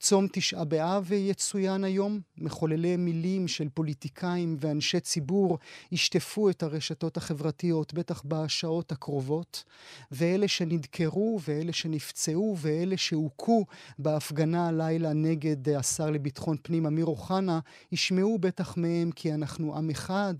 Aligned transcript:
צום 0.00 0.26
תשעה 0.32 0.64
באב 0.64 1.12
יצוין 1.12 1.84
היום. 1.84 2.20
מחוללי 2.38 2.96
מילים 2.96 3.48
של 3.48 3.68
פוליטיקאים 3.68 4.56
ואנשי 4.60 5.00
ציבור 5.00 5.58
ישטפו 5.92 6.50
את 6.50 6.62
הרשתות 6.62 7.16
החברתיות, 7.16 7.94
בטח 7.94 8.22
בשעות 8.28 8.92
הקרובות. 8.92 9.64
ואלה 10.12 10.48
שנדקרו, 10.48 11.38
ואלה 11.48 11.72
שנפצעו, 11.72 12.56
ואלה 12.62 12.96
שהוכו 12.96 13.64
בהפגנה 13.98 14.68
הלילה 14.68 15.12
נגד 15.12 15.68
השר 15.68 16.10
לביטחון 16.10 16.56
פנים 16.62 16.86
אמיר 16.86 17.06
אוחנה, 17.06 17.58
ישמעו 17.92 18.38
בטח 18.38 18.76
מהם 18.76 19.10
כי 19.16 19.34
אנחנו 19.34 19.76
עם 19.76 19.90
אחד, 19.90 20.34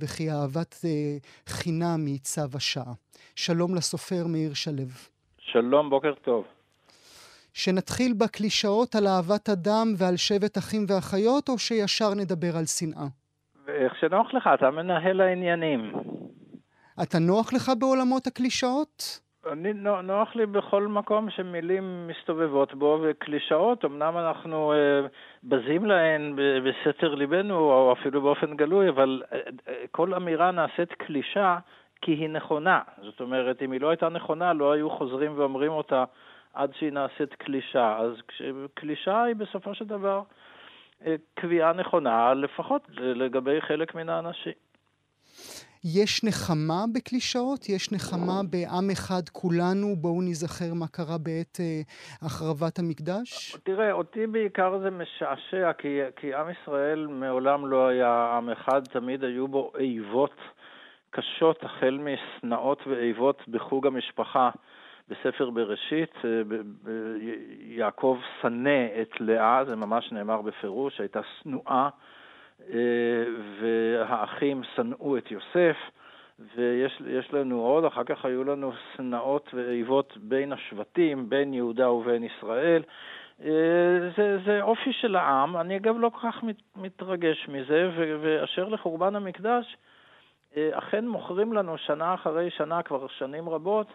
וכי 0.00 0.30
אהבת 0.30 0.74
אה, 0.84 1.16
חינם 1.46 2.06
היא 2.06 2.18
צו 2.18 2.40
השעה. 2.54 2.92
שלום 3.36 3.74
לסופר 3.74 4.26
מאיר 4.26 4.54
שלו. 4.54 4.82
שלום, 5.38 5.90
בוקר 5.90 6.14
טוב. 6.14 6.55
שנתחיל 7.62 8.12
בקלישאות 8.20 8.94
על 8.94 9.06
אהבת 9.06 9.48
אדם 9.48 9.86
ועל 9.98 10.16
שבט 10.16 10.58
אחים 10.58 10.82
ואחיות, 10.88 11.48
או 11.48 11.58
שישר 11.58 12.10
נדבר 12.20 12.52
על 12.58 12.66
שנאה? 12.76 13.08
איך 13.68 13.92
שנוח 14.00 14.34
לך, 14.34 14.50
אתה 14.54 14.70
מנהל 14.70 15.20
העניינים. 15.20 15.92
אתה 17.02 17.18
נוח 17.18 17.52
לך 17.52 17.70
בעולמות 17.78 18.26
הקלישאות? 18.26 19.20
אני, 19.52 19.72
נוח 20.02 20.36
לי 20.36 20.46
בכל 20.46 20.86
מקום 20.86 21.30
שמילים 21.30 22.08
מסתובבות 22.08 22.74
בו, 22.74 22.98
וקלישאות, 23.02 23.84
אמנם 23.84 24.18
אנחנו 24.18 24.72
אה, 24.72 25.06
בזים 25.44 25.86
להן 25.86 26.36
בסתר 26.64 27.14
ליבנו, 27.14 27.58
או 27.58 27.92
אפילו 27.92 28.22
באופן 28.22 28.56
גלוי, 28.56 28.88
אבל 28.88 29.22
אה, 29.32 29.38
אה, 29.68 29.84
כל 29.90 30.14
אמירה 30.14 30.50
נעשית 30.50 30.92
קלישה 30.92 31.58
כי 32.02 32.12
היא 32.12 32.28
נכונה. 32.28 32.80
זאת 33.02 33.20
אומרת, 33.20 33.62
אם 33.62 33.72
היא 33.72 33.80
לא 33.80 33.90
הייתה 33.90 34.08
נכונה, 34.08 34.52
לא 34.52 34.72
היו 34.72 34.90
חוזרים 34.90 35.32
ואומרים 35.38 35.72
אותה 35.72 36.04
עד 36.56 36.70
שהיא 36.78 36.92
נעשית 36.92 37.34
קלישה. 37.34 37.96
אז 37.98 38.12
קלישה 38.74 39.22
היא 39.22 39.36
בסופו 39.36 39.74
של 39.74 39.84
דבר 39.84 40.22
אה, 41.06 41.14
קביעה 41.34 41.72
נכונה, 41.72 42.34
לפחות 42.34 42.82
לגבי 42.98 43.60
חלק 43.60 43.94
מן 43.94 44.08
האנשים. 44.08 44.52
יש 45.84 46.24
נחמה 46.24 46.84
בקלישאות? 46.94 47.68
יש 47.68 47.92
נחמה 47.92 48.40
בעם 48.50 48.90
אחד 48.92 49.28
כולנו? 49.32 49.96
בואו 49.96 50.22
נזכר 50.22 50.74
מה 50.74 50.86
קרה 50.86 51.18
בעת 51.18 51.58
אה, 51.60 51.80
החרבת 52.22 52.78
המקדש? 52.78 53.56
תראה, 53.64 53.92
אותי 53.92 54.26
בעיקר 54.26 54.78
זה 54.78 54.90
משעשע, 54.90 55.72
כי, 55.72 56.00
כי 56.16 56.34
עם 56.34 56.46
ישראל 56.50 57.06
מעולם 57.06 57.66
לא 57.66 57.88
היה 57.88 58.34
עם 58.36 58.50
אחד, 58.50 58.84
תמיד 58.84 59.24
היו 59.24 59.48
בו 59.48 59.72
איבות 59.78 60.40
קשות, 61.10 61.64
החל 61.64 61.98
משנאות 61.98 62.86
ואיבות 62.86 63.42
בחוג 63.48 63.86
המשפחה. 63.86 64.50
בספר 65.08 65.50
בראשית, 65.50 66.14
אה, 66.24 66.42
יעקב 67.60 68.18
שנא 68.42 68.86
את 69.02 69.20
לאה, 69.20 69.64
זה 69.64 69.76
ממש 69.76 70.12
נאמר 70.12 70.42
בפירוש, 70.42 71.00
הייתה 71.00 71.20
שנואה, 71.42 71.88
אה, 72.70 73.24
והאחים 73.60 74.62
שנאו 74.74 75.16
את 75.16 75.30
יוסף, 75.30 75.76
ויש 76.56 77.32
לנו 77.32 77.60
עוד, 77.60 77.84
אחר 77.84 78.04
כך 78.04 78.24
היו 78.24 78.44
לנו 78.44 78.72
שנאות 78.96 79.50
ואיבות 79.54 80.16
בין 80.16 80.52
השבטים, 80.52 81.28
בין 81.28 81.54
יהודה 81.54 81.90
ובין 81.90 82.24
ישראל. 82.24 82.82
אה, 83.44 84.10
זה, 84.16 84.38
זה 84.46 84.62
אופי 84.62 84.92
של 84.92 85.16
העם, 85.16 85.56
אני 85.56 85.76
אגב 85.76 85.94
לא 85.98 86.08
כל 86.08 86.30
כך 86.30 86.42
מת, 86.42 86.56
מתרגש 86.76 87.48
מזה, 87.48 87.90
ואשר 88.20 88.68
לחורבן 88.68 89.16
המקדש, 89.16 89.76
אכן 90.72 91.08
מוכרים 91.08 91.52
לנו 91.52 91.78
שנה 91.78 92.14
אחרי 92.14 92.50
שנה, 92.50 92.82
כבר 92.82 93.06
שנים 93.06 93.48
רבות, 93.48 93.86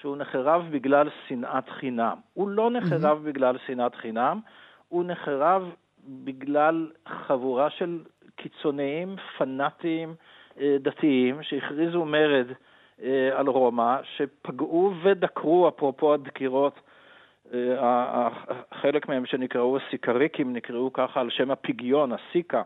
שהוא 0.00 0.16
נחרב 0.16 0.66
בגלל 0.70 1.08
שנאת 1.28 1.68
חינם. 1.68 2.16
הוא 2.34 2.48
לא 2.48 2.70
נחרב 2.70 3.18
mm-hmm. 3.18 3.28
בגלל 3.28 3.56
שנאת 3.66 3.94
חינם, 3.94 4.40
הוא 4.88 5.04
נחרב 5.04 5.74
בגלל 6.08 6.90
חבורה 7.08 7.70
של 7.70 7.98
קיצוניים, 8.36 9.16
פנאטיים, 9.38 10.14
אה, 10.60 10.76
דתיים, 10.80 11.42
שהכריזו 11.42 12.04
מרד 12.04 12.46
אה, 13.02 13.30
על 13.38 13.46
רומא, 13.46 13.96
שפגעו 14.16 14.92
ודקרו, 15.02 15.68
אפרופו 15.68 16.14
הדקירות, 16.14 16.80
אה, 17.54 18.28
חלק 18.74 19.08
מהם 19.08 19.26
שנקראו 19.26 19.76
הסיקריקים, 19.76 20.52
נקראו 20.52 20.92
ככה 20.92 21.20
על 21.20 21.30
שם 21.30 21.50
הפגיון, 21.50 22.12
הסיקה, 22.12 22.62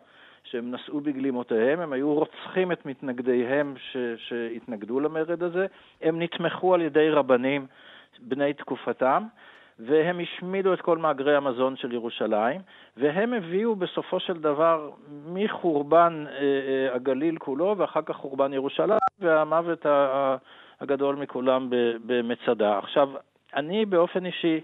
שהם 0.50 0.70
נשאו 0.75 1.00
בגלימותיהם, 1.00 1.81
הם 1.81 1.92
היו 1.92 2.14
רוצחים 2.14 2.72
את 2.72 2.86
מתנגדיהם 2.86 3.75
ש, 3.76 3.97
שהתנגדו 4.16 5.00
למרד 5.00 5.42
הזה, 5.42 5.66
הם 6.03 6.22
נתמכו 6.22 6.75
על 6.75 6.81
ידי 6.81 7.10
רבנים 7.10 7.66
בני 8.20 8.53
תקופתם, 8.53 9.22
והם 9.78 10.20
השמידו 10.20 10.72
את 10.72 10.81
כל 10.81 10.98
מאגרי 10.98 11.37
המזון 11.37 11.76
של 11.76 11.92
ירושלים, 11.92 12.60
והם 12.97 13.32
הביאו 13.32 13.76
בסופו 13.76 14.20
של 14.20 14.41
דבר 14.41 14.91
מחורבן 15.26 16.25
אה, 16.28 16.34
אה, 16.34 16.94
הגליל 16.94 17.38
כולו, 17.38 17.75
ואחר 17.78 18.03
כך 18.03 18.16
חורבן 18.16 18.53
ירושלים, 18.53 18.98
והמוות 19.20 19.87
הגדול 20.81 21.16
מכולם 21.16 21.69
במצדה. 22.06 22.78
עכשיו, 22.78 23.10
אני 23.54 23.87
באופן 23.87 24.26
אישי, 24.26 24.60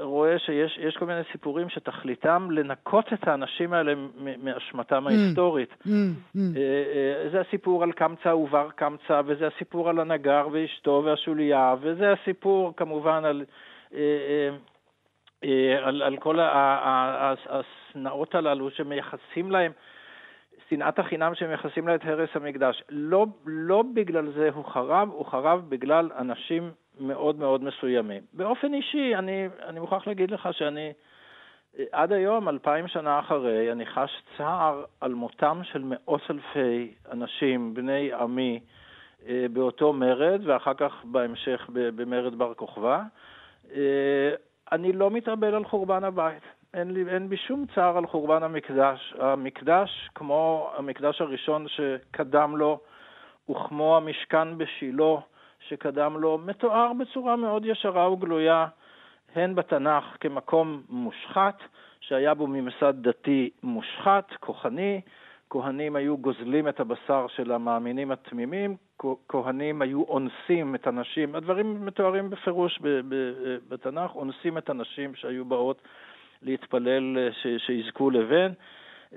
רואה 0.00 0.38
שיש 0.38 0.96
כל 0.96 1.06
מיני 1.06 1.20
סיפורים 1.32 1.68
שתכליתם 1.68 2.48
לנקות 2.50 3.12
את 3.12 3.28
האנשים 3.28 3.72
האלה 3.72 3.94
מאשמתם 4.42 5.06
mm. 5.06 5.10
ההיסטורית. 5.10 5.70
Mm, 5.72 5.86
mm. 5.86 6.38
אה, 6.56 7.24
אה, 7.24 7.30
זה 7.30 7.40
הסיפור 7.40 7.82
על 7.82 7.92
קמצא 7.92 8.28
ובר 8.28 8.68
קמצא, 8.74 9.22
וזה 9.26 9.46
הסיפור 9.46 9.88
על 9.88 10.00
הנגר 10.00 10.48
ואשתו 10.52 11.02
והשוליה, 11.04 11.74
וזה 11.80 12.12
הסיפור 12.12 12.76
כמובן 12.76 13.24
על, 13.24 13.44
על, 15.82 16.02
על 16.02 16.16
כל 16.16 16.38
השנאות 17.48 18.34
הללו 18.34 18.70
שמייחסים 18.70 19.50
להם. 19.50 19.72
שנאת 20.70 20.98
החינם 20.98 21.34
שמייחסים 21.34 21.88
לה 21.88 21.94
את 21.94 22.04
הרס 22.04 22.28
המקדש. 22.34 22.82
לא, 22.88 23.26
לא 23.46 23.84
בגלל 23.94 24.32
זה 24.32 24.50
הוא 24.54 24.64
חרב, 24.64 25.08
הוא 25.12 25.26
חרב 25.26 25.62
בגלל 25.68 26.10
אנשים 26.18 26.70
מאוד 27.00 27.36
מאוד 27.38 27.64
מסוימים. 27.64 28.22
באופן 28.32 28.74
אישי, 28.74 29.14
אני, 29.14 29.48
אני 29.66 29.80
מוכרח 29.80 30.06
להגיד 30.06 30.30
לך 30.30 30.48
שאני 30.52 30.92
עד 31.92 32.12
היום, 32.12 32.48
אלפיים 32.48 32.88
שנה 32.88 33.18
אחרי, 33.18 33.72
אני 33.72 33.86
חש 33.86 34.22
צער 34.38 34.84
על 35.00 35.14
מותם 35.14 35.60
של 35.64 35.82
מאות 35.84 36.22
אלפי 36.30 36.94
אנשים, 37.12 37.74
בני 37.74 38.12
עמי, 38.12 38.60
אה, 39.28 39.46
באותו 39.52 39.92
מרד, 39.92 40.40
ואחר 40.44 40.74
כך 40.74 41.04
בהמשך 41.04 41.70
במרד 41.72 42.34
בר 42.34 42.54
כוכבא. 42.54 43.02
אה, 43.74 44.34
אני 44.72 44.92
לא 44.92 45.10
מתאבל 45.10 45.54
על 45.54 45.64
חורבן 45.64 46.04
הבית. 46.04 46.42
אין, 46.74 46.90
לי, 46.90 47.04
אין 47.08 47.28
בי 47.28 47.36
שום 47.36 47.64
צער 47.74 47.98
על 47.98 48.06
חורבן 48.06 48.42
המקדש. 48.42 49.14
המקדש, 49.18 50.10
כמו 50.14 50.70
המקדש 50.76 51.20
הראשון 51.20 51.66
שקדם 51.68 52.56
לו, 52.56 52.80
וכמו 53.50 53.96
המשכן 53.96 54.58
בשילה, 54.58 55.14
שקדם 55.68 56.16
לו, 56.16 56.38
מתואר 56.38 56.92
בצורה 56.92 57.36
מאוד 57.36 57.66
ישרה 57.66 58.12
וגלויה, 58.12 58.66
הן 59.34 59.54
בתנ"ך 59.54 60.04
כמקום 60.20 60.82
מושחת, 60.88 61.58
שהיה 62.00 62.34
בו 62.34 62.46
ממסד 62.46 63.08
דתי 63.08 63.50
מושחת, 63.62 64.32
כוחני, 64.40 65.00
כהנים 65.50 65.96
היו 65.96 66.16
גוזלים 66.16 66.68
את 66.68 66.80
הבשר 66.80 67.26
של 67.28 67.52
המאמינים 67.52 68.10
התמימים, 68.10 68.76
כהנים 69.28 69.82
היו 69.82 70.02
אונסים 70.02 70.74
את 70.74 70.86
הנשים, 70.86 71.34
הדברים 71.34 71.86
מתוארים 71.86 72.30
בפירוש 72.30 72.80
בתנ"ך, 73.68 74.14
אונסים 74.14 74.58
את 74.58 74.70
הנשים 74.70 75.14
שהיו 75.14 75.44
באות 75.44 75.82
להתפלל 76.42 77.30
ש, 77.32 77.46
שיזכו 77.66 78.10
לבן. 78.10 78.52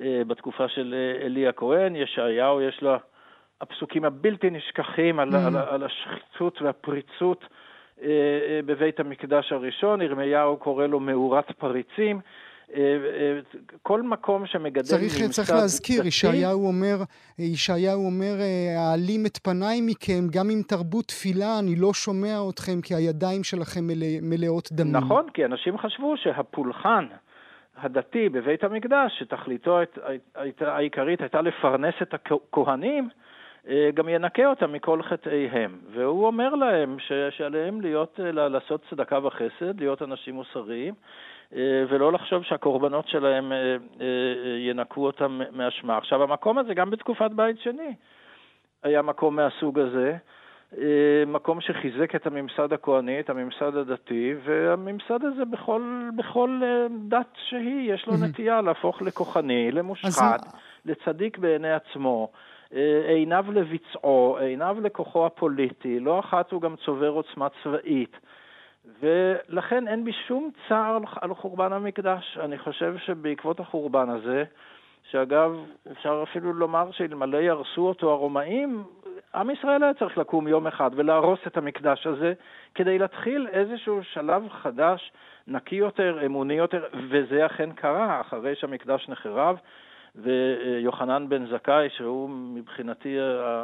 אה, 0.02 0.22
בתקופה 0.28 0.68
של 0.68 0.96
אה, 0.98 1.26
עלי 1.26 1.48
הכהן, 1.48 1.96
ישעיהו 1.96 2.62
יש 2.62 2.84
לה 2.84 2.98
הפסוקים 3.62 4.06
הבלתי 4.06 4.50
נשכחים 4.50 5.20
על, 5.20 5.30
mm. 5.30 5.38
על, 5.38 5.58
על 5.58 5.84
השחיתות 5.84 6.62
והפריצות 6.62 7.46
אה, 8.02 8.08
אה, 8.08 8.60
בבית 8.66 9.00
המקדש 9.00 9.52
הראשון, 9.52 10.02
ירמיהו 10.02 10.58
קורא 10.58 10.88
לו 10.88 11.00
מאורת 11.00 11.52
פריצים. 11.52 12.20
אה, 12.76 12.82
כל 13.82 14.02
מקום 14.02 14.46
שמגדל 14.46 14.82
צריך, 14.82 15.22
ממסד 15.22 15.32
צריך 15.32 15.52
להזכיר, 15.52 15.98
דתי... 15.98 16.08
ישעיהו 16.08 16.68
אומר, 16.68 16.98
ישעיהו 17.40 18.06
אומר, 18.06 18.36
אעלים 18.78 19.26
את 19.26 19.38
פניי 19.38 19.82
מכם, 19.82 20.28
גם 20.32 20.50
עם 20.50 20.62
תרבות 20.62 21.06
תפילה 21.06 21.60
אני 21.60 21.76
לא 21.76 21.94
שומע 21.94 22.38
אתכם, 22.50 22.82
כי 22.84 22.96
הידיים 22.96 23.44
שלכם 23.44 23.88
מלא, 23.88 24.08
מלאות 24.22 24.70
דמים. 24.72 24.96
נכון, 24.96 25.26
כי 25.34 25.46
אנשים 25.46 25.78
חשבו 25.78 26.18
שהפולחן 26.18 27.06
הדתי 27.78 28.30
בבית 28.30 28.64
המקדש, 28.64 29.20
שתכליתו 29.20 29.80
העיקרית 30.62 31.22
הייתה 31.22 31.42
לפרנס 31.42 31.94
את 32.02 32.14
הכהנים, 32.14 33.04
אה, 33.04 33.27
גם 33.94 34.10
ינקה 34.10 34.46
אותם 34.46 34.74
מכל 34.74 35.04
חטאיהם. 35.04 35.78
והוא 35.92 36.28
אומר 36.28 36.56
להם 36.56 36.98
ש, 37.00 37.12
שעליהם 37.38 37.82
להיות, 37.82 38.20
לעשות 38.24 38.82
צדקה 38.90 39.20
וחסד, 39.26 39.80
להיות 39.80 40.02
אנשים 40.02 40.36
מוסריים, 40.36 40.94
אה, 41.56 41.84
ולא 41.90 42.12
לחשוב 42.12 42.44
שהקורבנות 42.44 43.08
שלהם 43.08 43.52
אה, 43.52 43.58
ינקו 44.60 45.06
אותם 45.06 45.42
מאשמה. 45.52 45.98
עכשיו, 45.98 46.24
המקום 46.24 46.58
הזה, 46.58 46.74
גם 46.74 46.90
בתקופת 46.90 47.32
בית 47.32 47.60
שני, 47.60 47.94
היה 48.84 49.02
מקום 49.02 49.36
מהסוג 49.36 49.80
הזה. 49.80 50.18
מקום 51.28 51.62
שחיזק 51.62 52.16
את 52.16 52.28
הממסד 52.28 52.74
הכהני, 52.74 53.20
את 53.20 53.30
הממסד 53.30 53.76
הדתי, 53.76 54.34
והממסד 54.44 55.24
הזה 55.24 55.46
בכל, 55.46 56.10
בכל 56.16 56.62
דת 57.08 57.34
שהיא, 57.50 57.94
יש 57.94 58.08
לו 58.08 58.14
נטייה 58.18 58.62
להפוך 58.62 59.02
לכוחני, 59.02 59.72
למושחת. 59.72 60.42
לצדיק 60.86 61.38
בעיני 61.38 61.74
עצמו. 61.74 62.30
עיניו 63.08 63.46
לביצעו, 63.54 64.38
עיניו 64.40 64.78
לכוחו 64.82 65.26
הפוליטי, 65.26 66.00
לא 66.00 66.20
אחת 66.20 66.52
הוא 66.52 66.62
גם 66.62 66.76
צובר 66.76 67.10
עוצמה 67.10 67.48
צבאית. 67.64 68.18
ולכן 69.00 69.88
אין 69.88 70.04
בי 70.04 70.12
שום 70.28 70.50
צער 70.70 70.98
על 71.22 71.34
חורבן 71.34 71.74
המקדש. 71.74 72.38
אני 72.42 72.58
חושב 72.58 72.98
שבעקבות 72.98 73.60
החורבן 73.60 74.10
הזה, 74.10 74.44
שאגב, 75.12 75.52
אפשר 75.92 76.24
אפילו 76.30 76.54
לומר 76.54 76.92
שאלמלא 76.92 77.38
יהרסו 77.38 77.88
אותו 77.88 78.12
הרומאים, 78.12 78.84
עם 79.36 79.50
ישראל 79.50 79.84
היה 79.84 79.94
צריך 79.94 80.18
לקום 80.18 80.48
יום 80.48 80.68
אחד 80.68 80.92
ולהרוס 80.96 81.40
את 81.48 81.58
המקדש 81.58 82.08
הזה 82.08 82.34
כדי 82.76 83.00
להתחיל 83.00 83.48
איזשהו 83.52 84.04
שלב 84.04 84.50
חדש, 84.50 85.12
נקי 85.48 85.76
יותר, 85.76 86.26
אמוני 86.26 86.54
יותר, 86.54 86.84
וזה 87.10 87.46
אכן 87.46 87.72
קרה 87.72 88.22
אחרי 88.22 88.56
שהמקדש 88.56 89.10
נחרב. 89.10 89.58
ויוחנן 90.18 91.30
בן 91.30 91.46
זכאי, 91.46 91.90
שהוא 91.90 92.30
מבחינתי 92.30 93.18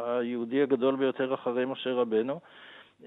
היהודי 0.06 0.62
הגדול 0.64 0.96
ביותר 0.96 1.34
אחרי 1.34 1.66
משה 1.66 1.94
רבנו, 1.94 2.40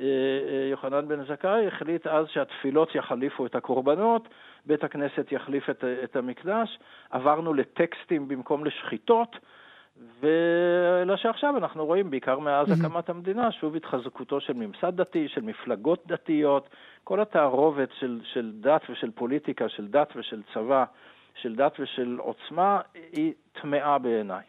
אה, 0.00 0.04
אה, 0.04 0.69
יוחנן 0.70 1.08
בן 1.08 1.25
זכאי 1.25 1.66
החליט 1.66 2.06
אז 2.06 2.26
שהתפילות 2.28 2.94
יחליפו 2.94 3.46
את 3.46 3.54
הקורבנות, 3.54 4.28
בית 4.66 4.84
הכנסת 4.84 5.32
יחליף 5.32 5.70
את, 5.70 5.84
את 6.04 6.16
המקדש, 6.16 6.78
עברנו 7.10 7.54
לטקסטים 7.54 8.28
במקום 8.28 8.64
לשחיטות, 8.64 9.37
אלא 11.02 11.16
שעכשיו 11.16 11.56
אנחנו 11.56 11.87
רואים, 11.87 12.10
בעיקר 12.10 12.38
מאז 12.38 12.69
mm-hmm. 12.69 12.87
הקמת 12.87 13.08
המדינה, 13.08 13.52
שוב 13.52 13.76
התחזקותו 13.76 14.40
של 14.40 14.52
ממסד 14.52 14.96
דתי, 14.96 15.28
של 15.28 15.40
מפלגות 15.40 16.02
דתיות, 16.06 16.69
כל 17.04 17.20
התערובת 17.20 17.88
של, 18.00 18.20
של 18.25 18.52
דת 18.60 18.82
ושל 18.90 19.10
פוליטיקה, 19.10 19.69
של 19.69 19.87
דת 19.87 20.12
ושל 20.16 20.43
צבא, 20.54 20.84
של 21.42 21.54
דת 21.54 21.80
ושל 21.80 22.16
עוצמה, 22.20 22.80
היא 23.12 23.32
טמאה 23.52 23.98
בעיניי. 23.98 24.44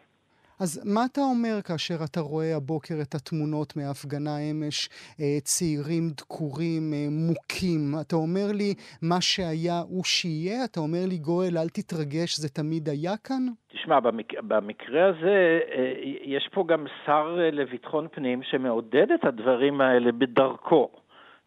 אז 0.60 0.92
מה 0.94 1.00
אתה 1.12 1.20
אומר 1.20 1.62
כאשר 1.64 1.94
אתה 2.10 2.20
רואה 2.20 2.56
הבוקר 2.56 2.94
את 3.02 3.14
התמונות 3.14 3.76
מההפגנה 3.76 4.36
אמש, 4.50 4.88
אה, 5.20 5.40
צעירים 5.40 6.04
דקורים, 6.16 6.82
אה, 6.94 7.06
מוכים? 7.10 7.80
אתה 8.00 8.16
אומר 8.16 8.48
לי, 8.54 8.74
מה 9.02 9.20
שהיה 9.20 9.78
הוא 9.88 10.04
שיהיה? 10.04 10.64
אתה 10.64 10.80
אומר 10.80 11.04
לי, 11.08 11.18
גואל, 11.18 11.58
אל 11.58 11.68
תתרגש, 11.68 12.36
זה 12.36 12.48
תמיד 12.48 12.88
היה 12.88 13.16
כאן? 13.24 13.42
תשמע, 13.68 14.00
במק... 14.00 14.40
במקרה 14.42 15.06
הזה 15.06 15.60
אה, 15.72 15.92
יש 16.22 16.48
פה 16.52 16.64
גם 16.68 16.86
שר 17.06 17.36
לביטחון 17.52 18.08
פנים 18.12 18.42
שמעודד 18.42 19.12
את 19.14 19.24
הדברים 19.24 19.80
האלה 19.80 20.12
בדרכו, 20.12 20.90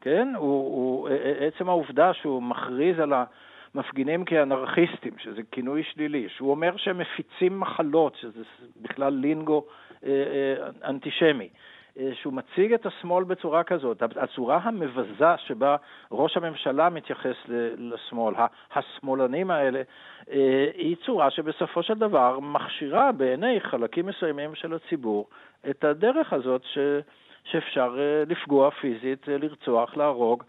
כן? 0.02 0.28
הוא, 0.38 0.48
הוא, 0.48 1.10
עצם 1.40 1.70
העובדה 1.70 2.14
שהוא 2.14 2.44
מכריז 2.44 3.00
על 3.00 3.14
ה... 3.14 3.24
מפגינים 3.76 4.26
כאנרכיסטים, 4.26 5.14
שזה 5.18 5.42
כינוי 5.52 5.84
שלילי, 5.84 6.30
שהוא 6.30 6.52
אומר 6.52 6.78
שהם 6.78 6.98
מפיצים 6.98 7.60
מחלות, 7.60 8.16
שזה 8.16 8.44
בכלל 8.82 9.14
לינגו 9.14 9.66
אה, 10.06 10.10
אה, 10.10 10.90
אנטישמי. 10.90 11.50
אה, 12.00 12.10
שהוא 12.14 12.34
מציג 12.34 12.74
את 12.74 12.86
השמאל 12.86 13.24
בצורה 13.24 13.64
כזאת, 13.64 14.04
הצורה 14.16 14.60
המבזה 14.64 15.38
שבה 15.38 15.76
ראש 16.12 16.38
הממשלה 16.38 16.90
מתייחס 16.90 17.36
לשמאל, 17.78 18.36
השמאלנים 18.76 19.52
האלה, 19.52 19.82
היא 20.74 20.96
צורה 21.06 21.32
שבסופו 21.32 21.84
של 21.84 21.94
דבר 21.94 22.40
מכשירה 22.40 23.12
בעיני 23.12 23.60
חלקים 23.62 24.06
מסוימים 24.06 24.56
של 24.56 24.74
הציבור 24.74 25.30
את 25.70 25.84
הדרך 25.84 26.34
הזאת 26.34 26.62
ש... 26.64 26.78
שאפשר 27.44 27.98
לפגוע 28.28 28.72
פיזית, 28.72 29.28
לרצוח, 29.28 29.98
להרוג. 29.98 30.44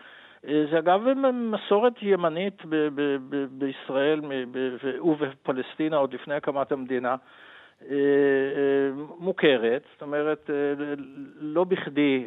אה, 0.49 0.65
זה 0.71 0.79
אגב 0.79 1.01
מסורת 1.33 1.93
ימנית 2.03 2.65
ב- 2.65 2.89
ב- 2.95 3.17
ב- 3.29 3.47
בישראל 3.51 4.21
ובפלסטינה 5.05 5.97
עוד 5.97 6.15
לפני 6.15 6.35
הקמת 6.35 6.73
המדינה. 6.73 7.09
אה, 7.09 7.97
אה, 7.97 9.05
מוכרת, 9.19 9.83
זאת 9.93 10.03
אומרת, 10.03 10.51
לא 11.39 11.65
בכדי 11.65 12.27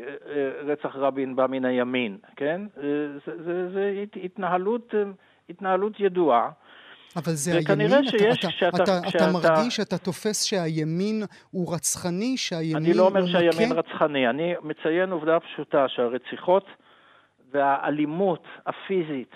רצח 0.63 0.95
רבין 0.95 1.35
בא 1.35 1.47
מן 1.47 1.65
הימין, 1.65 2.17
כן? 2.35 2.61
זה, 2.75 3.17
זה, 3.45 3.69
זה 3.73 4.03
התנהלות, 4.23 4.93
התנהלות 5.49 5.99
ידועה. 5.99 6.49
אבל 7.15 7.31
זה 7.31 7.51
הימין? 7.51 8.07
שיש, 8.07 8.39
אתה, 8.39 8.51
שאתה, 8.51 8.83
אתה, 8.83 9.09
שאתה, 9.09 9.25
אתה 9.25 9.31
מרגיש, 9.33 9.79
אתה 9.79 9.97
תופס 9.97 10.43
שהימין 10.45 11.23
הוא 11.51 11.75
רצחני, 11.75 12.37
שהימין 12.37 12.75
הוא 12.75 12.81
מכה? 12.81 12.89
אני 12.89 12.97
לא 12.97 13.07
אומר 13.07 13.25
שהימין 13.25 13.71
רצחני, 13.71 14.29
אני 14.29 14.53
מציין 14.63 15.11
עובדה 15.11 15.39
פשוטה, 15.39 15.85
שהרציחות 15.87 16.65
והאלימות 17.55 18.47
הפיזית, 18.65 19.31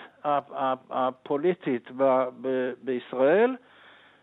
הפוליטית 0.90 1.88
ב- 1.96 2.28
בישראל, 2.82 3.56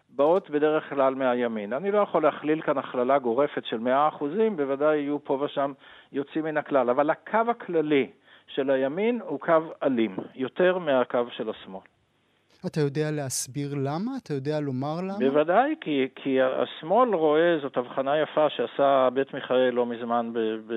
באות 0.10 0.50
בדרך 0.50 0.90
כלל 0.90 1.16
מהימין. 1.16 1.74
אני 1.74 1.92
לא 1.92 1.98
יכול 1.98 2.24
להכליל 2.24 2.62
כאן 2.62 2.78
הכללה 2.78 3.20
גורפת 3.20 3.66
של 3.66 3.78
100%, 3.78 4.24
בוודאי 4.56 4.98
יהיו 4.98 5.24
פה 5.24 5.34
ושם 5.34 5.74
יוצאים 6.12 6.44
מן 6.44 6.58
הכלל, 6.58 6.90
אבל 6.90 7.10
הקו 7.10 7.38
הכללי 7.50 8.10
של 8.48 8.70
הימין 8.70 9.20
הוא 9.28 9.40
קו 9.40 9.54
אלים, 9.84 10.16
יותר 10.36 10.78
מהקו 10.78 11.26
של 11.32 11.50
השמאל. 11.50 11.82
אתה 12.66 12.80
יודע 12.82 13.12
להסביר 13.12 13.70
למה? 13.76 14.12
אתה 14.24 14.34
יודע 14.34 14.60
לומר 14.60 15.02
למה? 15.02 15.20
בוודאי, 15.20 15.76
כי, 15.82 16.08
כי 16.16 16.42
השמאל 16.42 17.16
רואה, 17.16 17.58
זאת 17.62 17.78
הבחנה 17.78 18.18
יפה 18.22 18.50
שעשה 18.50 19.10
בית 19.14 19.34
מיכאל 19.34 19.70
לא 19.74 19.86
מזמן 19.86 20.30
ב, 20.34 20.40
ב, 20.40 20.74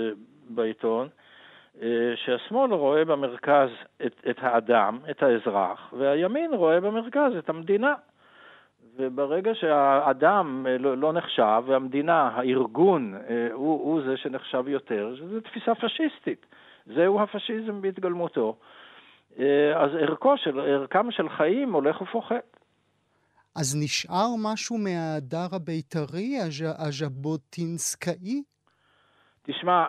בעיתון, 0.49 1.09
שהשמאל 2.15 2.73
רואה 2.73 3.05
במרכז 3.05 3.69
את, 4.07 4.21
את 4.31 4.37
האדם, 4.41 4.99
את 5.11 5.23
האזרח, 5.23 5.95
והימין 5.99 6.55
רואה 6.55 6.81
במרכז 6.81 7.37
את 7.39 7.49
המדינה. 7.49 7.95
וברגע 8.97 9.51
שהאדם 9.55 10.67
אה, 10.69 10.79
לא, 10.79 10.97
לא 10.97 11.13
נחשב, 11.13 11.63
והמדינה, 11.67 12.29
הארגון, 12.35 13.15
אה, 13.15 13.49
הוא, 13.53 13.81
הוא 13.81 14.03
זה 14.03 14.17
שנחשב 14.17 14.65
יותר, 14.69 15.15
זו 15.31 15.41
תפיסה 15.41 15.75
פשיסטית. 15.75 16.47
זהו 16.87 17.21
הפשיזם 17.21 17.83
בהתגלמותו. 17.83 18.57
אז 19.77 19.91
ערכו 20.01 20.37
של, 20.37 20.61
ערכם 20.61 21.11
של 21.11 21.29
חיים 21.29 21.73
הולך 21.73 22.01
ופוחת. 22.01 22.57
אז 23.57 23.77
נשאר 23.83 24.29
משהו 24.43 24.79
מההדר 24.79 25.57
הבית"רי, 25.57 26.39
הז'בוטינסקאי? 26.79 28.43
תשמע, 29.43 29.85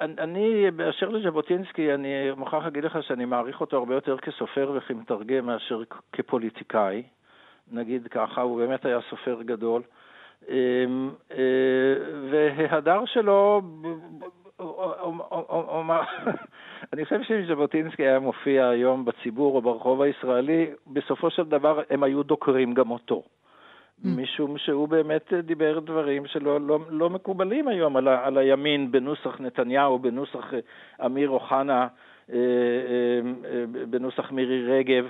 אני, 0.00 0.70
באשר 0.70 1.08
לז'בוטינסקי, 1.08 1.94
אני 1.94 2.30
מוכרח 2.36 2.64
להגיד 2.64 2.84
לך 2.84 2.98
שאני 3.02 3.24
מעריך 3.24 3.60
אותו 3.60 3.76
הרבה 3.76 3.94
יותר 3.94 4.18
כסופר 4.18 4.72
וכמתרגם 4.74 5.46
מאשר 5.46 5.82
כפוליטיקאי. 6.12 7.02
נגיד 7.72 8.08
ככה, 8.08 8.40
הוא 8.40 8.58
באמת 8.58 8.84
היה 8.84 8.98
סופר 9.10 9.42
גדול. 9.42 9.82
אמ, 10.48 11.10
אה, 11.32 11.38
וההדר 12.30 13.04
שלו, 13.04 13.62
אני 16.92 17.04
חושב 17.04 17.22
שאם 17.22 17.46
ז'בוטינסקי 17.48 18.02
היה 18.02 18.18
מופיע 18.18 18.68
היום 18.68 19.04
בציבור 19.04 19.56
או 19.56 19.62
ברחוב 19.62 20.02
הישראלי, 20.02 20.70
בסופו 20.86 21.30
של 21.30 21.44
דבר 21.44 21.80
הם 21.90 22.02
היו 22.02 22.22
דוקרים 22.22 22.74
גם 22.74 22.90
אותו. 22.90 23.22
משום 24.04 24.58
שהוא 24.58 24.88
באמת 24.88 25.32
דיבר 25.32 25.78
דברים 25.78 26.26
שלא 26.26 26.60
לא, 26.60 26.78
לא 26.90 27.10
מקובלים 27.10 27.68
היום 27.68 27.96
על, 27.96 28.08
ה, 28.08 28.26
על 28.26 28.38
הימין 28.38 28.90
בנוסח 28.92 29.40
נתניהו, 29.40 29.98
בנוסח 29.98 30.54
אה, 30.54 31.06
אמיר 31.06 31.28
אוחנה, 31.28 31.86
אה, 32.32 32.36
אה, 32.36 33.64
בנוסח 33.90 34.32
מירי 34.32 34.66
רגב. 34.66 35.04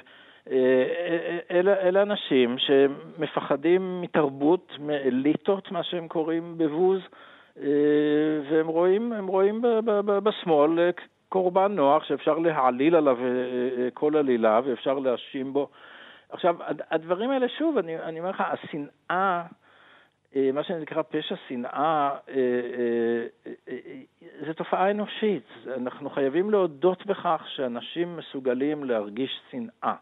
אלה, 1.51 1.75
אלה 1.75 2.03
אנשים 2.03 2.57
שמפחדים 2.59 4.01
מתרבות, 4.01 4.73
מאליטות, 4.81 5.73
מה 5.73 5.83
שהם 5.83 6.09
קוראים 6.09 6.59
בבוז, 6.59 7.01
והם 8.51 8.67
רואים, 8.67 9.13
רואים 9.27 9.61
בשמאל 10.07 10.91
קורבן 11.29 11.73
נוח 11.73 12.05
שאפשר 12.05 12.39
להעליל 12.39 12.97
עליו 12.97 13.19
כל 13.95 14.17
עלילה 14.17 14.61
ואפשר 14.65 14.99
להאשים 14.99 15.53
בו. 15.53 15.69
עכשיו, 16.35 16.57
הדברים 16.91 17.31
האלה, 17.31 17.49
שוב, 17.49 17.79
אני, 17.79 17.97
אני 17.97 18.19
אומר 18.19 18.31
לך, 18.31 18.41
השנאה 18.41 19.43
אה, 20.37 20.51
מה 20.53 20.65
שנקרא 20.65 21.03
פשע 21.03 21.35
שנאה, 21.49 22.11
אה, 22.29 22.35
אה, 23.69 23.75
זו 24.47 24.53
תופעה 24.53 24.91
אנושית. 24.91 25.47
אנחנו 25.77 26.11
חייבים 26.11 26.51
להודות 26.51 27.07
בכך 27.07 27.43
שאנשים 27.49 28.17
מסוגלים 28.17 28.85
להרגיש 28.85 29.41
שנאה. 29.51 29.95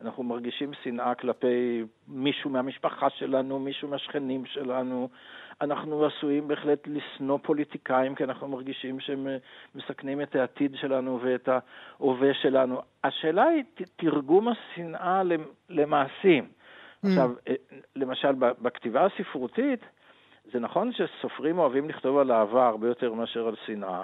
אנחנו 0.00 0.22
מרגישים 0.22 0.70
שנאה 0.82 1.14
כלפי 1.14 1.84
מישהו 2.08 2.50
מהמשפחה 2.50 3.10
שלנו, 3.10 3.58
מישהו 3.58 3.88
מהשכנים 3.88 4.46
שלנו. 4.46 5.08
אנחנו 5.60 6.04
עשויים 6.06 6.48
בהחלט 6.48 6.86
לשנוא 6.86 7.38
פוליטיקאים, 7.42 8.14
כי 8.14 8.24
אנחנו 8.24 8.48
מרגישים 8.48 9.00
שהם 9.00 9.26
מסכנים 9.74 10.22
את 10.22 10.36
העתיד 10.36 10.76
שלנו 10.80 11.18
ואת 11.22 11.48
ההווה 11.48 12.34
שלנו. 12.34 12.80
השאלה 13.04 13.44
היא 13.44 13.64
תרגום 13.96 14.48
השנאה 14.48 15.22
למעשים. 15.68 16.44
Mm. 16.44 17.08
עכשיו, 17.08 17.30
אה, 17.48 17.54
למשל, 17.96 18.32
בכתיבה 18.32 19.06
הספרותית, 19.06 19.80
זה 20.52 20.60
נכון 20.60 20.92
שסופרים 20.92 21.58
אוהבים 21.58 21.88
לכתוב 21.88 22.18
על 22.18 22.32
אהבה 22.32 22.66
הרבה 22.66 22.88
יותר 22.88 23.12
מאשר 23.12 23.48
על 23.48 23.54
שנאה, 23.66 24.02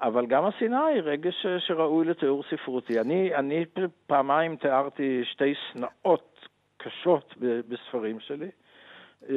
אבל 0.00 0.26
גם 0.26 0.44
השנאה 0.44 0.86
היא 0.86 1.02
רגש 1.02 1.46
שראוי 1.58 2.06
לתיאור 2.06 2.42
ספרותי. 2.50 3.00
אני, 3.00 3.34
אני 3.34 3.64
פעמיים 4.06 4.56
תיארתי 4.56 5.24
שתי 5.24 5.54
שנאות 5.54 6.48
קשות 6.76 7.34
בספרים 7.68 8.20
שלי. 8.20 8.48
אה, 9.30 9.34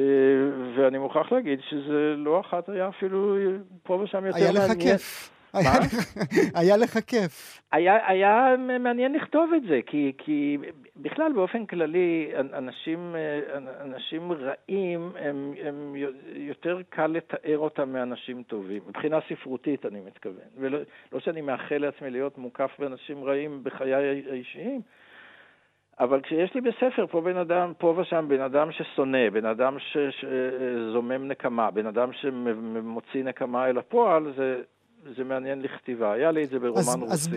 ואני 0.76 0.98
מוכרח 0.98 1.32
להגיד 1.32 1.60
שזה 1.70 2.14
לא 2.16 2.40
אחת 2.40 2.68
היה 2.68 2.88
אפילו 2.88 3.36
פה 3.82 3.94
ושם 3.94 4.26
יותר 4.26 4.38
מעניין. 4.38 4.56
היה 4.56 4.66
לך 4.66 4.82
כיף. 4.82 5.30
היה 6.54 6.76
לך 6.76 6.98
כיף. 7.06 7.62
היה, 7.72 8.08
היה 8.10 8.56
מעניין 8.80 9.12
לכתוב 9.12 9.50
את 9.56 9.62
זה, 9.68 9.80
כי, 9.86 10.12
כי 10.18 10.58
בכלל 10.96 11.32
באופן 11.32 11.66
כללי 11.66 12.32
אנשים, 12.52 13.16
אנשים 13.80 14.32
רעים, 14.32 15.12
הם, 15.18 15.54
הם 15.64 15.94
יותר 16.34 16.78
קל 16.88 17.06
לתאר 17.06 17.58
אותם 17.58 17.92
מאנשים 17.92 18.42
טובים, 18.42 18.82
מבחינה 18.88 19.18
ספרותית 19.28 19.86
אני 19.86 20.00
מתכוון. 20.00 20.48
ולא 20.56 20.78
לא 21.12 21.20
שאני 21.20 21.40
מאחל 21.40 21.78
לעצמי 21.78 22.10
להיות 22.10 22.38
מוקף 22.38 22.70
באנשים 22.78 23.24
רעים 23.24 23.60
בחיי 23.64 23.94
האישיים, 24.30 24.80
אבל 26.00 26.20
כשיש 26.20 26.54
לי 26.54 26.60
בספר 26.60 27.06
פה 27.06 27.20
בן 27.20 27.36
אדם, 27.36 27.72
פה 27.78 27.94
ושם 27.98 28.26
בן 28.28 28.40
אדם 28.40 28.68
ששונא, 28.72 29.30
בן 29.30 29.46
אדם 29.46 29.76
שזומם 29.78 31.28
נקמה, 31.28 31.70
בן 31.70 31.86
אדם 31.86 32.10
שמוציא 32.12 33.24
נקמה 33.24 33.68
אל 33.68 33.78
הפועל, 33.78 34.32
זה, 34.36 34.62
זה 35.16 35.24
מעניין 35.24 35.62
לכתיבה. 35.62 36.12
היה 36.12 36.30
לי 36.30 36.44
את 36.44 36.50
זה 36.50 36.58
ברומן 36.58 36.80
אז, 36.80 37.02
רוסי. 37.02 37.10
אז, 37.10 37.28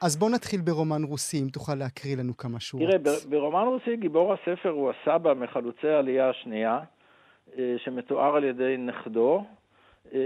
אז 0.00 0.16
בוא 0.16 0.30
נתחיל 0.30 0.60
ברומן 0.60 1.02
רוסי, 1.04 1.42
אם 1.42 1.48
תוכל 1.48 1.74
להקריא 1.74 2.16
לנו 2.16 2.36
כמה 2.36 2.60
שורות. 2.60 2.88
תראה, 2.88 3.14
ברומן 3.28 3.64
רוסי 3.64 3.96
גיבור 3.96 4.32
הספר 4.32 4.68
הוא 4.68 4.90
הסבא 4.90 5.34
מחלוצי 5.34 5.88
העלייה 5.88 6.30
השנייה, 6.30 6.78
אה, 7.58 7.74
שמתואר 7.84 8.36
על 8.36 8.44
ידי 8.44 8.76
נכדו. 8.78 9.44
אה, 10.14 10.20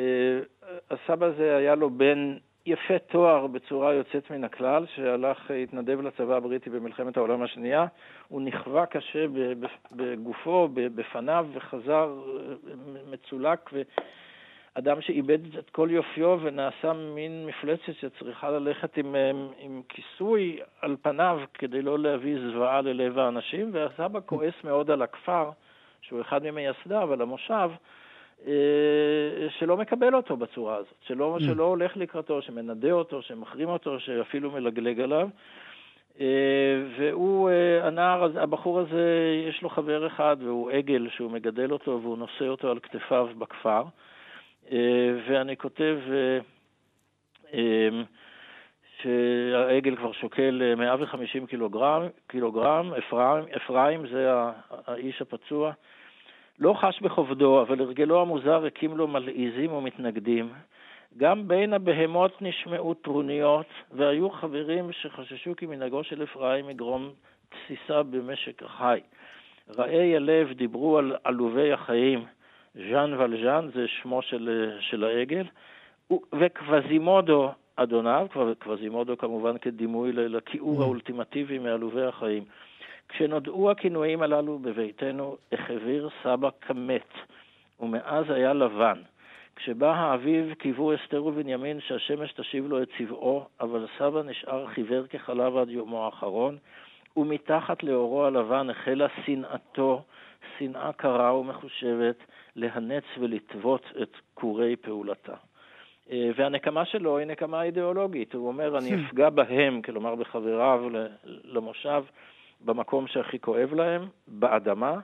הסבא 0.90 1.26
הזה 1.26 1.56
היה 1.56 1.74
לו 1.74 1.90
בן 1.90 2.36
יפה 2.66 2.98
תואר 2.98 3.46
בצורה 3.46 3.94
יוצאת 3.94 4.30
מן 4.30 4.44
הכלל, 4.44 4.86
שהלך, 4.94 5.50
התנדב 5.50 6.00
לצבא 6.00 6.36
הבריטי 6.36 6.70
במלחמת 6.70 7.16
העולם 7.16 7.42
השנייה. 7.42 7.86
הוא 8.28 8.42
נכווה 8.42 8.86
קשה 8.86 9.26
בגופו, 9.92 10.68
בפניו, 10.74 11.46
וחזר 11.52 12.14
אה, 12.36 12.72
מצולק. 13.10 13.70
ו... 13.72 13.82
אדם 14.78 15.00
שאיבד 15.00 15.56
את 15.58 15.70
כל 15.70 15.88
יופיו 15.90 16.38
ונעשה 16.42 16.92
מין 16.92 17.46
מפלצת 17.46 17.94
שצריכה 18.00 18.50
ללכת 18.50 18.96
עם, 18.96 19.14
עם 19.58 19.82
כיסוי 19.88 20.60
על 20.82 20.96
פניו 21.02 21.40
כדי 21.54 21.82
לא 21.82 21.98
להביא 21.98 22.38
זוועה 22.38 22.80
ללב 22.80 23.18
האנשים, 23.18 23.70
והסבא 23.72 24.20
כועס 24.26 24.54
מאוד 24.64 24.90
על 24.90 25.02
הכפר, 25.02 25.50
שהוא 26.00 26.20
אחד 26.20 26.42
ממייסדיו, 26.42 27.12
על 27.12 27.20
המושב, 27.20 27.70
אה, 27.70 27.76
שלא 29.58 29.76
מקבל 29.76 30.14
אותו 30.14 30.36
בצורה 30.36 30.76
הזאת, 30.76 30.94
שלא, 31.06 31.36
mm. 31.40 31.44
שלא 31.44 31.64
הולך 31.64 31.96
לקראתו, 31.96 32.42
שמנדה 32.42 32.92
אותו, 32.92 33.22
שמחרים 33.22 33.68
אותו, 33.68 34.00
שאפילו 34.00 34.50
מלגלג 34.50 35.00
עליו. 35.00 35.28
אה, 36.20 36.26
והוא, 36.98 37.50
אה, 37.50 37.86
הנער, 37.86 38.38
הבחור 38.38 38.80
הזה, 38.80 39.34
יש 39.48 39.62
לו 39.62 39.68
חבר 39.68 40.06
אחד, 40.06 40.36
והוא 40.40 40.70
עגל 40.70 41.08
שהוא 41.10 41.30
מגדל 41.30 41.72
אותו 41.72 41.98
והוא 42.02 42.18
נושא 42.18 42.48
אותו 42.48 42.70
על 42.70 42.78
כתפיו 42.78 43.28
בכפר. 43.38 43.82
אה, 44.72 45.12
ואני 45.28 45.56
כותב 45.56 45.98
אה, 46.10 46.38
אה, 47.54 47.88
שהעגל 49.02 49.96
כבר 49.96 50.12
שוקל 50.12 50.74
150 50.76 51.46
קילוגרם, 51.46 52.02
קילוגרם 52.26 52.92
אפרים, 52.94 53.44
אפרים 53.56 54.06
זה 54.06 54.32
האיש 54.86 55.22
הפצוע. 55.22 55.72
לא 56.58 56.74
חש 56.80 57.00
בכובדו, 57.00 57.62
אבל 57.62 57.80
הרגלו 57.80 58.22
המוזר 58.22 58.66
הקים 58.66 58.96
לו 58.96 59.08
מלעיזים 59.08 59.72
ומתנגדים. 59.72 60.52
גם 61.16 61.48
בין 61.48 61.72
הבהמות 61.72 62.42
נשמעו 62.42 62.94
טרוניות, 62.94 63.66
והיו 63.92 64.30
חברים 64.30 64.92
שחששו 64.92 65.56
כי 65.56 65.66
מנהגו 65.66 66.04
של 66.04 66.22
אפרים 66.22 66.70
יגרום 66.70 67.10
תסיסה 67.48 68.02
במשק 68.02 68.62
החי. 68.62 69.00
ראי 69.78 70.16
הלב 70.16 70.52
דיברו 70.52 70.98
על 70.98 71.16
עלובי 71.24 71.72
החיים, 71.72 72.24
ז'אן 72.74 73.14
ולז'אן 73.18 73.68
זה 73.74 73.88
שמו 73.88 74.22
של, 74.22 74.70
של 74.80 75.04
העגל, 75.04 75.44
וקווזימודו 76.32 77.52
אדוניו, 77.76 78.26
קווזימודו 78.58 79.18
כמובן 79.18 79.58
כדימוי 79.58 80.12
לכיעור 80.12 80.80
mm. 80.80 80.82
האולטימטיבי 80.82 81.58
מעלובי 81.58 82.02
החיים. 82.02 82.44
כשנודעו 83.14 83.70
הכינויים 83.70 84.22
הללו 84.22 84.58
בביתנו, 84.58 85.36
החביר 85.52 86.08
סבא 86.22 86.48
כמת, 86.60 87.08
ומאז 87.80 88.30
היה 88.30 88.52
לבן. 88.52 89.02
כשבא 89.56 89.94
האביב 89.94 90.54
קיוו 90.54 90.94
אסתר 90.94 91.24
ובנימין 91.24 91.80
שהשמש 91.80 92.32
תשיב 92.32 92.66
לו 92.66 92.82
את 92.82 92.88
צבעו, 92.98 93.44
אבל 93.60 93.86
סבא 93.98 94.22
נשאר 94.22 94.66
חיוור 94.66 95.06
כחלב 95.06 95.56
עד 95.56 95.70
יומו 95.70 96.04
האחרון, 96.04 96.56
ומתחת 97.16 97.82
לאורו 97.82 98.24
הלבן 98.24 98.70
החלה 98.70 99.06
שנאתו, 99.26 100.02
שנאה 100.58 100.92
קרה 100.92 101.34
ומחושבת, 101.34 102.16
להנץ 102.56 103.04
ולטוות 103.18 103.86
את 104.02 104.16
כורי 104.34 104.76
פעולתה. 104.76 105.34
אה, 106.10 106.30
והנקמה 106.36 106.84
שלו 106.84 107.18
היא 107.18 107.26
נקמה 107.26 107.62
אידיאולוגית. 107.62 108.34
הוא 108.34 108.48
אומר, 108.48 108.78
אני 108.78 108.90
hmm. 108.90 109.08
אפגע 109.08 109.30
בהם, 109.30 109.82
כלומר 109.82 110.14
בחבריו 110.14 110.84
למושב, 111.24 112.04
במקום 112.64 113.06
שהכי 113.06 113.38
כואב 113.38 113.74
להם, 113.74 114.08
באדמה, 114.28 114.98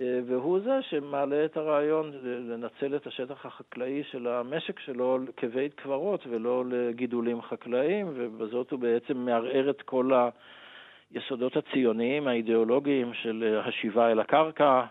אה, 0.00 0.20
והוא 0.26 0.60
זה 0.60 0.82
שמעלה 0.82 1.44
את 1.44 1.56
הרעיון 1.56 2.12
לנצל 2.22 2.96
את 2.96 3.06
השטח 3.06 3.46
החקלאי 3.46 4.02
של 4.10 4.26
המשק 4.26 4.78
שלו 4.78 5.18
כבית 5.36 5.74
קברות 5.74 6.26
ולא 6.26 6.64
לגידולים 6.70 7.42
חקלאיים, 7.42 8.06
ובזאת 8.14 8.70
הוא 8.70 8.80
בעצם 8.80 9.16
מערער 9.16 9.70
את 9.70 9.82
כל 9.82 10.10
היסודות 11.14 11.56
הציוניים, 11.56 12.28
האידיאולוגיים 12.28 13.14
של 13.14 13.60
השיבה 13.64 14.10
אל 14.12 14.20
הקרקע, 14.20 14.84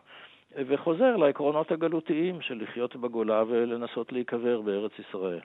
וחוזר 0.56 1.16
לעקרונות 1.16 1.72
הגלותיים 1.72 2.42
של 2.42 2.64
לחיות 2.64 2.96
בגולה 2.96 3.44
ולנסות 3.48 4.12
להיקבר 4.12 4.62
בארץ 4.62 4.92
ישראל. 5.00 5.40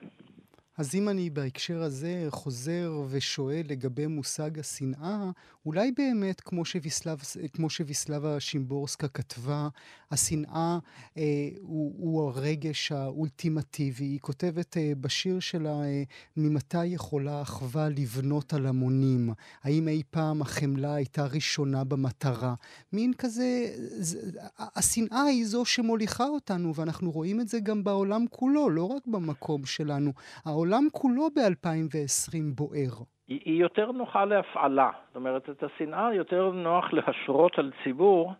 אז 0.79 0.95
אם 0.95 1.09
אני 1.09 1.31
בהקשר 1.31 1.83
הזה 1.83 2.27
חוזר 2.31 3.03
ושואל 3.09 3.63
לגבי 3.69 4.07
מושג 4.07 4.59
השנאה, 4.59 5.31
אולי 5.67 5.93
באמת, 5.97 6.41
כמו 6.41 6.65
שוויסלב, 6.65 7.23
כמו 7.53 7.71
שוויסלבה 7.71 8.41
שימבורסקה 8.41 9.09
כתבה, 9.09 9.69
השנאה 10.11 10.79
אה, 11.17 11.23
הוא, 11.61 11.95
הוא 11.99 12.29
הרגש 12.29 12.93
האולטימטיבי. 12.93 14.05
היא 14.05 14.21
כותבת 14.21 14.77
אה, 14.77 14.93
בשיר 15.01 15.41
שלה, 15.41 15.83
אה, 15.83 16.03
ממתי 16.37 16.87
יכולה 16.87 17.43
אחווה 17.43 17.89
לבנות 17.89 18.55
על 18.55 18.67
המונים? 18.67 19.31
האם 19.63 19.89
אי 19.89 20.03
פעם 20.11 20.43
החמלה 20.43 20.95
הייתה 20.95 21.27
ראשונה 21.27 21.85
במטרה? 21.85 22.55
מין 22.93 23.13
כזה, 23.15 23.73
זה, 23.77 24.31
השנאה 24.59 25.23
היא 25.23 25.47
זו 25.47 25.65
שמוליכה 25.65 26.27
אותנו, 26.27 26.75
ואנחנו 26.75 27.11
רואים 27.11 27.41
את 27.41 27.49
זה 27.49 27.61
גם 27.61 27.85
בעולם 27.85 28.25
כולו, 28.31 28.71
לא 28.71 28.85
רק 28.85 29.07
במקום 29.07 29.67
שלנו. 29.67 30.13
העולם 30.45 30.68
כולו 30.93 31.29
ב-2020 31.37 32.39
בוער. 32.55 33.05
היא 33.29 33.61
יותר 33.61 33.93
נוחה 33.93 34.25
להפעלה. 34.25 34.91
זאת 35.07 35.17
אומרת, 35.17 35.51
את 35.51 35.63
השנאה 35.63 36.15
יותר 36.15 36.51
נוח 36.51 36.93
להשרות 36.93 37.59
על 37.59 37.71
ציבור 37.85 38.33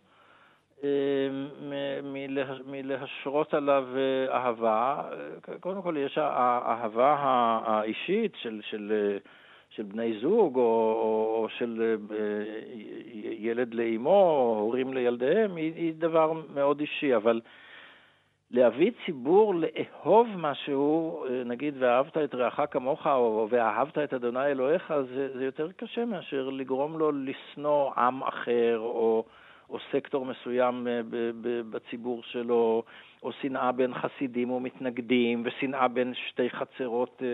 אה, 0.83 0.89
מלהשרות 2.65 3.53
עליו 3.53 3.85
אה, 3.95 4.37
אהבה. 4.37 5.01
קודם 5.59 5.81
כל, 5.81 5.95
יש 5.97 6.17
האהבה 6.17 7.15
האישית 7.65 8.33
של, 8.41 8.61
של, 8.69 9.17
של 9.69 9.83
בני 9.83 10.19
זוג, 10.21 10.55
או, 10.55 10.61
או 10.61 11.47
של 11.57 11.95
אה, 12.11 12.17
ילד 13.39 13.73
לאימו, 13.73 14.21
או 14.21 14.59
הורים 14.59 14.93
לילדיהם, 14.93 15.55
היא, 15.55 15.73
היא 15.75 15.93
דבר 15.93 16.33
מאוד 16.53 16.79
אישי, 16.79 17.15
אבל 17.15 17.41
להביא 18.51 18.91
ציבור 19.05 19.53
לאהוב 19.55 20.27
משהו, 20.37 21.25
נגיד 21.45 21.73
ואהבת 21.79 22.17
את 22.17 22.35
רעך 22.35 22.59
כמוך, 22.71 23.07
או 23.07 23.47
ואהבת 23.49 23.97
את 23.97 24.13
אדוני 24.13 24.45
אלוהיך, 24.45 24.93
זה, 25.15 25.37
זה 25.37 25.45
יותר 25.45 25.71
קשה 25.71 26.05
מאשר 26.05 26.49
לגרום 26.49 26.99
לו 26.99 27.11
לשנוא 27.11 27.91
עם 27.97 28.23
אחר, 28.23 28.77
או, 28.79 29.23
או 29.69 29.77
סקטור 29.91 30.25
מסוים 30.25 30.87
אה, 30.87 31.01
בציבור 31.69 32.23
שלו, 32.23 32.83
או 33.23 33.31
שנאה 33.31 33.71
בין 33.71 33.93
חסידים 33.93 34.51
ומתנגדים, 34.51 35.43
ושנאה 35.45 35.87
בין 35.87 36.13
שתי 36.27 36.49
חצרות 36.49 37.23
אה, 37.25 37.33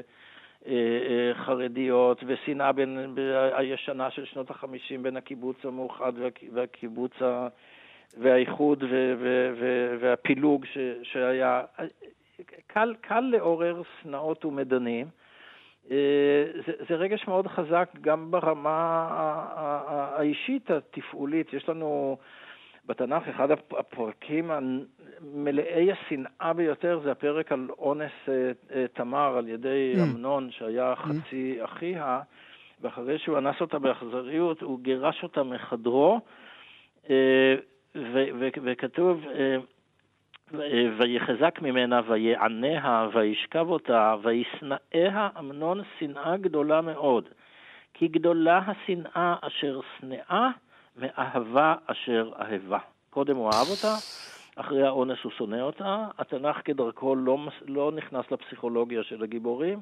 אה, 0.67 1.33
חרדיות, 1.33 2.23
ושנאה 2.27 2.71
בין 2.71 3.15
הישנה 3.53 4.11
של 4.11 4.25
שנות 4.25 4.49
החמישים 4.49 5.03
בין 5.03 5.17
הקיבוץ 5.17 5.65
המאוחד 5.65 6.13
והקיבוץ 6.53 7.21
ה... 7.21 7.47
והאיחוד 8.17 8.83
והפילוג 9.99 10.65
ש, 10.65 10.77
שהיה. 11.03 11.61
קל, 12.67 12.93
קל 13.01 13.19
לעורר 13.19 13.81
שנאות 14.01 14.45
ומדנים. 14.45 15.07
אה, 15.91 16.45
זה, 16.67 16.73
זה 16.89 16.95
רגש 16.95 17.27
מאוד 17.27 17.47
חזק 17.47 17.89
גם 18.01 18.31
ברמה 18.31 19.07
האישית 20.15 20.71
התפעולית. 20.71 21.53
יש 21.53 21.69
לנו 21.69 22.17
בתנ"ך, 22.85 23.27
אחד 23.27 23.51
הפרקים 23.51 24.51
מלאי 25.21 25.91
השנאה 25.91 26.53
ביותר 26.55 26.99
זה 27.03 27.11
הפרק 27.11 27.51
על 27.51 27.67
אונס 27.77 28.11
אה, 28.29 28.51
אה, 28.71 28.85
תמר 28.93 29.37
על 29.37 29.47
ידי 29.47 29.93
mm. 29.95 29.99
אמנון, 30.01 30.51
שהיה 30.51 30.93
mm. 30.93 30.95
חצי 30.95 31.57
אחיה, 31.63 32.19
ואחרי 32.81 33.19
שהוא 33.19 33.37
אנס 33.37 33.61
אותה 33.61 33.79
באכזריות, 33.79 34.61
הוא 34.61 34.79
גירש 34.79 35.23
אותה 35.23 35.43
מחדרו. 35.43 36.19
וכתוב, 38.63 39.23
אה, 39.27 39.57
ויחזק 40.97 41.59
ממנה 41.61 42.01
ויעניה 42.07 43.07
וישכב 43.13 43.69
אותה 43.69 44.15
וישנאיה 44.23 45.29
אמנון 45.39 45.81
שנאה 45.99 46.37
גדולה 46.37 46.81
מאוד. 46.81 47.29
כי 47.93 48.07
גדולה 48.07 48.61
השנאה 48.67 49.35
אשר 49.41 49.79
שנאה 49.99 50.49
מאהבה 50.95 51.75
אשר 51.85 52.31
אהבה. 52.39 52.79
קודם 53.09 53.35
הוא 53.35 53.45
אהב 53.45 53.67
אותה, 53.71 53.95
אחרי 54.55 54.83
האונס 54.83 55.17
הוא 55.23 55.31
שונא 55.31 55.61
אותה. 55.61 56.05
התנ"ך 56.17 56.61
כדרכו 56.65 57.15
לא, 57.15 57.37
לא 57.67 57.91
נכנס 57.91 58.25
לפסיכולוגיה 58.31 59.03
של 59.03 59.23
הגיבורים. 59.23 59.79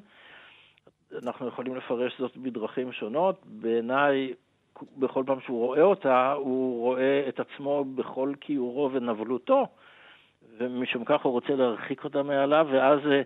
אנחנו 1.22 1.48
יכולים 1.48 1.76
לפרש 1.76 2.18
זאת 2.18 2.36
בדרכים 2.36 2.92
שונות. 2.92 3.40
בעיניי 3.44 4.34
בכל 4.96 5.22
פעם 5.26 5.40
שהוא 5.40 5.66
רואה 5.66 5.82
אותה, 5.82 6.32
הוא 6.32 6.80
רואה 6.80 7.24
את 7.28 7.40
עצמו 7.40 7.84
בכל 7.84 8.32
כיורו 8.40 8.90
ונבלותו, 8.92 9.66
ומשום 10.58 11.04
כך 11.04 11.22
הוא 11.22 11.32
רוצה 11.32 11.54
להרחיק 11.54 12.04
אותה 12.04 12.22
מעליו, 12.22 12.66
ואז 12.72 12.98
אה, 13.06 13.22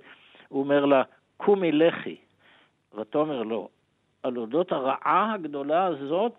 הוא 0.48 0.62
אומר 0.62 0.84
לה, 0.84 1.02
קומי 1.36 1.72
לכי. 1.72 2.16
ותאמר 2.94 3.42
לו, 3.42 3.68
על 4.22 4.38
אודות 4.38 4.72
הרעה 4.72 5.32
הגדולה 5.34 5.86
הזאת, 5.86 6.34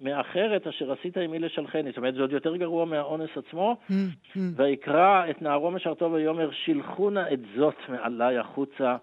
מאחרת 0.00 0.66
אשר 0.66 0.92
עשית 0.92 1.16
עמי 1.16 1.38
לשלחני. 1.38 1.88
זאת 1.88 1.96
אומרת, 1.96 2.14
זה 2.14 2.20
עוד 2.20 2.32
יותר 2.32 2.56
גרוע 2.56 2.84
מהאונס 2.84 3.30
עצמו. 3.36 3.76
Mm, 3.90 3.92
mm. 3.92 4.38
ויקרא 4.56 5.30
את 5.30 5.42
נערו 5.42 5.70
משרתו 5.70 6.12
ויאמר, 6.12 6.50
שילחו 6.50 7.10
נא 7.10 7.22
את 7.32 7.40
זאת 7.56 7.74
מעלי 7.88 8.38
החוצה 8.38 8.96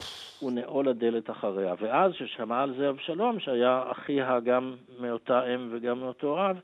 ונעול 0.43 0.87
הדלת 0.87 1.29
אחריה. 1.29 1.73
ואז, 1.81 2.11
ששמע 2.13 2.61
על 2.61 2.73
זה 2.77 2.89
אבשלום, 2.89 3.39
שהיה 3.39 3.83
אחיה 3.91 4.39
גם 4.39 4.75
מאותה 4.99 5.55
אם 5.55 5.69
וגם 5.71 5.99
מאותו 5.99 6.49
אב, 6.49 6.59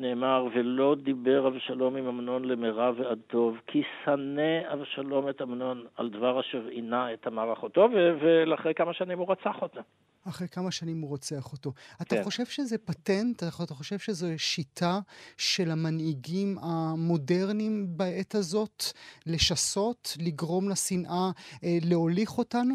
נאמר, 0.00 0.46
ולא 0.54 0.96
דיבר 1.02 1.48
אבשלום 1.48 1.96
עם 1.96 2.06
אמנון 2.06 2.44
למרע 2.44 2.90
ועד 2.96 3.18
טוב, 3.26 3.56
כי 3.66 3.82
שנא 4.04 4.72
אבשלום 4.72 5.28
את 5.28 5.42
אמנון 5.42 5.86
על 5.96 6.10
דבר 6.10 6.40
אשר 6.40 6.66
עינה 6.66 7.12
את 7.12 7.22
תמר 7.22 7.52
אחותו, 7.52 7.88
ולאחרי 7.92 8.74
כמה 8.74 8.92
שנים 8.92 9.18
הוא 9.18 9.30
רצח 9.30 9.62
אותה. 9.62 9.80
אחרי 10.28 10.48
כמה 10.48 10.70
שנים 10.70 11.00
הוא 11.00 11.10
רוצח 11.10 11.52
אותו. 11.52 11.72
אתה 12.02 12.16
כן. 12.16 12.22
חושב 12.22 12.44
שזה 12.44 12.78
פטנט? 12.78 13.42
אתה 13.42 13.74
חושב 13.74 13.98
שזו 13.98 14.26
שיטה 14.36 14.98
של 15.38 15.70
המנהיגים 15.70 16.56
המודרניים 16.58 17.86
בעת 17.88 18.34
הזאת 18.34 18.82
לשסות, 19.26 20.16
לגרום 20.26 20.68
לשנאה, 20.68 21.30
אה, 21.64 21.78
להוליך 21.90 22.38
אותנו? 22.38 22.74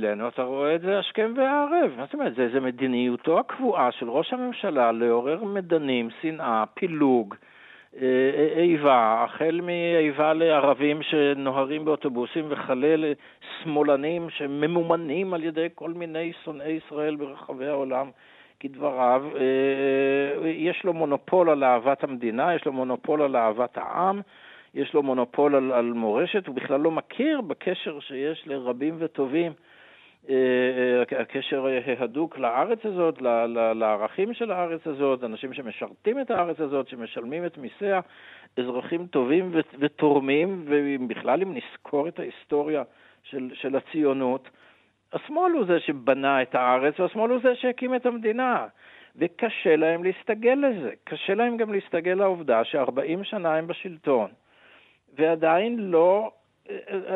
אצ- 0.00 0.04
אצלנו 0.04 0.28
אתה 0.28 0.42
רואה 0.42 0.74
את 0.74 0.80
זה 0.80 0.98
השכם 0.98 1.32
והערב. 1.36 1.90
מה 1.96 2.04
זאת 2.04 2.14
אומרת? 2.14 2.34
זה, 2.34 2.48
זה 2.52 2.60
מדיניותו 2.60 3.38
הקבועה 3.38 3.92
של 3.92 4.10
ראש 4.10 4.32
הממשלה 4.32 4.92
לעורר 4.92 5.44
מדנים, 5.44 6.08
שנאה, 6.20 6.64
פילוג. 6.74 7.34
אה, 7.96 8.06
אה, 8.56 8.62
איבה, 8.62 9.24
החל 9.24 9.60
מאיבה 9.62 10.32
לערבים 10.32 11.02
שנוהרים 11.02 11.84
באוטובוסים 11.84 12.44
וכלה 12.48 12.94
לשמאלנים 12.96 14.30
שממומנים 14.30 15.34
על 15.34 15.44
ידי 15.44 15.66
כל 15.74 15.90
מיני 15.90 16.32
שונאי 16.44 16.78
ישראל 16.86 17.16
ברחבי 17.16 17.66
העולם, 17.66 18.10
כדבריו. 18.60 19.24
אה, 19.36 20.48
יש 20.48 20.84
לו 20.84 20.92
מונופול 20.92 21.50
על 21.50 21.64
אהבת 21.64 22.04
המדינה, 22.04 22.54
יש 22.54 22.64
לו 22.64 22.72
מונופול 22.72 23.22
על 23.22 23.36
אהבת 23.36 23.78
העם, 23.78 24.20
יש 24.74 24.94
לו 24.94 25.02
מונופול 25.02 25.54
על, 25.54 25.72
על 25.72 25.84
מורשת, 25.84 26.46
הוא 26.46 26.54
בכלל 26.54 26.80
לא 26.80 26.90
מכיר 26.90 27.40
בקשר 27.40 28.00
שיש 28.00 28.42
לרבים 28.46 28.96
וטובים. 28.98 29.52
אה, 30.28 30.34
אה, 30.34 31.20
הקשר 31.20 31.66
ההדוק 31.98 32.38
לארץ 32.38 32.78
הזאת, 32.84 33.22
לערכים 33.74 34.34
של 34.34 34.50
הארץ 34.50 34.86
הזאת, 34.86 35.24
אנשים 35.24 35.52
שמשרתים 35.52 36.20
את 36.20 36.30
הארץ 36.30 36.60
הזאת, 36.60 36.88
שמשלמים 36.88 37.46
את 37.46 37.58
מיסיה, 37.58 38.00
אזרחים 38.56 39.06
טובים 39.06 39.52
ותורמים, 39.78 40.64
ובכלל 40.66 41.42
אם 41.42 41.54
נזכור 41.54 42.08
את 42.08 42.18
ההיסטוריה 42.18 42.82
של, 43.22 43.50
של 43.54 43.76
הציונות, 43.76 44.50
השמאל 45.12 45.52
הוא 45.52 45.64
זה 45.66 45.80
שבנה 45.80 46.42
את 46.42 46.54
הארץ, 46.54 47.00
והשמאל 47.00 47.30
הוא 47.30 47.40
זה 47.42 47.54
שהקים 47.54 47.94
את 47.94 48.06
המדינה. 48.06 48.66
וקשה 49.16 49.76
להם 49.76 50.04
להסתגל 50.04 50.58
לזה. 50.68 50.90
קשה 51.04 51.34
להם 51.34 51.56
גם 51.56 51.72
להסתגל 51.72 52.14
לעובדה 52.14 52.64
ש-40 52.64 53.24
שנה 53.24 53.54
הם 53.54 53.66
בשלטון, 53.66 54.30
ועדיין 55.18 55.78
לא 55.78 56.32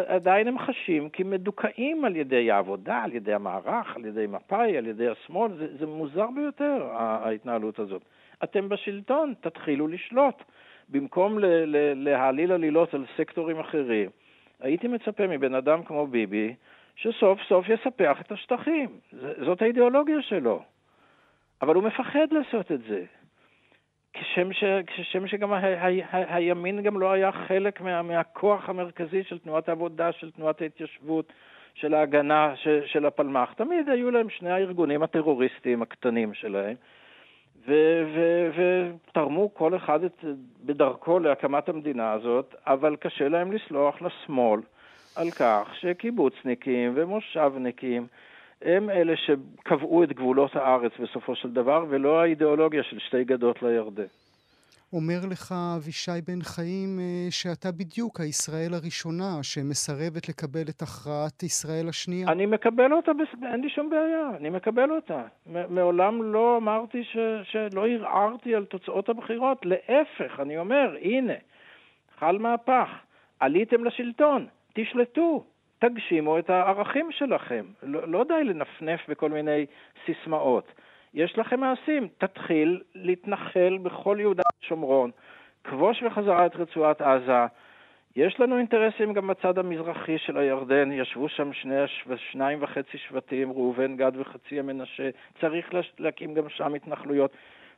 עדיין 0.07 0.49
הם 0.49 0.59
חשים 0.59 1.09
כמדוכאים 1.09 2.05
על 2.05 2.17
ידי 2.17 2.51
העבודה, 2.51 3.03
על 3.03 3.13
ידי 3.13 3.35
המערך, 3.35 3.97
על 3.97 4.05
ידי 4.05 4.27
מפא"י, 4.27 4.77
על 4.77 4.87
ידי 4.87 5.09
השמאל, 5.09 5.53
זה, 5.53 5.77
זה 5.79 5.87
מוזר 5.87 6.27
ביותר 6.35 6.89
ההתנהלות 6.93 7.79
הזאת. 7.79 8.03
אתם 8.45 8.69
בשלטון, 8.69 9.35
תתחילו 9.41 9.89
לשלוט. 9.89 10.43
במקום 10.89 11.39
ל- 11.39 11.47
ל- 11.47 12.05
להעליל 12.05 12.53
עלילות 12.53 12.95
על 12.95 13.05
סקטורים 13.17 13.59
אחרים, 13.61 14.11
הייתי 14.61 14.89
מצפה 14.89 15.27
מבן 15.27 15.55
אדם 15.55 15.83
כמו 15.83 16.07
ביבי, 16.07 16.55
שסוף 16.97 17.39
סוף 17.49 17.69
יספח 17.69 18.21
את 18.21 18.33
השטחים. 18.33 18.89
זאת 19.45 19.63
האידיאולוגיה 19.63 20.23
שלו. 20.23 20.63
אבל 21.63 21.75
הוא 21.75 21.85
מפחד 21.85 22.27
לעשות 22.31 22.73
את 22.73 22.81
זה. 22.89 23.05
כשם, 24.15 24.53
ש, 24.53 24.65
כשם 24.87 25.27
שגם 25.27 25.53
ה, 25.53 25.57
ה, 25.57 25.87
ה, 26.11 26.37
הימין 26.37 26.83
גם 26.83 27.01
לא 27.01 27.13
היה 27.13 27.33
חלק 27.33 27.81
מה, 27.81 28.03
מהכוח 28.03 28.69
המרכזי 28.69 29.23
של 29.25 29.39
תנועת 29.39 29.69
העבודה, 29.69 30.13
של 30.13 30.31
תנועת 30.31 30.63
ההתיישבות, 30.63 31.33
של 31.75 31.95
ההגנה 31.95 32.53
של, 32.57 32.81
של 32.87 33.07
הפלמ"ח. 33.07 33.53
תמיד 33.53 33.89
היו 33.89 34.11
להם 34.11 34.31
שני 34.31 34.51
הארגונים 34.51 35.03
הטרוריסטיים 35.03 35.83
הקטנים 35.83 36.35
שלהם, 36.35 36.75
ותרמו 38.55 39.55
כל 39.55 39.77
אחד 39.77 40.05
את, 40.05 40.25
בדרכו 40.65 41.19
להקמת 41.19 41.69
המדינה 41.69 42.13
הזאת, 42.13 42.55
אבל 42.67 42.97
קשה 42.97 43.29
להם 43.29 43.53
לסלוח 43.53 44.03
לשמאל 44.03 44.61
על 45.17 45.31
כך 45.31 45.71
שקיבוצניקים 45.81 46.93
ומושבניקים 46.95 48.07
הם 48.63 48.91
אלה 48.91 49.15
שקבעו 49.17 50.05
את 50.05 50.13
גבולות 50.13 50.57
הארץ 50.57 50.93
בסופו 51.03 51.37
של 51.37 51.51
דבר, 51.51 51.85
ולא 51.89 52.21
האידיאולוגיה 52.21 52.83
של 52.83 52.99
שתי 52.99 53.25
גדות 53.25 53.63
לירדן. 53.63 54.07
אומר 54.95 55.21
לך 55.31 55.55
אבישי 55.77 56.21
בן 56.27 56.43
חיים 56.43 57.01
אה, 57.01 57.27
שאתה 57.31 57.73
בדיוק 57.73 58.21
הישראל 58.21 58.75
הראשונה 58.75 59.43
שמסרבת 59.43 60.29
לקבל 60.29 60.63
את 60.71 60.83
הכרעת 60.83 61.43
ישראל 61.43 61.89
השנייה. 61.89 62.29
אני 62.29 62.47
מקבל 62.47 62.93
אותה, 62.93 63.13
אין 63.53 63.61
לי 63.61 63.71
שום 63.71 63.91
בעיה, 63.91 64.31
אני 64.37 64.51
מקבל 64.51 64.91
אותה. 64.91 65.23
מעולם 65.47 66.23
לא 66.23 66.57
אמרתי 66.57 67.05
ש... 67.05 67.17
שלא 67.45 67.87
ערערתי 67.89 68.55
על 68.55 68.65
תוצאות 68.65 69.09
הבחירות, 69.09 69.59
להפך, 69.65 70.41
אני 70.41 70.59
אומר, 70.59 70.97
הנה, 71.03 71.33
חל 72.19 72.39
מהפך, 72.39 72.89
עליתם 73.41 73.85
לשלטון, 73.85 74.47
תשלטו, 74.75 75.45
תגשימו 75.89 76.39
את 76.39 76.51
הערכים 76.51 77.13
שלכם. 77.13 77.65
לא, 77.83 78.09
לא 78.09 78.25
די 78.25 78.45
לנפנף 78.45 79.01
בכל 79.09 79.31
מיני 79.31 79.67
סיסמאות. 80.07 80.73
יש 81.15 81.39
לכם 81.39 81.61
מעשים, 81.61 82.09
תתחיל 82.19 82.83
להתנחל 82.95 83.79
בכל 83.83 84.17
יהודה 84.21 84.43
ושומרון, 84.63 85.11
כבוש 85.65 86.03
בחזרה 86.03 86.47
את 86.47 86.57
רצועת 86.57 87.03
עזה. 87.03 87.47
יש 88.17 88.41
לנו 88.41 88.59
אינטרסים 88.59 89.13
גם 89.13 89.27
בצד 89.27 89.59
המזרחי 89.59 90.19
של 90.19 90.39
הירדן, 90.39 90.93
ישבו 90.93 91.29
שם 91.29 91.53
שני, 91.53 91.75
שניים 92.17 92.63
וחצי 92.63 92.99
שבטים, 92.99 93.53
ראובן, 93.53 93.97
גד 93.97 94.13
וחצי 94.15 94.59
המנשה, 94.59 95.11
צריך 95.41 95.75
להקים 95.99 96.35
גם 96.35 96.49
שם 96.49 96.75
התנחלויות. 96.75 97.31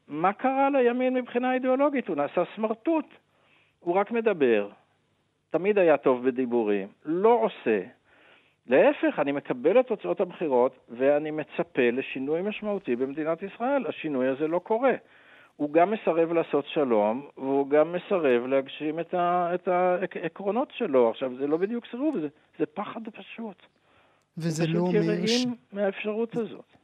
מה 0.08 0.32
קרה 0.32 0.70
לימין 0.70 1.14
מבחינה 1.14 1.54
אידיאולוגית? 1.54 2.08
הוא 2.08 2.16
נעשה 2.16 2.42
סמרטוט, 2.56 3.06
הוא 3.80 3.94
רק 3.94 4.10
מדבר, 4.10 4.68
תמיד 5.50 5.78
היה 5.78 5.96
טוב 5.96 6.26
בדיבורים, 6.26 6.88
לא 7.04 7.40
עושה. 7.42 7.80
להפך, 8.66 9.18
אני 9.18 9.32
מקבל 9.32 9.80
את 9.80 9.86
תוצאות 9.86 10.20
הבחירות 10.20 10.78
ואני 10.88 11.30
מצפה 11.30 11.90
לשינוי 11.92 12.42
משמעותי 12.42 12.96
במדינת 12.96 13.42
ישראל. 13.42 13.86
השינוי 13.86 14.28
הזה 14.28 14.48
לא 14.48 14.58
קורה. 14.58 14.92
הוא 15.56 15.72
גם 15.72 15.90
מסרב 15.90 16.32
לעשות 16.32 16.64
שלום, 16.66 17.28
והוא 17.36 17.68
גם 17.70 17.92
מסרב 17.92 18.46
להגשים 18.46 19.00
את, 19.00 19.14
ה, 19.14 19.54
את 19.54 19.68
העקרונות 19.68 20.68
שלו. 20.76 21.10
עכשיו, 21.10 21.36
זה 21.38 21.46
לא 21.46 21.56
בדיוק 21.56 21.86
סירוב, 21.90 22.18
זה, 22.20 22.28
זה 22.58 22.66
פחד 22.66 23.00
פשוט. 23.08 23.62
וזה 24.38 24.66
לא 24.66 24.78
אומר... 24.78 24.90
פשוט 24.90 25.04
יראים 25.04 25.54
מהאפשרות 25.72 26.36
הזאת. 26.36 26.75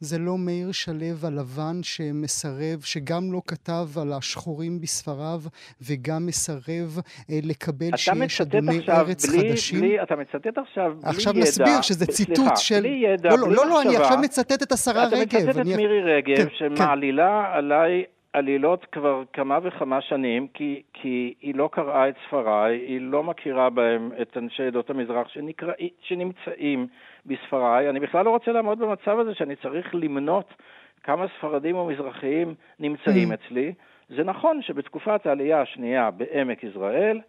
זה 0.00 0.18
לא 0.18 0.38
מאיר 0.38 0.72
שלו 0.72 0.98
הלבן 1.26 1.82
שמסרב, 1.82 2.80
שגם 2.82 3.32
לא 3.32 3.40
כתב 3.46 3.98
על 4.02 4.12
השחורים 4.12 4.80
בספריו 4.80 5.40
וגם 5.82 6.26
מסרב 6.26 6.98
אה, 7.30 7.38
לקבל 7.42 7.96
שיש 7.96 8.40
אדוני 8.40 8.78
ארץ 8.88 9.26
בלי, 9.28 9.50
חדשים? 9.50 9.80
בלי, 9.80 10.02
אתה 10.02 10.16
מצטט 10.16 10.58
עכשיו 10.58 10.92
בלי 11.00 11.10
עכשיו 11.10 11.32
ידע. 11.32 11.40
נסביר 11.42 11.82
שזה 11.82 12.06
ציטוט 12.06 12.36
סליחה, 12.36 12.56
של... 12.56 12.80
בלי 12.80 13.02
ידע, 13.12 13.28
לא, 13.30 13.36
בלי 13.46 13.54
לא, 13.54 13.66
לא, 13.66 13.80
אני 13.82 13.88
מחשבה. 13.88 14.04
עכשיו 14.04 14.18
מצטט 14.22 14.62
את 14.62 14.72
השרה 14.72 15.08
אתה 15.08 15.16
רגב. 15.16 15.22
מצטט 15.36 15.48
את 15.50 15.56
אני- 15.56 15.76
מירי 15.76 16.02
רגב, 16.16 16.36
כן, 16.36 16.46
שמעלילה 16.58 17.50
עליי 17.54 18.04
עלילות 18.32 18.86
כבר 18.92 19.22
כמה 19.32 19.58
וכמה 19.64 20.00
שנים, 20.00 20.46
כי, 20.54 20.82
כי 20.92 21.34
היא 21.42 21.54
לא 21.54 21.68
קראה 21.72 22.08
את 22.08 22.14
ספריי, 22.28 22.76
היא 22.78 23.00
לא 23.00 23.22
מכירה 23.22 23.70
בהם 23.70 24.10
את 24.22 24.36
אנשי 24.36 24.62
עדות 24.62 24.90
המזרח 24.90 25.28
שנקרא, 25.28 25.72
שנמצאים 26.00 26.86
בספריי. 27.28 27.90
אני 27.90 28.00
בכלל 28.00 28.24
לא 28.24 28.30
רוצה 28.30 28.52
לעמוד 28.52 28.78
במצב 28.78 29.18
הזה 29.18 29.34
שאני 29.34 29.56
צריך 29.56 29.94
למנות 29.94 30.54
כמה 31.02 31.26
ספרדים 31.38 31.76
או 31.76 31.86
מזרחיים 31.86 32.54
נמצאים 32.78 33.32
Mm. 33.32 33.34
אצלי. 33.34 33.72
זה 34.08 34.24
נכון 34.24 34.62
שבתקופת 34.62 35.26
העלייה 35.26 35.60
השנייה 35.60 36.10
בעמק 36.10 36.64
יזרעאל, 36.64 37.20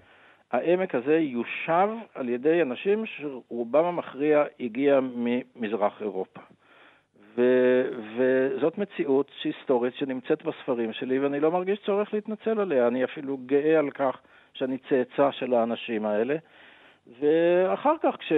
העמק 0.52 0.96
הזה 0.96 1.18
יושב 1.18 1.90
על 2.16 2.30
ידי 2.30 2.62
אנשים 2.62 3.06
שרובם 3.06 3.86
המכריע 3.86 4.44
הגיע 4.60 5.00
ממזרח 5.16 6.02
אירופה. 6.02 6.40
ו- 7.36 7.86
וזאת 8.18 8.78
מציאות 8.78 9.32
היסטורית 9.44 9.96
שנמצאת 9.96 10.44
בספרים 10.44 10.94
שלי, 10.94 11.20
ואני 11.20 11.40
לא 11.40 11.52
מרגיש 11.52 11.80
צורך 11.86 12.14
להתנצל 12.14 12.60
עליה. 12.60 12.88
אני 12.88 13.04
אפילו 13.04 13.38
גאה 13.46 13.80
על 13.80 13.90
כך 13.90 14.20
שאני 14.54 14.78
צאצא 14.78 15.32
של 15.32 15.54
האנשים 15.54 16.06
האלה. 16.06 16.36
ואחר 17.20 17.94
כך, 18.04 18.16
כש, 18.20 18.32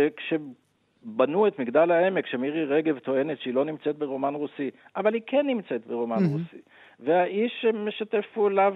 כשבנו 1.06 1.48
את 1.48 1.60
מגדל 1.60 1.92
העמק, 1.92 2.28
שמירי 2.28 2.66
רגב 2.66 3.00
טוענת 3.00 3.40
שהיא 3.42 3.54
לא 3.54 3.66
נמצאת 3.66 3.98
ברומן 3.98 4.36
רוסי, 4.36 4.70
אבל 4.96 5.14
היא 5.14 5.22
כן 5.28 5.48
נמצאת 5.48 5.88
ברומן 5.88 6.18
Mhm. 6.18 6.28
רוסי. 6.32 6.62
והאיש 7.00 7.52
שמשתף 7.62 8.26
פעולה 8.34 8.70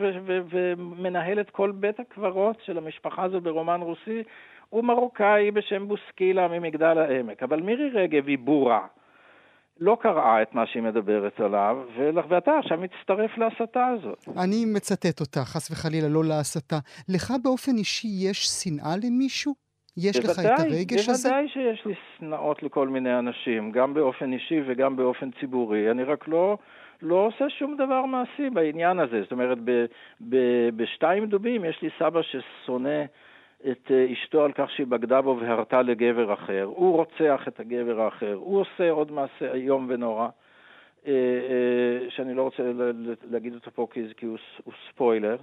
ומנהל 0.51 1.39
את 1.39 1.49
כל 1.49 1.71
בית 1.71 1.99
הקברות 1.99 2.57
של 2.65 2.77
המשפחה 2.77 3.23
הזו 3.23 3.41
ברומן 3.41 3.81
רוסי, 3.81 4.23
הוא 4.69 4.83
מרוקאי 4.83 5.51
בשם 5.51 5.87
בוסקילה 5.87 6.47
ממגדל 6.47 6.97
העמק. 6.97 7.43
אבל 7.43 7.61
מירי 7.61 7.89
רגב 7.89 8.27
היא 8.27 8.37
בורה. 8.37 8.87
לא 9.79 9.97
קראה 10.01 10.41
את 10.41 10.55
מה 10.55 10.65
שהיא 10.67 10.83
מדברת 10.83 11.39
עליו, 11.39 11.77
ואתה 12.29 12.51
עכשיו 12.59 12.77
מצטרף 12.77 13.37
להסתה 13.37 13.87
הזאת. 13.87 14.25
אני 14.43 14.65
מצטט 14.65 15.19
אותה, 15.21 15.39
חס 15.39 15.71
וחלילה, 15.71 16.07
לא 16.07 16.23
להסתה. 16.25 16.75
לך 17.09 17.33
באופן 17.43 17.71
אישי 17.77 18.07
יש 18.07 18.37
שנאה 18.45 18.95
למישהו? 19.03 19.64
יש 19.97 20.17
לך 20.17 20.39
את 20.39 20.59
הרגש 20.59 21.09
הזה? 21.09 21.29
בוודאי 21.29 21.47
שיש 21.47 21.85
לי 21.85 21.93
שנאות 22.17 22.63
לכל 22.63 22.87
מיני 22.87 23.19
אנשים, 23.19 23.71
גם 23.71 23.93
באופן 23.93 24.33
אישי 24.33 24.61
וגם 24.67 24.95
באופן 24.95 25.29
ציבורי. 25.39 25.91
אני 25.91 26.03
רק 26.03 26.27
לא, 26.27 26.57
לא 27.01 27.15
עושה 27.15 27.49
שום 27.49 27.75
דבר 27.77 28.05
מעשי 28.05 28.49
בעניין 28.49 28.99
הזה. 28.99 29.21
זאת 29.21 29.31
אומרת, 29.31 29.57
ב, 29.63 29.85
ב, 30.29 30.37
בשתיים 30.75 31.25
דובים 31.25 31.65
יש 31.65 31.81
לי 31.81 31.89
סבא 31.99 32.21
ששונא 32.21 33.03
את 33.71 33.91
אה, 33.91 34.05
אשתו 34.13 34.43
על 34.43 34.51
כך 34.51 34.71
שהיא 34.71 34.87
בגדה 34.87 35.21
בו 35.21 35.37
והרתה 35.41 35.81
לגבר 35.81 36.33
אחר. 36.33 36.63
הוא 36.63 36.95
רוצח 36.95 37.47
את 37.47 37.59
הגבר 37.59 38.01
האחר. 38.01 38.33
הוא 38.33 38.61
עושה 38.61 38.91
עוד 38.91 39.11
מעשה 39.11 39.53
איום 39.53 39.85
ונורא. 39.89 40.27
אה, 41.07 41.11
אה, 41.11 42.09
שאני 42.09 42.33
לא 42.33 42.41
רוצה 42.41 42.63
להגיד 43.31 43.53
אותו 43.53 43.71
פה 43.71 43.87
כי, 43.91 44.25
הוא 44.25 44.73
ספוילר. 44.89 45.37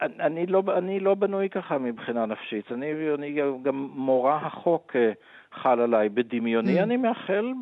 אני 0.00 0.46
לא, 0.46 0.62
אני 0.78 1.00
לא 1.00 1.14
בנוי 1.14 1.48
ככה 1.48 1.78
מבחינה 1.78 2.26
נפשית. 2.26 2.72
אני, 2.72 3.14
אני 3.14 3.40
גם 3.62 3.88
מורא 3.94 4.34
החוק 4.34 4.96
אה, 4.96 5.12
חל 5.52 5.80
עליי. 5.80 6.08
בדמיוני 6.08 6.80
Mm. 6.80 6.82
אני 6.82 6.96
מאחל 6.96 7.52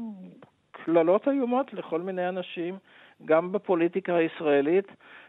קללות 0.72 1.28
איומות 1.28 1.72
לכל 1.74 2.00
מיני 2.00 2.28
אנשים, 2.28 2.78
גם 3.24 3.52
בפוליטיקה 3.52 4.16
הישראלית 4.16 4.86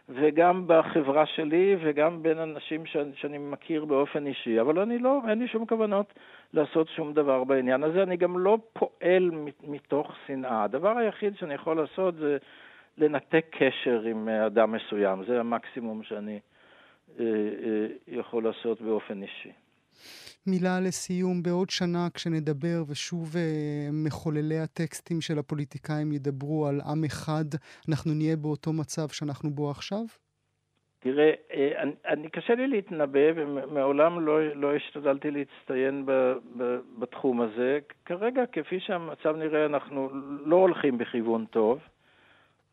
וגם 0.09 0.63
בחברה 0.67 1.25
שלי 1.25 1.75
וגם 1.81 2.23
בין 2.23 2.37
אנשים 2.37 2.85
שאני, 2.85 3.11
שאני 3.15 3.37
מכיר 3.37 3.85
באופן 3.85 4.27
אישי. 4.27 4.61
אבל 4.61 4.79
אני 4.79 4.99
לא, 4.99 5.21
אין 5.29 5.39
לי 5.39 5.47
שום 5.47 5.65
כוונות 5.65 6.13
לעשות 6.53 6.87
שום 6.89 7.13
דבר 7.13 7.43
בעניין 7.43 7.83
הזה. 7.83 8.03
אני 8.03 8.17
גם 8.17 8.39
לא 8.39 8.57
פועל 8.73 9.31
מתוך 9.63 10.11
שנאה. 10.27 10.63
הדבר 10.63 10.97
היחיד 10.97 11.35
שאני 11.37 11.53
יכול 11.53 11.77
לעשות 11.77 12.15
זה 12.15 12.37
לנתק 12.97 13.45
קשר 13.51 14.01
עם 14.01 14.29
אה, 14.29 14.45
אדם 14.45 14.71
מסוים. 14.71 15.23
זה 15.27 15.39
המקסימום 15.39 16.03
שאני 16.03 16.39
יכול 18.07 18.43
לעשות 18.43 18.81
באופן 18.81 19.21
אישי. 19.21 19.51
מילה 20.47 20.79
לסיום, 20.79 21.43
בעוד 21.43 21.69
שנה 21.69 22.07
כשנדבר 22.13 22.83
ושוב 22.87 23.35
אה, 23.37 23.89
מחוללי 24.05 24.59
הטקסטים 24.59 25.21
של 25.21 25.39
הפוליטיקאים 25.39 26.11
ידברו 26.11 26.67
על 26.67 26.81
עם 26.91 27.03
אחד, 27.03 27.45
אנחנו 27.89 28.13
נהיה 28.13 28.35
באותו 28.35 28.73
מצב 28.73 29.07
שאנחנו 29.09 29.49
בו 29.49 29.71
עכשיו? 29.71 30.03
תראה, 30.99 31.31
אה, 31.53 31.81
אני, 31.81 31.91
אני 32.07 32.29
קשה 32.29 32.55
לי 32.55 32.67
להתנבא, 32.67 33.19
ומעולם 33.35 34.25
לא, 34.25 34.55
לא 34.55 34.75
השתדלתי 34.75 35.31
להצטיין 35.31 36.05
ב, 36.05 36.11
ב, 36.57 36.77
בתחום 36.99 37.41
הזה. 37.41 37.79
כרגע, 38.05 38.45
כפי 38.51 38.79
שהמצב 38.79 39.35
נראה, 39.35 39.65
אנחנו 39.65 40.09
לא 40.45 40.55
הולכים 40.55 40.97
בכיוון 40.97 41.45
טוב. 41.45 41.79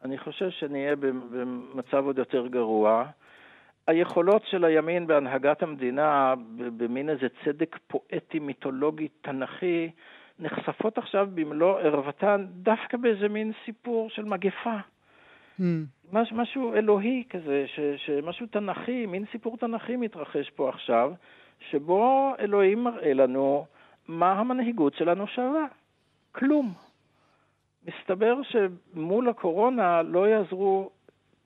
אני 0.04 0.18
חושב 0.18 0.50
שנהיה 0.50 0.96
במצב 0.96 2.04
עוד 2.04 2.18
יותר 2.18 2.46
גרוע. 2.46 3.04
היכולות 3.86 4.42
של 4.46 4.64
הימין 4.64 5.06
בהנהגת 5.06 5.62
המדינה, 5.62 6.34
במין 6.56 7.08
איזה 7.08 7.26
צדק 7.44 7.76
פואטי, 7.86 8.38
מיתולוגי, 8.38 9.08
תנכי, 9.08 9.90
נחשפות 10.38 10.98
עכשיו 10.98 11.28
במלוא 11.34 11.80
ערוותן 11.80 12.46
דווקא 12.50 12.96
באיזה 12.96 13.28
מין 13.28 13.52
סיפור 13.64 14.10
של 14.10 14.24
מגפה. 14.24 14.76
Mm. 15.60 15.62
מש, 16.12 16.32
משהו 16.32 16.74
אלוהי 16.74 17.24
כזה, 17.30 17.64
ש, 17.66 17.80
שמשהו 17.96 18.46
תנכי, 18.46 19.06
מין 19.06 19.24
סיפור 19.32 19.56
תנכי 19.56 19.96
מתרחש 19.96 20.50
פה 20.50 20.68
עכשיו, 20.68 21.12
שבו 21.70 22.32
אלוהים 22.38 22.84
מראה 22.84 23.14
לנו 23.14 23.66
מה 24.08 24.32
המנהיגות 24.32 24.94
שלנו 24.94 25.26
שווה. 25.26 25.66
כלום. 26.32 26.72
מסתבר 27.86 28.34
שמול 28.42 29.28
הקורונה 29.28 30.02
לא 30.02 30.28
יעזרו 30.28 30.90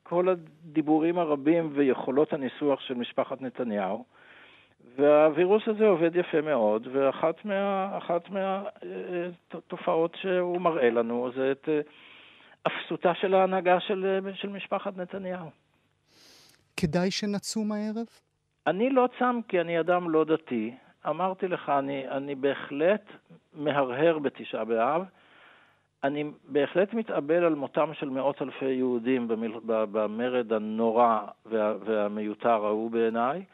כל 0.09 0.29
הדיבורים 0.29 1.19
הרבים 1.19 1.71
ויכולות 1.75 2.33
הניסוח 2.33 2.81
של 2.81 2.95
משפחת 2.95 3.41
נתניהו, 3.41 4.05
והווירוס 4.97 5.63
הזה 5.67 5.87
עובד 5.87 6.17
יפה 6.17 6.41
מאוד, 6.41 6.89
ואחת 6.93 7.35
מהתופעות 8.31 10.11
מה, 10.15 10.17
מה, 10.17 10.23
שהוא 10.23 10.61
מראה 10.61 10.91
לנו 10.91 11.31
זה 11.37 11.53
את 11.53 11.69
אפסותה 12.67 13.15
של 13.15 13.35
ההנהגה 13.35 13.81
של, 13.81 14.21
של 14.35 14.49
משפחת 14.49 14.97
נתניהו. 14.97 15.51
כדאי 16.77 17.11
שנצום 17.11 17.73
הערב? 17.73 18.07
אני 18.67 18.91
לא 18.91 19.09
צם 19.19 19.41
כי 19.49 19.61
אני 19.61 19.81
אדם 19.81 20.11
לא 20.11 20.25
דתי. 20.25 20.75
אמרתי 21.09 21.49
לך, 21.49 21.69
אני, 21.69 22.09
אני 22.09 22.35
בהחלט 22.35 23.05
מהרהר 23.55 24.19
בתשעה 24.19 24.65
באב. 24.65 25.03
אני 26.05 26.31
בהחלט 26.45 26.95
מתאבל 26.95 27.45
על 27.45 27.55
מותם 27.55 27.95
של 27.95 28.09
מאות 28.09 28.43
אלפי 28.43 28.65
יהודים 28.65 29.29
במל... 29.29 29.53
במרד 29.65 30.53
הנורא 30.53 31.19
וה... 31.47 31.75
והמיותר 31.85 32.67
ההוא 32.67 32.91
בעיניי. 32.91 33.45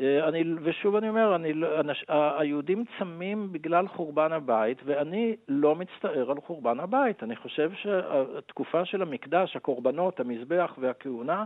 אני, 0.00 0.44
ושוב 0.62 0.96
אני 0.96 1.08
אומר, 1.08 1.34
אני, 1.34 1.52
אנש, 1.80 2.04
היהודים 2.08 2.84
צמים 2.98 3.52
בגלל 3.52 3.88
חורבן 3.88 4.32
הבית, 4.32 4.78
ואני 4.84 5.36
לא 5.48 5.74
מצטער 5.76 6.30
על 6.30 6.40
חורבן 6.40 6.80
הבית. 6.80 7.22
אני 7.22 7.36
חושב 7.36 7.70
שהתקופה 7.72 8.84
של 8.84 9.02
המקדש, 9.02 9.56
הקורבנות, 9.56 10.20
המזבח 10.20 10.74
והכהונה, 10.78 11.44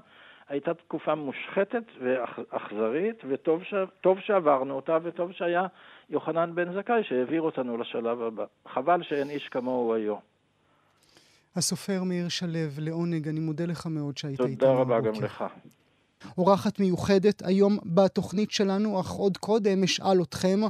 הייתה 0.49 0.75
תקופה 0.75 1.15
מושחתת 1.15 1.85
ואכזרית, 2.01 3.23
וטוב 3.29 3.63
ש... 3.65 3.75
שעברנו 4.21 4.75
אותה, 4.75 4.99
וטוב 5.03 5.33
שהיה 5.33 5.67
יוחנן 6.11 6.55
בן 6.55 6.73
זכאי 6.73 7.05
שהעביר 7.05 7.43
אותנו 7.43 7.77
לשלב 7.77 8.23
הבא. 8.23 8.45
חבל 8.69 9.03
שאין 9.03 9.31
איש 9.31 9.49
כמוהו 9.49 9.95
היום. 9.95 10.34
הסופר 11.57 12.03
מאיר 12.03 12.29
שלו, 12.29 12.59
לעונג, 12.79 13.29
אני 13.29 13.41
מודה 13.41 13.67
לך 13.67 13.87
מאוד 13.87 14.19
שהיית 14.19 14.41
איתנו 14.41 14.57
תודה 14.57 14.73
רבה 14.73 15.01
גם 15.01 15.23
לך. 15.23 15.45
אורחת 16.39 16.81
מיוחדת 16.81 17.43
היום 17.47 17.79
בתוכנית 17.85 18.51
שלנו, 18.51 19.01
אך 19.01 19.11
עוד 19.11 19.37
קודם 19.37 19.83
אשאל 19.83 20.23
אתכם 20.23 20.61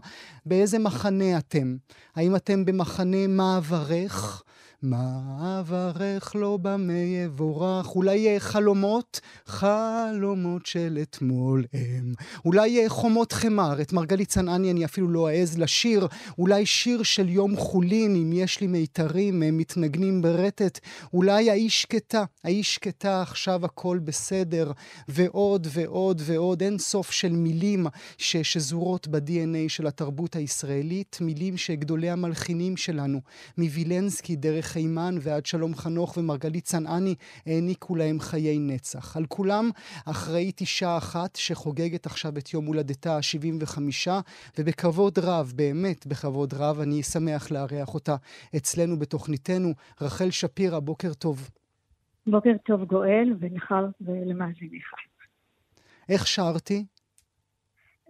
באיזה 0.47 0.79
מחנה 0.79 1.39
אתם. 1.39 1.77
האם 2.17 2.37
אתם 2.37 2.65
במחנה 2.65 3.27
מה 3.27 3.59
אברך? 3.59 4.43
מה 4.85 5.61
אברך 5.61 6.35
לו 6.35 6.59
במה 6.63 6.93
יבורך? 6.93 7.97
אולי 7.97 8.41
חלומות? 8.41 9.21
חלומות 9.47 10.67
של 10.67 10.99
אתמול 11.03 11.65
הם. 11.73 12.13
אולי 12.45 12.89
חומות 12.89 13.33
חמר, 13.33 13.81
את 13.81 13.93
מרגלית 13.93 14.29
צנעני 14.29 14.71
אני 14.71 14.85
אפילו 14.85 15.09
לא 15.09 15.31
אעז 15.31 15.59
לשיר. 15.59 16.09
אולי 16.39 16.67
שיר 16.67 17.03
של 17.03 17.29
יום 17.29 17.57
חולין, 17.57 18.17
אם 18.17 18.33
יש 18.33 18.61
לי 18.61 18.67
מיתרים, 18.67 19.43
הם 19.43 19.57
מתנגנים 19.57 20.23
ברטט. 20.23 20.79
אולי 21.13 21.51
האיש 21.51 21.83
שקטה, 21.83 22.25
האיש 22.45 22.75
שקטה, 22.75 23.23
עכשיו 23.23 23.65
הכל 23.65 23.99
בסדר. 23.99 24.73
ועוד 25.09 25.67
ועוד 25.71 26.23
ועוד, 26.25 26.63
אין 26.63 26.79
סוף 26.79 27.11
של 27.11 27.33
מילים 27.33 27.87
ששזורות 28.19 29.09
ב-DNA 29.09 29.69
של 29.69 29.87
התרבות 29.87 30.37
הישראלית, 30.37 31.19
מילים 31.21 31.57
שגדולי 31.57 32.11
המלחינים 32.11 32.77
שלנו, 32.77 33.21
מווילנסקי 33.59 34.37
דרך 34.37 34.74
חימן 34.75 35.15
ועד 35.21 35.47
שלום 35.47 35.75
חנוך 35.75 36.17
ומרגלית 36.17 36.65
צנעני 36.65 37.15
העניקו 37.47 37.97
להם 37.97 38.21
חיי 38.21 38.59
נצח. 38.59 39.17
על 39.17 39.27
כולם 39.27 39.71
אחראית 40.07 40.61
אישה 40.61 40.97
אחת 40.97 41.37
שחוגגת 41.37 42.07
עכשיו 42.07 42.39
את 42.39 42.55
יום 42.55 42.67
הולדתה 42.67 43.17
ה-75, 43.17 43.79
ובכבוד 44.59 45.19
רב, 45.19 45.53
באמת 45.57 46.07
בכבוד 46.07 46.55
רב, 46.55 46.81
אני 46.81 47.03
שמח 47.03 47.51
לארח 47.51 47.95
אותה 47.95 48.17
אצלנו 48.57 48.99
בתוכניתנו. 48.99 49.73
רחל 50.01 50.31
שפירא, 50.31 50.79
בוקר 50.79 51.15
טוב. 51.15 51.51
בוקר 52.27 52.57
טוב 52.67 52.85
גואל, 52.85 53.35
ולך 53.41 53.75
ולמאזיניך. 54.01 54.87
איך 56.09 56.27
שרתי? 56.27 56.85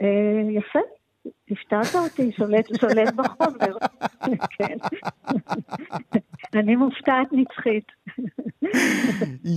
אה, 0.03 0.07
יפה, 0.51 0.79
הפתעת 1.51 1.95
אותי, 1.95 2.33
שולט, 2.33 2.67
שולט 2.81 3.15
בחומר. 3.15 3.77
כן. 4.59 4.77
אני 6.57 6.77
מופתעת 6.77 7.29
נצחית. 7.33 7.93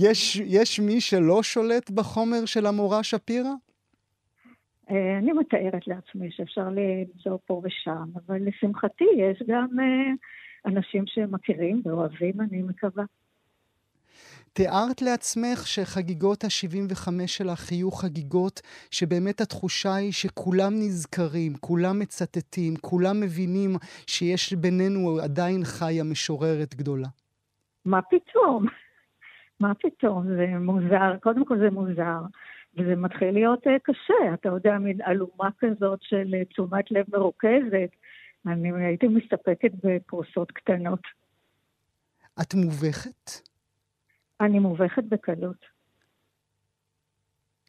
יש, 0.02 0.36
יש 0.36 0.80
מי 0.80 1.00
שלא 1.00 1.42
שולט 1.42 1.90
בחומר 1.90 2.44
של 2.46 2.66
המורה 2.66 3.02
שפירא? 3.02 3.50
אה, 4.90 5.18
אני 5.18 5.32
מתארת 5.32 5.86
לעצמי 5.86 6.30
שאפשר 6.30 6.68
למצוא 6.68 7.38
פה 7.46 7.60
ושם, 7.64 8.04
אבל 8.26 8.48
לשמחתי 8.48 9.04
יש 9.16 9.42
גם 9.48 9.68
אה, 9.80 10.12
אנשים 10.66 11.04
שמכירים 11.06 11.82
ואוהבים, 11.84 12.40
אני 12.40 12.62
מקווה. 12.62 13.04
תיארת 14.58 15.02
לעצמך 15.02 15.66
שחגיגות 15.66 16.44
ה-75 16.44 17.26
שלך 17.26 17.72
יהיו 17.72 17.90
חגיגות 17.90 18.60
שבאמת 18.90 19.40
התחושה 19.40 19.94
היא 19.94 20.12
שכולם 20.12 20.72
נזכרים, 20.74 21.52
כולם 21.60 21.98
מצטטים, 21.98 22.76
כולם 22.80 23.20
מבינים 23.20 23.70
שיש 24.06 24.52
בינינו 24.52 25.18
עדיין 25.24 25.64
חיה 25.64 26.04
משוררת 26.04 26.74
גדולה. 26.74 27.08
מה 27.84 28.00
פתאום? 28.02 28.66
מה 29.60 29.72
פתאום? 29.74 30.26
זה 30.36 30.46
מוזר. 30.60 31.16
קודם 31.22 31.44
כל 31.44 31.58
זה 31.58 31.70
מוזר. 31.70 32.20
וזה 32.76 32.96
מתחיל 32.96 33.30
להיות 33.30 33.66
uh, 33.66 33.70
קשה, 33.82 34.34
אתה 34.34 34.48
יודע, 34.48 34.78
מין 34.78 34.98
אלומה 35.02 35.48
כזאת 35.58 35.98
של 36.02 36.34
uh, 36.42 36.48
תשומת 36.48 36.90
לב 36.90 37.04
מרוכזת. 37.12 37.90
אני 38.46 38.84
הייתי 38.84 39.08
מסתפקת 39.08 39.70
בפרוסות 39.84 40.52
קטנות. 40.52 41.02
את 42.42 42.54
מובכת? 42.54 43.48
אני 44.40 44.58
מובכת 44.58 45.04
בקלות. 45.04 45.66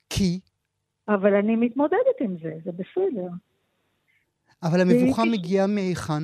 כי? 0.10 0.40
אבל 1.08 1.36
אני 1.36 1.56
מתמודדת 1.56 2.20
עם 2.22 2.36
זה, 2.42 2.54
זה 2.64 2.72
בסדר. 2.72 3.28
אבל 4.64 4.82
המבוכה 4.82 5.22
מגיעה 5.26 5.68
מהיכן? 5.68 6.24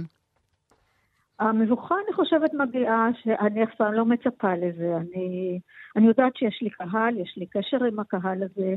המבוכה, 1.39 1.95
אני 2.05 2.13
חושבת, 2.13 2.53
מגיעה 2.53 3.07
שאני 3.23 3.63
אף 3.63 3.75
פעם 3.77 3.93
לא 3.93 4.05
מצפה 4.05 4.55
לזה. 4.55 4.97
אני, 4.97 5.59
אני 5.95 6.07
יודעת 6.07 6.35
שיש 6.35 6.59
לי 6.61 6.69
קהל, 6.69 7.19
יש 7.19 7.33
לי 7.37 7.45
קשר 7.45 7.83
עם 7.83 7.99
הקהל 7.99 8.43
הזה. 8.43 8.75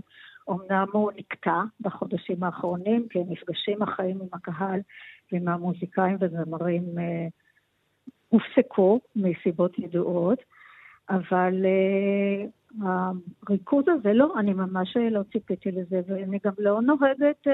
אמנם 0.50 0.86
הוא 0.92 1.12
נקטע 1.16 1.62
בחודשים 1.80 2.44
האחרונים, 2.44 3.06
כי 3.10 3.18
המפגשים 3.18 3.82
החיים 3.82 4.20
עם 4.20 4.28
הקהל 4.32 4.80
ועם 5.32 5.48
המוזיקאים 5.48 6.16
וזמרים 6.20 6.98
אה, 6.98 7.26
הופסקו 8.28 9.00
מסיבות 9.16 9.78
ידועות. 9.78 10.38
אבל 11.10 11.64
uh, 11.64 12.84
הריכוז 13.48 13.84
הזה, 13.88 14.12
לא, 14.12 14.34
אני 14.38 14.52
ממש 14.52 14.96
לא 15.10 15.20
ציפיתי 15.32 15.70
לזה, 15.70 16.00
ואני 16.08 16.38
גם 16.44 16.52
לא 16.58 16.80
נוהגת 16.82 17.46
uh, 17.46 17.50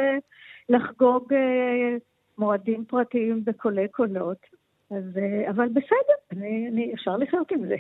לחגוג 0.69 1.33
uh, 1.33 1.37
מועדים 2.39 2.85
פרטיים 2.85 3.45
בקולי 3.45 3.89
קולות. 3.89 4.39
אז, 4.91 5.05
uh, 5.15 5.51
אבל 5.51 5.69
בסדר, 5.69 6.17
אני, 6.33 6.69
אני, 6.69 6.95
אפשר 6.95 7.17
לחיות 7.17 7.51
עם 7.51 7.67
זה. 7.69 7.77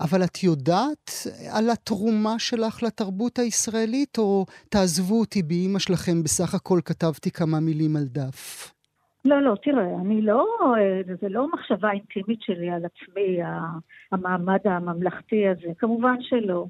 אבל 0.00 0.24
את 0.24 0.42
יודעת 0.42 1.10
על 1.52 1.70
התרומה 1.70 2.38
שלך 2.38 2.82
לתרבות 2.82 3.38
הישראלית, 3.38 4.18
או 4.18 4.46
תעזבו 4.68 5.20
אותי 5.20 5.42
באימא 5.42 5.78
שלכם, 5.78 6.22
בסך 6.22 6.54
הכל 6.54 6.80
כתבתי 6.84 7.30
כמה 7.30 7.60
מילים 7.60 7.96
על 7.96 8.04
דף? 8.04 8.72
לא, 9.24 9.42
לא, 9.42 9.54
תראה, 9.62 9.94
אני 10.00 10.22
לא, 10.22 10.46
זה 11.20 11.28
לא 11.28 11.52
מחשבה 11.52 11.90
אינטימית 11.92 12.42
שלי 12.42 12.70
על 12.70 12.82
עצמי, 12.84 13.38
המעמד 14.12 14.58
הממלכתי 14.64 15.48
הזה, 15.48 15.72
כמובן 15.78 16.16
שלא. 16.20 16.66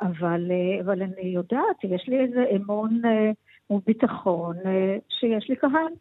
אבל, 0.00 0.50
אבל 0.84 1.02
אני 1.02 1.22
יודעת, 1.22 1.84
יש 1.84 2.08
לי 2.08 2.20
איזה 2.20 2.44
אמון 2.56 3.00
וביטחון 3.70 4.56
שיש 5.08 5.48
לי 5.48 5.56
קהל, 5.56 5.92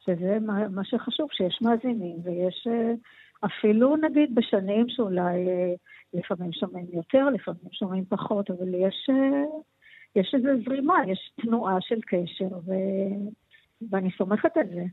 שזה 0.00 0.38
מה, 0.40 0.68
מה 0.68 0.84
שחשוב, 0.84 1.28
שיש 1.32 1.58
מאזינים 1.62 2.16
ויש 2.24 2.66
אפילו 3.44 3.96
נגיד 3.96 4.34
בשנים 4.34 4.88
שאולי 4.88 5.46
לפעמים 6.14 6.52
שומעים 6.52 6.86
יותר, 6.92 7.28
לפעמים 7.30 7.72
שומעים 7.72 8.04
פחות, 8.04 8.50
אבל 8.50 8.74
יש, 8.74 9.10
יש 10.16 10.34
איזו 10.34 10.48
זרימה, 10.64 10.94
יש 11.06 11.32
תנועה 11.40 11.80
של 11.80 12.00
קשר, 12.00 12.58
ו... 12.66 12.72
ואני 13.90 14.10
סומכת 14.18 14.56
על 14.56 14.66
זה. 14.74 14.84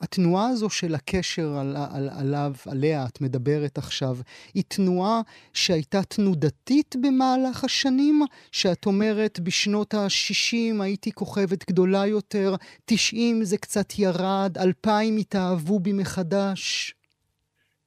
התנועה 0.00 0.48
הזו 0.48 0.70
של 0.70 0.94
הקשר 0.94 1.48
על, 1.60 1.76
על, 1.94 2.08
עליו, 2.20 2.52
עליה 2.70 3.04
את 3.06 3.20
מדברת 3.20 3.78
עכשיו, 3.78 4.16
היא 4.54 4.62
תנועה 4.68 5.20
שהייתה 5.52 6.02
תנודתית 6.02 6.96
במהלך 7.02 7.64
השנים? 7.64 8.20
שאת 8.52 8.86
אומרת, 8.86 9.40
בשנות 9.40 9.94
ה-60 9.94 10.82
הייתי 10.82 11.12
כוכבת 11.12 11.70
גדולה 11.70 12.06
יותר, 12.06 12.54
90 12.84 13.44
זה 13.44 13.56
קצת 13.56 13.98
ירד, 13.98 14.58
2000 14.58 15.16
התאהבו 15.16 15.78
בי 15.78 15.92
מחדש? 15.92 16.94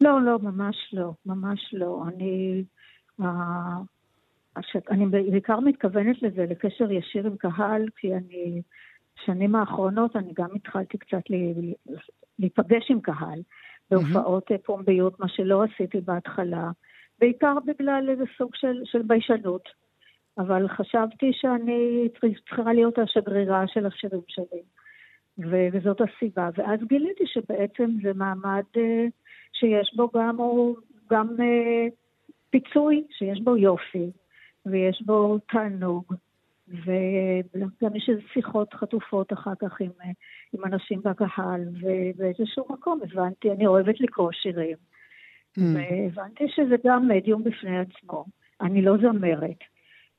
לא, 0.02 0.22
לא, 0.22 0.40
ממש 0.40 0.76
לא, 0.94 1.12
ממש 1.26 1.60
לא. 1.74 2.04
אני... 2.08 2.64
Uh, 3.22 3.26
אני 4.90 5.06
בעיקר 5.06 5.60
מתכוונת 5.60 6.22
לזה, 6.22 6.46
לקשר 6.50 6.92
ישיר 6.92 7.28
עם 7.28 7.38
קהל, 7.38 7.86
כי 7.98 8.16
אני 8.16 8.62
בשנים 9.18 9.56
האחרונות 9.56 10.16
אני 10.16 10.34
גם 10.34 10.50
התחלתי 10.56 10.98
קצת 10.98 11.24
להיפגש 12.40 12.92
עם 12.92 13.02
קהל 13.02 13.40
בהופעות 13.92 14.52
mm-hmm. 14.52 14.66
פומביות, 14.66 15.20
מה 15.20 15.28
שלא 15.28 15.64
עשיתי 15.64 16.02
בהתחלה, 16.02 16.72
בעיקר 17.20 17.54
בגלל 17.66 18.10
איזה 18.10 18.24
סוג 18.38 18.56
של, 18.56 18.82
של 18.86 19.02
ביישנות. 19.02 19.70
אבל 20.38 20.68
חשבתי 20.68 21.32
שאני 21.34 22.08
צריכה 22.50 22.74
להיות 22.74 23.00
השגרירה 23.00 23.68
של 23.68 23.86
השירים 23.86 24.22
שלי, 24.28 24.62
וזאת 25.72 26.02
הסיבה. 26.02 26.50
ואז 26.58 26.80
גיליתי 26.88 27.24
שבעצם 27.28 27.90
זה 28.04 28.14
מעמד 28.16 28.64
uh, 28.76 28.80
שיש 29.54 29.94
בו 29.96 30.10
גם, 30.16 30.40
או, 30.40 30.76
גם 31.10 31.28
פיצוי, 32.50 33.04
שיש 33.18 33.40
בו 33.42 33.58
יופי, 33.58 34.12
ויש 34.66 35.02
בו 35.06 35.38
תענוג, 35.52 36.14
וגם 36.68 37.96
יש 37.96 38.10
איזה 38.10 38.22
שיחות 38.34 38.74
חטופות 38.74 39.34
אחר 39.34 39.54
כך 39.60 39.82
עם, 39.82 39.92
עם 40.54 40.66
אנשים 40.66 41.02
בקהל, 41.04 41.62
ובאיזשהו 41.82 42.66
מקום 42.70 43.00
הבנתי, 43.04 43.52
אני 43.52 43.68
אוהבת 43.68 44.02
לקרוא 44.02 44.32
שירים, 44.32 44.78
mm. 45.58 45.62
והבנתי 45.62 46.44
שזה 46.56 46.76
גם 46.86 47.08
מדיום 47.08 47.44
בפני 47.44 47.80
עצמו. 47.80 48.26
אני 48.62 48.82
לא 48.82 48.98
זמרת, 48.98 49.60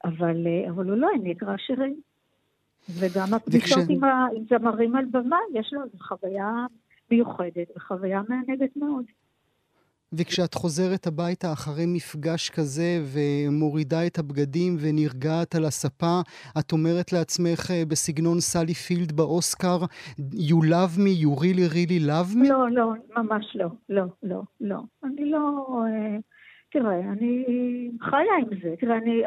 אבל, 0.05 0.47
אבל 0.71 0.91
אולי 0.91 1.07
אני 1.21 1.33
אקרא 1.33 1.57
שירים. 1.57 2.01
וגם 2.91 3.35
הפגישות 3.35 3.79
וכש... 3.79 3.91
עם, 3.91 4.05
עם 4.05 4.45
זמרים 4.51 4.97
על 4.97 5.05
במה, 5.11 5.39
יש 5.55 5.73
לו 5.73 5.81
חוויה 6.01 6.67
מיוחדת 7.11 7.77
וחוויה 7.77 8.23
מענגת 8.29 8.77
מאוד. 8.77 9.05
וכשאת 10.12 10.55
חוזרת 10.55 11.07
הביתה 11.07 11.53
אחרי 11.53 11.85
מפגש 11.87 12.51
כזה 12.51 12.90
ומורידה 13.12 14.07
את 14.07 14.18
הבגדים 14.18 14.77
ונרגעת 14.81 15.55
על 15.55 15.64
הספה, 15.64 16.21
את 16.59 16.73
אומרת 16.73 17.12
לעצמך 17.12 17.71
אה, 17.71 17.83
בסגנון 17.88 18.40
סלי 18.40 18.75
פילד 18.75 19.12
באוסקר, 19.12 19.79
you 20.51 20.61
love 20.75 20.99
me, 20.99 21.23
you 21.23 21.40
really 21.40 21.68
really 21.75 22.01
love 22.07 22.35
me? 22.35 22.49
לא, 22.49 22.71
לא, 22.71 22.92
ממש 23.16 23.44
לא, 23.55 23.68
לא, 23.88 24.05
לא, 24.23 24.42
לא. 24.61 24.81
אני 25.05 25.31
לא... 25.31 25.66
אה, 25.87 26.16
תראה, 26.71 27.01
אני 27.01 27.44
חיה 28.01 28.37
עם 28.40 28.61
זה. 28.62 28.75
תראה, 28.81 28.97
אני... 28.97 29.23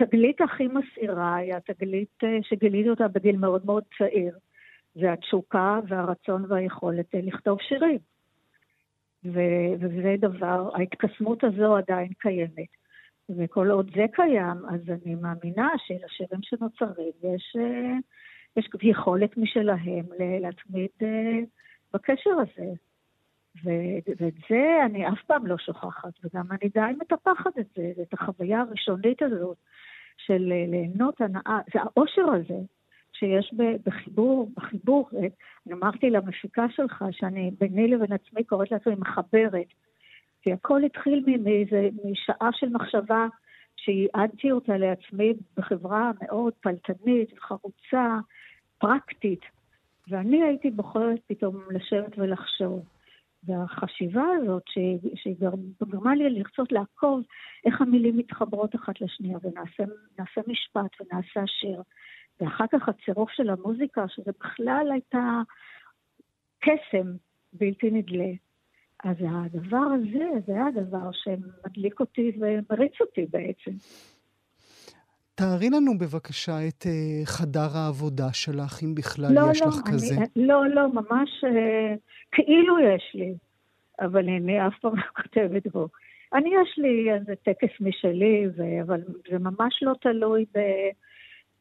התגלית 0.00 0.40
הכי 0.40 0.66
מסעירה 0.66 1.34
היא 1.34 1.54
התגלית 1.54 2.18
אה, 2.24 2.38
שגיליתי 2.42 2.90
אותה 2.90 3.08
בגיל 3.08 3.36
מאוד 3.36 3.66
מאוד 3.66 3.82
צעיר. 3.98 4.38
זה 4.94 5.12
התשוקה 5.12 5.78
והרצון 5.88 6.44
והיכולת 6.48 7.06
לכתוב 7.14 7.58
שירים. 7.68 7.98
וזה 9.24 10.14
דבר, 10.18 10.70
ההתקסמות 10.74 11.44
הזו 11.44 11.76
עדיין 11.76 12.08
קיימת. 12.18 12.76
וכל 13.28 13.70
עוד 13.70 13.90
זה 13.94 14.04
קיים, 14.12 14.56
אז 14.68 14.80
אני 14.88 15.14
מאמינה 15.14 15.68
שלשירים 15.86 16.42
שנוצרים 16.42 17.12
יש, 17.22 17.56
אה, 17.58 17.96
יש 18.56 18.68
יכולת 18.82 19.36
משלהם 19.36 20.04
להתמיד 20.40 20.90
אה, 21.02 21.38
בקשר 21.94 22.30
הזה. 22.30 22.72
ואת 23.64 24.34
זה 24.48 24.78
אני 24.86 25.08
אף 25.08 25.22
פעם 25.26 25.46
לא 25.46 25.58
שוכחת, 25.58 26.12
וגם 26.24 26.44
אני 26.50 26.70
די 26.74 26.98
מטפחת 27.00 27.58
את 27.58 27.66
זה, 27.76 27.92
את 28.02 28.14
החוויה 28.14 28.60
הראשונית 28.60 29.22
הזאת 29.22 29.56
של 30.16 30.52
אה, 30.52 30.64
ליהנות 30.68 31.20
הנאה, 31.20 31.58
זה 31.74 31.80
האושר 31.80 32.30
הזה 32.30 32.60
שיש 33.18 33.54
בחיבור, 33.84 34.50
בחיבור, 34.56 35.10
אני 35.66 35.74
אמרתי 35.74 36.10
למפיקה 36.10 36.66
שלך 36.70 37.04
שאני 37.10 37.50
ביני 37.60 37.88
לבין 37.88 38.12
עצמי 38.12 38.44
קוראת 38.44 38.70
לעצמי 38.70 38.94
מחברת, 38.98 39.66
כי 40.42 40.52
הכל 40.52 40.84
התחיל 40.84 41.24
מאיזה, 41.44 41.88
משעה 42.04 42.48
של 42.52 42.68
מחשבה 42.68 43.26
שייעדתי 43.76 44.52
אותה 44.52 44.76
לעצמי 44.76 45.32
בחברה 45.56 46.10
מאוד 46.22 46.52
פלטנית, 46.60 47.38
חרוצה, 47.38 48.16
פרקטית, 48.78 49.40
ואני 50.08 50.42
הייתי 50.42 50.70
בוחרת 50.70 51.20
פתאום 51.26 51.56
לשבת 51.70 52.18
ולחשוב. 52.18 52.84
והחשיבה 53.44 54.24
הזאת, 54.36 54.62
שהיא 55.14 55.36
גרמה 55.82 56.14
לי 56.14 56.30
לרצות 56.30 56.72
לעקוב 56.72 57.22
איך 57.66 57.80
המילים 57.80 58.16
מתחברות 58.16 58.74
אחת 58.74 59.00
לשנייה, 59.00 59.38
ונעשה 59.42 60.40
משפט 60.46 61.00
ונעשה 61.00 61.40
שיר. 61.46 61.82
ואחר 62.40 62.64
כך 62.72 62.88
הצירוף 62.88 63.30
של 63.30 63.50
המוזיקה, 63.50 64.04
שזה 64.08 64.30
בכלל 64.40 64.88
הייתה 64.92 65.40
קסם 66.60 67.12
בלתי 67.52 67.90
נדלה. 67.90 68.32
אז 69.04 69.16
הדבר 69.20 69.76
הזה, 69.94 70.24
זה 70.46 70.52
היה 70.52 70.66
הדבר 70.66 71.10
שמדליק 71.12 72.00
אותי 72.00 72.32
ומריץ 72.40 73.00
אותי 73.00 73.26
בעצם. 73.30 73.70
תארי 75.34 75.70
לנו 75.70 75.98
בבקשה 75.98 76.68
את 76.68 76.82
uh, 76.82 77.26
חדר 77.26 77.68
העבודה 77.74 78.32
שלך, 78.32 78.82
אם 78.84 78.94
בכלל 78.94 79.34
לא, 79.34 79.50
יש 79.50 79.62
לא, 79.62 79.68
לך 79.68 79.74
אני, 79.86 79.94
כזה. 79.94 80.14
לא, 80.36 80.68
לא, 80.68 80.88
ממש 80.88 81.44
uh, 81.44 81.98
כאילו 82.32 82.78
יש 82.80 83.10
לי, 83.14 83.34
אבל 84.00 84.28
אני 84.28 84.66
אף 84.66 84.72
פעם 84.80 84.96
לא 84.96 85.02
כותבת 85.16 85.66
בו. 85.72 85.88
אני, 86.34 86.48
יש 86.62 86.78
לי 86.78 87.12
איזה 87.12 87.34
טקס 87.44 87.80
משלי, 87.80 88.46
ו... 88.56 88.82
אבל 88.82 89.00
זה 89.30 89.38
ממש 89.38 89.82
לא 89.82 89.92
תלוי 90.00 90.44
ב... 90.54 90.58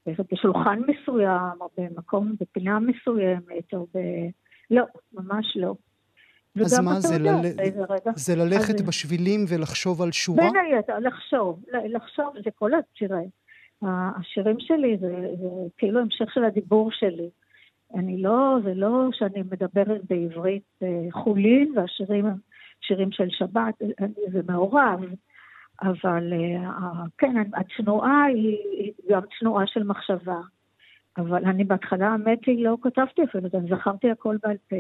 בשולחן 0.08 0.80
מסוים, 0.88 1.62
או 1.62 1.70
במקום, 1.78 2.36
בפינה 2.40 2.80
מסוימת, 2.80 3.74
או 3.74 3.88
ב... 3.94 4.00
לא, 4.72 4.84
ממש 5.14 5.46
לא. 5.56 5.76
אז 6.62 6.80
מה 6.80 7.00
זה, 7.00 7.20
ל... 7.20 7.28
זה 8.16 8.36
ללכת 8.36 8.76
אז... 8.76 8.88
בשבילים 8.88 9.46
ולחשוב 9.50 10.02
על 10.02 10.12
שורה? 10.12 10.44
בין 10.44 10.56
היתר, 10.56 11.00
לחשוב, 11.00 11.64
לחשוב, 11.94 12.34
זה 12.44 12.50
כל, 12.56 12.72
תראה, 13.00 13.20
השירים 13.82 14.56
שלי 14.60 14.98
זה, 15.00 15.28
זה 15.42 15.48
כאילו 15.78 16.00
המשך 16.00 16.34
של 16.34 16.44
הדיבור 16.44 16.92
שלי. 16.92 17.30
אני 17.96 18.22
לא, 18.22 18.58
זה 18.64 18.74
לא 18.74 19.10
שאני 19.12 19.44
מדברת 19.52 20.02
בעברית 20.10 20.64
אה, 20.84 20.88
חולין, 21.12 21.74
והשירים 21.78 22.26
הם 22.26 22.38
שירים 22.82 23.12
של 23.12 23.28
שבת, 23.30 23.74
זה 24.32 24.40
מעורב. 24.48 25.00
אבל 25.82 26.34
אה, 26.34 27.04
כן, 27.18 27.36
התנועה 27.54 28.24
היא 28.24 28.58
גם 29.10 29.22
תנועה 29.40 29.68
של 29.68 29.84
מחשבה. 29.84 30.40
אבל 31.18 31.46
אני 31.46 31.64
בהתחלה, 31.64 32.08
האמת 32.08 32.40
היא, 32.46 32.66
לא 32.66 32.78
כתבתי 32.82 33.24
אפילו, 33.24 33.50
גם 33.54 33.68
זכרתי 33.68 34.12
הכל 34.12 34.38
בעל 34.44 34.58
פה. 34.70 34.76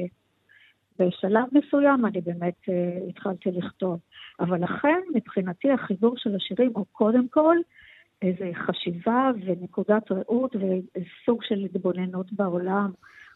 בשלב 0.99 1.43
מסוים 1.51 2.05
אני 2.05 2.21
באמת 2.21 2.55
uh, 2.65 3.10
התחלתי 3.10 3.51
לכתוב. 3.51 3.99
אבל 4.39 4.63
לכן, 4.63 4.99
מבחינתי, 5.15 5.71
החיבור 5.71 6.17
של 6.17 6.36
השירים 6.36 6.71
הוא 6.75 6.86
קודם 6.91 7.27
כל 7.27 7.55
איזו 8.21 8.45
חשיבה 8.53 9.31
ונקודת 9.45 10.12
ראות 10.12 10.55
וסוג 10.55 11.43
של 11.43 11.55
התבוננות 11.65 12.34
בעולם, 12.34 12.91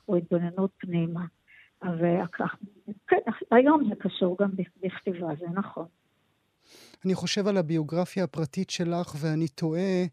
או 0.07 0.15
התבוננות 0.15 0.71
פנימה. 0.77 1.25
וכן, 1.83 3.17
היום 3.51 3.89
זה 3.89 3.95
קשור 3.95 4.37
גם 4.39 4.49
בכתיבה, 4.81 5.27
זה 5.39 5.45
נכון. 5.53 5.85
אני 7.05 7.15
חושב 7.15 7.47
על 7.47 7.57
הביוגרפיה 7.57 8.23
הפרטית 8.23 8.69
שלך, 8.69 9.15
ואני 9.21 9.47
תוהה, 9.47 10.05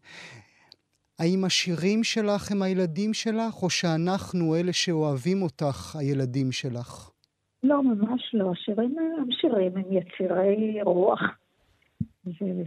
האם 1.19 1.45
השירים 1.45 2.03
שלך 2.03 2.51
הם 2.51 2.61
הילדים 2.61 3.13
שלך, 3.13 3.63
או 3.63 3.69
שאנחנו, 3.69 4.55
אלה 4.55 4.73
שאוהבים 4.73 5.41
אותך, 5.41 5.95
הילדים 5.95 6.51
שלך? 6.51 7.11
לא, 7.63 7.83
ממש 7.83 8.21
לא. 8.33 8.51
השירים 8.51 8.95
הם 8.99 9.31
שירים, 9.31 9.77
הם 9.77 9.91
יצירי 9.91 10.81
רוח. 10.81 11.21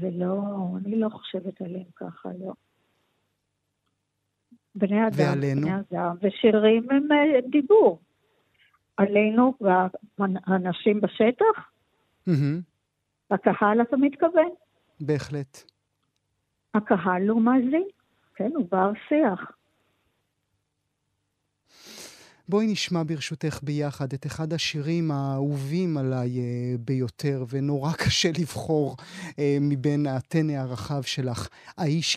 זה, 0.00 0.10
לא, 0.12 0.42
אני 0.76 0.96
לא 0.96 1.08
חושבת 1.08 1.60
עליהם 1.62 1.90
ככה, 1.96 2.28
לא. 2.40 2.52
בני 4.74 5.06
אדם, 5.06 5.16
ועלינו? 5.18 5.60
בני 5.60 5.70
אדם, 5.90 6.16
ושירים 6.22 6.90
הם 6.90 7.12
אה, 7.12 7.40
דיבור. 7.50 8.00
עלינו 8.96 9.54
והאנשים 9.60 11.00
בשטח? 11.00 11.70
Mm-hmm. 12.28 12.69
הקהל, 13.30 13.82
אתה 13.82 13.96
מתכוון? 13.96 14.48
בהחלט. 15.00 15.62
הקהל 16.74 17.28
הוא 17.28 17.42
מאזין, 17.42 17.88
כן, 18.34 18.50
הוא 18.54 18.66
בר 18.70 18.92
שיח. 19.08 19.52
בואי 22.48 22.66
נשמע 22.66 23.02
ברשותך 23.06 23.60
ביחד 23.62 24.12
את 24.12 24.26
אחד 24.26 24.52
השירים 24.52 25.10
האהובים 25.10 25.96
עליי 25.96 26.30
uh, 26.30 26.78
ביותר, 26.78 27.44
ונורא 27.48 27.92
קשה 27.92 28.28
לבחור 28.40 28.96
uh, 28.98 29.34
מבין 29.60 30.06
הטנא 30.06 30.52
הרחב 30.52 31.02
שלך, 31.02 31.48
האיש 31.78 32.16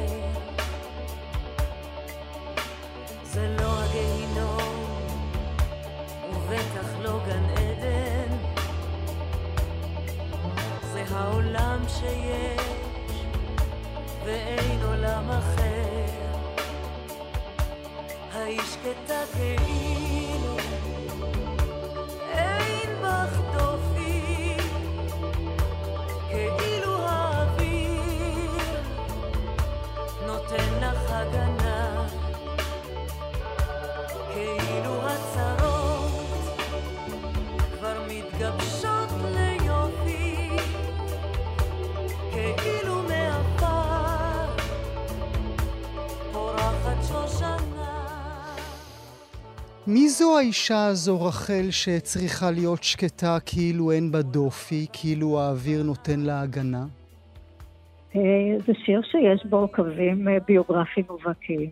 זו 50.21 50.37
האישה 50.37 50.85
הזו, 50.85 51.25
רחל, 51.25 51.71
שצריכה 51.71 52.51
להיות 52.51 52.83
שקטה 52.83 53.37
כאילו 53.45 53.91
אין 53.91 54.11
בה 54.11 54.21
דופי, 54.21 54.87
כאילו 54.93 55.39
האוויר 55.39 55.83
נותן 55.83 56.19
לה 56.19 56.41
הגנה? 56.41 56.85
אה, 58.15 58.21
זה 58.65 58.73
שיר 58.85 59.01
שיש 59.01 59.45
בו 59.45 59.67
קווים 59.67 60.27
אה, 60.27 60.37
ביוגרפיים 60.47 61.05
מובהקים. 61.09 61.69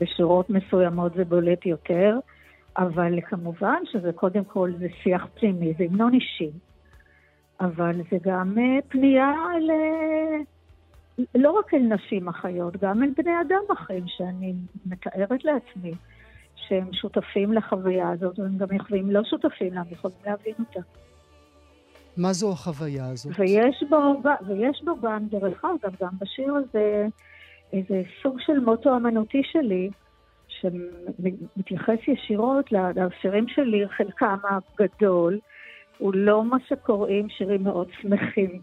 בשורות 0.00 0.50
מסוימות 0.50 1.14
זה 1.14 1.24
בולט 1.24 1.66
יותר, 1.66 2.18
אבל 2.78 3.20
כמובן 3.28 3.82
שזה 3.92 4.12
קודם 4.12 4.44
כל 4.44 4.72
זה 4.78 4.86
שיח 5.02 5.26
פנימי, 5.34 5.72
זה 5.78 5.84
המנון 5.84 6.14
אישי, 6.14 6.50
אבל 7.60 7.92
זה 8.10 8.16
גם 8.22 8.54
אה, 8.58 8.78
פנייה 8.88 9.32
ל... 9.60 9.70
לא 11.34 11.50
רק 11.50 11.74
אל 11.74 11.82
נשים 11.94 12.28
אחיות, 12.28 12.76
גם 12.76 13.02
אל 13.02 13.10
בני 13.16 13.40
אדם 13.40 13.62
אחרים, 13.72 14.04
שאני 14.06 14.54
מתארת 14.86 15.44
לעצמי 15.44 15.92
שהם 16.56 16.92
שותפים 16.92 17.52
לחוויה 17.52 18.10
הזאת, 18.10 18.38
והם 18.38 18.58
גם 18.58 18.76
יכולים 18.76 19.10
לא 19.10 19.24
שותפים 19.24 19.74
לה, 19.74 19.80
הם 19.80 19.86
יכולים 19.90 20.16
להבין 20.26 20.54
אותה. 20.58 20.80
מה 22.16 22.32
זו 22.32 22.52
החוויה 22.52 23.06
הזאת? 23.06 23.32
ויש 23.38 23.84
בו, 23.90 24.22
ויש 24.46 24.82
בו 24.84 25.00
גם, 25.02 25.26
דרך 25.26 25.64
אגב, 25.64 25.94
גם 26.00 26.12
בשיר 26.20 26.54
הזה, 26.54 27.06
איזה 27.72 28.02
סוג 28.22 28.36
של 28.40 28.58
מוטו 28.60 28.96
אמנותי 28.96 29.42
שלי, 29.44 29.90
שמתייחס 30.48 31.98
ישירות 32.08 32.72
לשירים 32.72 33.48
שלי, 33.48 33.88
חלקם 33.88 34.36
הגדול, 34.44 35.38
הוא 35.98 36.14
לא 36.14 36.44
מה 36.44 36.56
שקוראים 36.68 37.28
שירים 37.28 37.64
מאוד 37.64 37.88
שמחים, 38.00 38.60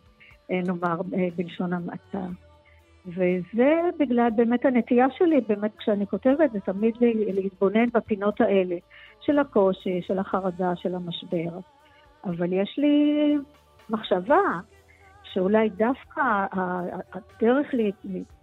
אה, 0.51 0.59
נאמר 0.65 1.01
אה, 1.13 1.27
בלשון 1.35 1.73
המעטה. 1.73 2.25
וזה 3.07 3.79
בגלל 3.99 4.29
באמת 4.35 4.65
הנטייה 4.65 5.07
שלי, 5.17 5.41
באמת 5.47 5.71
כשאני 5.77 6.07
כותבת, 6.07 6.51
זה 6.51 6.59
תמיד 6.59 6.95
להתבונן 7.01 7.85
בפינות 7.93 8.41
האלה, 8.41 8.75
של 9.21 9.39
הקושי, 9.39 10.01
של 10.01 10.19
החרדה, 10.19 10.75
של 10.75 10.95
המשבר. 10.95 11.59
אבל 12.25 12.53
יש 12.53 12.75
לי 12.77 13.35
מחשבה 13.89 14.41
שאולי 15.23 15.69
דווקא 15.69 16.21
הדרך 17.13 17.67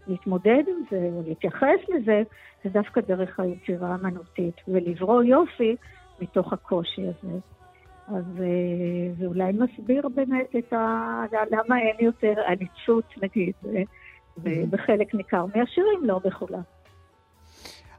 להתמודד 0.06 0.62
עם 0.68 0.84
זה, 0.90 1.10
או 1.12 1.22
להתייחס 1.26 1.80
לזה, 1.88 2.22
זה 2.64 2.70
דווקא 2.70 3.00
דרך 3.00 3.40
היצירה 3.40 3.88
האמנותית, 3.92 4.54
ולברוא 4.68 5.22
יופי 5.22 5.76
מתוך 6.20 6.52
הקושי 6.52 7.02
הזה. 7.02 7.38
אז 8.08 8.24
אה, 8.40 9.14
זה 9.18 9.26
אולי 9.26 9.52
מסביר 9.52 10.08
באמת 10.08 10.56
את 10.58 10.72
ה... 10.72 11.24
למה 11.50 11.78
אין 11.78 11.96
יותר 12.00 12.34
עניצות, 12.48 13.04
נגיד, 13.22 13.54
בחלק 14.70 15.14
ניכר 15.14 15.46
מהשירים, 15.46 16.00
לא 16.02 16.20
בכולם. 16.24 16.62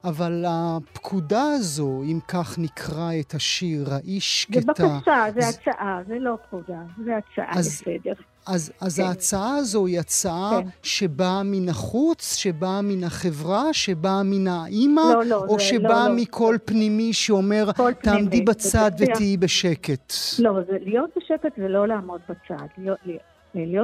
אבל 0.04 0.46
הפקודה 0.48 1.44
הזו, 1.56 2.02
אם 2.04 2.20
כך 2.28 2.60
נקרא 2.60 3.12
את 3.20 3.34
השיר, 3.34 3.94
האיש 3.94 4.42
שקטה... 4.42 4.60
זה 4.60 4.84
בקשה, 4.98 5.26
זה 5.40 5.48
הצעה, 5.48 6.00
זה 6.08 6.20
לא 6.20 6.38
פקודה, 6.48 6.80
זה 7.06 7.18
הצעה 7.18 7.60
בסדר. 7.60 8.14
אז, 8.48 8.72
אז 8.82 9.00
כן. 9.00 9.04
ההצעה 9.04 9.56
הזו 9.56 9.86
היא 9.86 10.00
הצעה 10.00 10.62
כן. 10.62 10.68
שבאה 10.84 11.44
מן 11.44 11.70
החוץ, 11.70 12.36
שבאה 12.36 12.82
מן 12.82 13.04
החברה, 13.04 13.74
שבאה 13.74 14.24
מן 14.24 14.48
האימא, 14.48 15.02
לא, 15.14 15.26
לא, 15.26 15.46
או 15.48 15.60
שבאה 15.60 16.08
לא, 16.08 16.16
לא. 16.16 16.22
מקול 16.22 16.54
לא. 16.54 16.60
פנימי 16.66 17.14
שאומר, 17.14 17.72
תעמדי 17.72 18.30
פנימי, 18.30 18.46
בצד 18.46 18.92
ותהיי 18.98 19.38
בשקט? 19.38 20.14
לא, 20.40 20.54
זה, 20.68 20.78
להיות 20.82 21.10
בשקט 21.18 21.52
זה 21.58 21.68
לא 21.68 21.88
לעמוד 21.88 22.22
בצד. 22.30 22.66
להיות, 22.78 23.00
להיות 23.06 23.31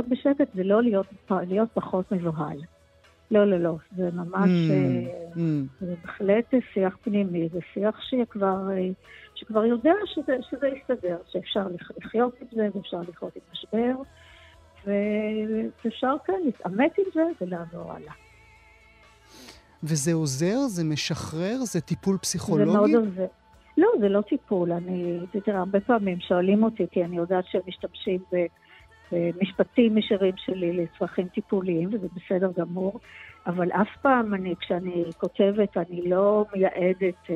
בשקט 0.09 0.47
זה 0.55 0.63
לא 0.63 0.83
להיות, 0.83 1.07
להיות 1.29 1.69
פחות 1.73 2.11
מבוהל. 2.11 2.57
לא, 3.31 3.45
לא, 3.45 3.57
לא, 3.57 3.75
זה 3.97 4.09
ממש, 4.13 4.49
mm, 4.49 4.71
אה, 4.71 5.33
mm. 5.33 5.85
זה 5.85 5.95
בהחלט 6.01 6.53
שיח 6.73 6.97
פנימי, 7.01 7.49
זה 7.53 7.59
שיח 7.73 8.01
שכבר, 8.01 8.69
אה, 8.71 8.89
שכבר 9.35 9.65
יודע 9.65 9.93
שזה, 10.05 10.37
שזה 10.49 10.67
יסתדר, 10.67 11.17
שאפשר 11.31 11.67
לחיות 11.97 12.35
עם 12.41 12.47
זה 12.51 12.67
ואפשר 12.75 13.01
לחיות 13.09 13.35
עם 13.35 13.41
משבר, 13.51 13.95
ואפשר 14.85 16.15
כן 16.25 16.41
להתעמת 16.45 16.91
עם 16.97 17.05
זה 17.13 17.23
ולעבור 17.41 17.93
הלאה. 17.93 18.13
וזה 19.83 20.13
עוזר? 20.13 20.57
זה 20.67 20.83
משחרר? 20.83 21.57
זה 21.57 21.81
טיפול 21.81 22.17
פסיכולוגי? 22.17 22.71
זה 22.71 22.77
מאוד 22.77 22.95
עוזר. 22.95 23.25
לא, 23.77 23.87
זה 23.99 24.09
לא 24.09 24.21
טיפול. 24.21 24.71
אני, 24.71 25.19
תראה, 25.45 25.59
הרבה 25.59 25.79
פעמים 25.79 26.19
שואלים 26.19 26.63
אותי, 26.63 26.85
כי 26.91 27.05
אני 27.05 27.17
יודעת 27.17 27.45
שהם 27.51 27.61
משתמשים 27.67 28.19
ב... 28.33 28.45
משפטים 29.41 29.97
ישרים 29.97 30.33
שלי 30.37 30.73
לצרכים 30.73 31.27
טיפוליים, 31.27 31.89
וזה 31.93 32.07
בסדר 32.15 32.51
גמור, 32.57 32.99
אבל 33.47 33.71
אף 33.71 33.87
פעם 34.01 34.33
אני, 34.33 34.55
כשאני 34.59 35.03
כותבת, 35.17 35.77
אני 35.77 36.09
לא 36.09 36.45
מייעדת 36.55 37.29
אה, 37.29 37.35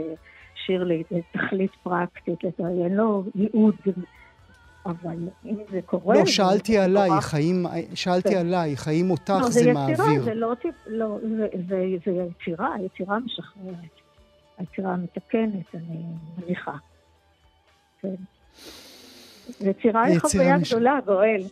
שיר 0.66 0.84
לתכלית 0.84 1.72
פרקטית, 1.84 2.44
אין 2.60 2.96
לו 2.96 3.24
ייעוד. 3.36 3.76
אבל 4.86 5.18
אם 5.46 5.56
זה 5.72 5.80
קורה... 5.86 6.16
לא, 6.16 6.26
שאלתי 6.26 6.78
עלייך, 6.78 7.34
האם, 7.34 7.66
שאלתי 7.94 8.30
כן. 8.30 8.38
עלייך, 8.38 8.88
האם 8.88 9.12
אותך 9.12 9.30
לא, 9.30 9.44
זה, 9.44 9.52
זה 9.52 9.60
יצירה, 9.60 9.88
מעביר? 9.88 10.24
זה 10.24 10.34
לא, 10.34 10.54
לא 10.88 11.18
זה, 11.22 11.48
זה, 11.70 11.86
זה 12.06 12.12
יצירה, 12.12 12.76
יצירה 12.86 13.20
משחררת. 13.20 14.02
היצירה 14.58 14.96
מתקנת, 14.96 15.76
אני 15.76 16.04
מניחה. 16.38 16.76
כן. 18.02 18.16
יצירה 19.62 20.04
היא 20.04 20.20
חוויה 20.20 20.58
גדולה, 20.58 21.00
גואל. 21.06 21.44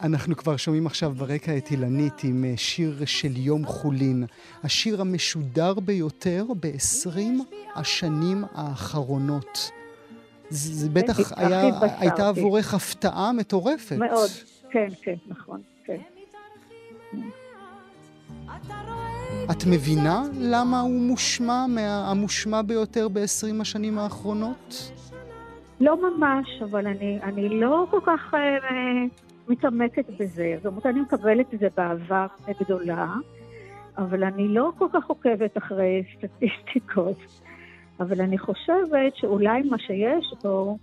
אנחנו 0.00 0.36
כבר 0.36 0.56
שומעים 0.56 0.86
עכשיו 0.86 1.10
ברקע 1.10 1.56
את 1.56 1.70
אילנית 1.70 2.24
עם 2.24 2.44
אה, 2.44 2.52
שיר 2.56 3.02
של 3.04 3.36
יום 3.36 3.66
חולין, 3.66 4.24
השיר 4.64 5.00
המשודר 5.00 5.74
ביותר 5.74 6.46
ב-20 6.60 7.20
השנים 7.74 8.44
האחרונות. 8.54 9.70
זה 10.48 10.88
בטח 10.88 11.32
היה, 11.36 11.70
הייתה 11.98 12.28
עבורך 12.28 12.74
הפתעה 12.74 13.32
מטורפת. 13.32 13.96
מאוד, 13.96 14.30
כן, 14.70 14.88
כן, 15.02 15.14
נכון, 15.28 15.60
כן. 15.84 16.00
את 19.50 19.66
מבינה 19.70 20.22
למה 20.40 20.80
הוא 20.80 21.00
מושמע, 21.00 21.66
מה, 21.68 22.10
המושמע 22.10 22.62
ביותר 22.62 23.08
ב-20 23.08 23.60
השנים 23.60 23.98
האחרונות? 23.98 24.92
לא 25.80 25.96
ממש, 26.10 26.62
אבל 26.62 26.86
אני, 26.86 27.18
אני 27.22 27.60
לא 27.60 27.86
כל 27.90 28.00
כך 28.06 28.34
אה, 28.34 28.40
מתעמקת 29.48 30.04
בזה. 30.20 30.54
זאת 30.56 30.66
אומרת, 30.66 30.86
אני 30.86 31.00
מקבלת 31.00 31.54
את 31.54 31.58
זה 31.58 31.68
באהבה 31.76 32.26
גדולה, 32.60 33.14
אבל 33.98 34.24
אני 34.24 34.48
לא 34.48 34.72
כל 34.78 34.86
כך 34.92 35.06
עוקבת 35.06 35.58
אחרי 35.58 36.02
סטטיסטיקות. 36.16 37.18
אבל 38.00 38.20
אני 38.20 38.38
חושבת 38.38 39.16
שאולי 39.16 39.62
מה 39.62 39.78
שיש 39.78 40.34
פה, 40.42 40.76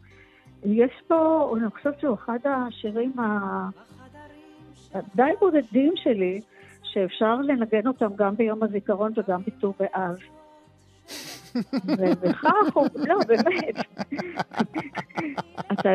יש 0.65 0.91
פה, 1.07 1.53
אני 1.57 1.69
חושבת 1.69 1.99
שהוא 1.99 2.15
אחד 2.15 2.39
השירים 2.45 3.13
הדי 4.93 5.31
בודדים 5.39 5.93
שלי, 5.95 6.41
שאפשר 6.93 7.35
לנגן 7.35 7.87
אותם 7.87 8.15
גם 8.15 8.35
ביום 8.35 8.63
הזיכרון 8.63 9.11
וגם 9.15 9.41
בט"ו 9.47 9.73
באב. 9.79 10.17
ובכך 11.85 12.73
הוא, 12.73 12.87
לא, 12.95 13.15
באמת. 13.27 13.75
אתה, 15.71 15.89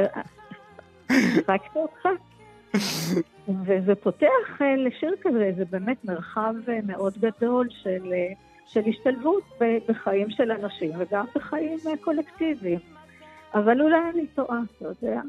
הצחקת 1.11 1.77
אותך? 1.77 2.09
וזה 3.67 3.95
פותח 3.95 4.63
אה, 4.63 4.77
לשיר 4.77 5.15
כזה, 5.23 5.53
זה 5.57 5.65
באמת 5.65 6.05
מרחב 6.05 6.55
אה, 6.69 6.79
מאוד 6.87 7.19
גדול 7.19 7.69
של, 7.71 8.13
אה, 8.13 8.33
של 8.67 8.81
השתלבות 8.89 9.43
בחיים 9.89 10.31
של 10.31 10.53
אנשים 10.53 10.91
וגם 10.99 11.25
בחיים 11.35 11.79
קולקטיביים. 12.01 12.79
אבל 13.55 13.83
אולי 13.83 13.99
אני 14.15 14.27
טועה, 14.27 14.61
אתה 14.77 14.85
יודע. 14.85 15.21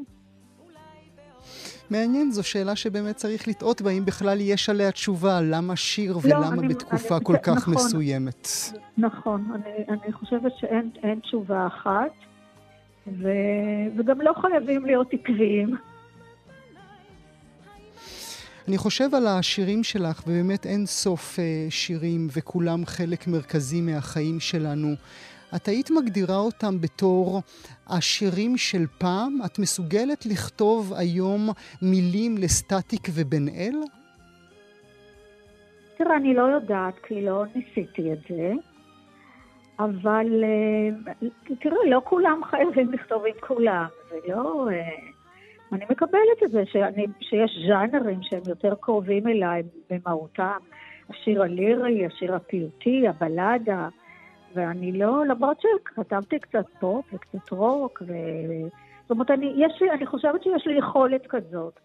מעניין, 1.90 2.30
זו 2.32 2.42
שאלה 2.42 2.76
שבאמת 2.76 3.16
צריך 3.16 3.48
לטעות 3.48 3.82
בה, 3.82 3.90
אם 3.90 4.04
בכלל 4.04 4.40
יש 4.40 4.68
עליה 4.68 4.92
תשובה, 4.92 5.40
למה 5.40 5.76
שיר 5.76 6.12
לא, 6.12 6.20
ולמה 6.22 6.48
אני, 6.48 6.68
בתקופה 6.68 7.16
אני, 7.16 7.24
כל 7.24 7.36
כך 7.42 7.56
נכון, 7.56 7.74
מסוימת. 7.74 8.48
נכון, 8.98 9.44
אני, 9.54 9.84
אני 9.88 10.12
חושבת 10.12 10.52
שאין 10.58 11.20
תשובה 11.20 11.66
אחת, 11.66 12.12
ו, 13.06 13.28
וגם 13.96 14.20
לא 14.20 14.32
חייבים 14.40 14.84
להיות 14.84 15.08
עקביים. 15.12 15.76
אני 18.68 18.78
חושב 18.78 19.14
על 19.14 19.26
השירים 19.26 19.84
שלך, 19.84 20.22
ובאמת 20.26 20.66
אין 20.66 20.86
סוף 20.86 21.38
אה, 21.38 21.66
שירים, 21.70 22.28
וכולם 22.36 22.86
חלק 22.86 23.26
מרכזי 23.26 23.80
מהחיים 23.80 24.40
שלנו. 24.40 24.94
את 25.56 25.68
היית 25.68 25.90
מגדירה 25.90 26.36
אותם 26.36 26.80
בתור 26.80 27.42
השירים 27.88 28.56
של 28.56 28.86
פעם? 28.98 29.38
את 29.46 29.58
מסוגלת 29.58 30.26
לכתוב 30.26 30.92
היום 30.96 31.48
מילים 31.82 32.38
לסטטיק 32.38 33.08
ובן 33.14 33.48
אל? 33.48 33.74
תראה, 35.96 36.16
אני 36.16 36.34
לא 36.34 36.42
יודעת, 36.42 36.94
כי 37.02 37.22
לא 37.22 37.44
ניסיתי 37.54 38.12
את 38.12 38.18
זה, 38.28 38.52
אבל 39.78 40.44
אה, 40.44 41.14
תראה, 41.60 41.76
לא 41.86 42.00
כולם 42.04 42.40
חייבים 42.50 42.92
לכתוב 42.92 43.22
עם 43.26 43.40
כולם, 43.40 43.86
זה 44.10 44.16
לא... 44.28 44.68
אה, 44.72 45.10
אני 45.72 45.84
מקבלת 45.90 46.42
את 46.44 46.50
זה 46.50 46.62
שאני, 46.66 47.06
שיש 47.20 47.58
ז'אנרים 47.68 48.18
שהם 48.22 48.42
יותר 48.46 48.74
קרובים 48.80 49.28
אליי 49.28 49.62
במהותם. 49.90 50.58
השיר 51.10 51.42
הלירי, 51.42 52.06
השיר 52.06 52.34
הפיוטי, 52.34 53.08
הבלדה, 53.08 53.88
ואני 54.54 54.92
לא, 54.92 55.26
למרות 55.26 55.60
שכתבתי 55.60 56.38
קצת 56.38 56.66
פופ 56.80 57.14
וקצת 57.14 57.50
רוק, 57.50 58.02
ו... 58.06 58.12
זאת 59.02 59.10
אומרת, 59.10 59.30
אני, 59.30 59.52
יש 59.56 59.82
לי, 59.82 59.90
אני 59.90 60.06
חושבת 60.06 60.42
שיש 60.42 60.66
לי 60.66 60.78
יכולת 60.78 61.26
כזאת. 61.26 61.80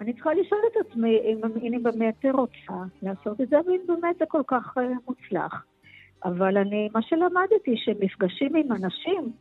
אני 0.00 0.12
צריכה 0.12 0.34
לשאול 0.34 0.60
את 0.72 0.86
עצמי 0.86 1.18
אם 1.24 1.40
אני 1.44 1.78
באמת 1.78 2.24
רוצה 2.32 2.72
לעשות 3.02 3.40
את 3.40 3.48
זה, 3.48 3.56
ואם 3.66 3.80
באמת 3.86 4.16
זה 4.18 4.24
כל 4.28 4.42
כך 4.46 4.78
uh, 4.78 4.80
מוצלח. 5.08 5.64
אבל 6.24 6.56
אני, 6.56 6.88
מה 6.94 7.02
שלמדתי, 7.02 7.76
שמפגשים 7.76 8.56
עם 8.56 8.72
אנשים 8.72 9.32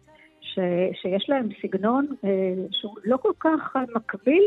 ש, 0.42 0.60
שיש 1.02 1.30
להם 1.30 1.50
סגנון 1.62 2.08
אה, 2.24 2.30
שהוא 2.72 2.96
לא 3.04 3.18
כל 3.18 3.32
כך 3.40 3.76
מקביל 3.96 4.44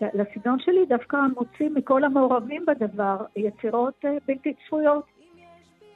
לסגנון 0.00 0.58
שלי, 0.58 0.86
דווקא 0.88 1.16
מוציא 1.36 1.68
מכל 1.74 2.04
המעורבים 2.04 2.66
בדבר 2.66 3.16
יצירות 3.36 3.94
אה, 4.04 4.16
בלתי 4.28 4.54
צפויות. 4.54 5.04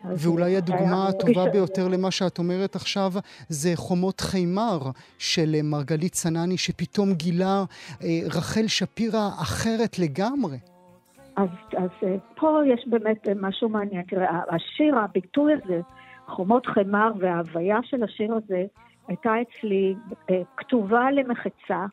ואולי 0.04 0.56
הדוגמה 0.56 1.08
הטובה 1.08 1.50
ביותר 1.50 1.88
למה 1.88 2.10
שאת 2.10 2.38
אומרת 2.38 2.76
עכשיו 2.76 3.12
זה 3.48 3.72
חומות 3.74 4.20
חימר 4.20 4.78
של 5.18 5.54
אה, 5.54 5.60
מרגלית 5.62 6.12
צנני, 6.12 6.58
שפתאום 6.58 7.12
גילה 7.12 7.64
אה, 8.02 8.08
רחל 8.26 8.66
שפירא 8.66 9.28
אחרת 9.42 9.98
לגמרי. 9.98 10.56
אז, 11.36 11.48
אז 11.76 11.90
אה, 12.02 12.16
פה 12.36 12.60
יש 12.66 12.84
באמת 12.86 13.28
משהו 13.40 13.68
מעניין. 13.68 14.02
תראה, 14.02 14.40
השיר, 14.48 14.98
הביטוי 14.98 15.52
הזה, 15.52 15.80
חומות 16.26 16.66
חימר 16.66 17.12
וההוויה 17.18 17.78
של 17.82 18.02
השיר 18.02 18.34
הזה, 18.34 18.64
הייתה 19.08 19.32
אצלי 19.42 19.94
כתובה 20.56 21.10
למחצה, 21.10 21.86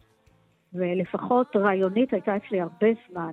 ולפחות 0.74 1.56
רעיונית 1.56 2.14
הייתה 2.14 2.38
אצלי 2.38 2.62
הרבה 2.62 2.88
זמן. 3.10 3.32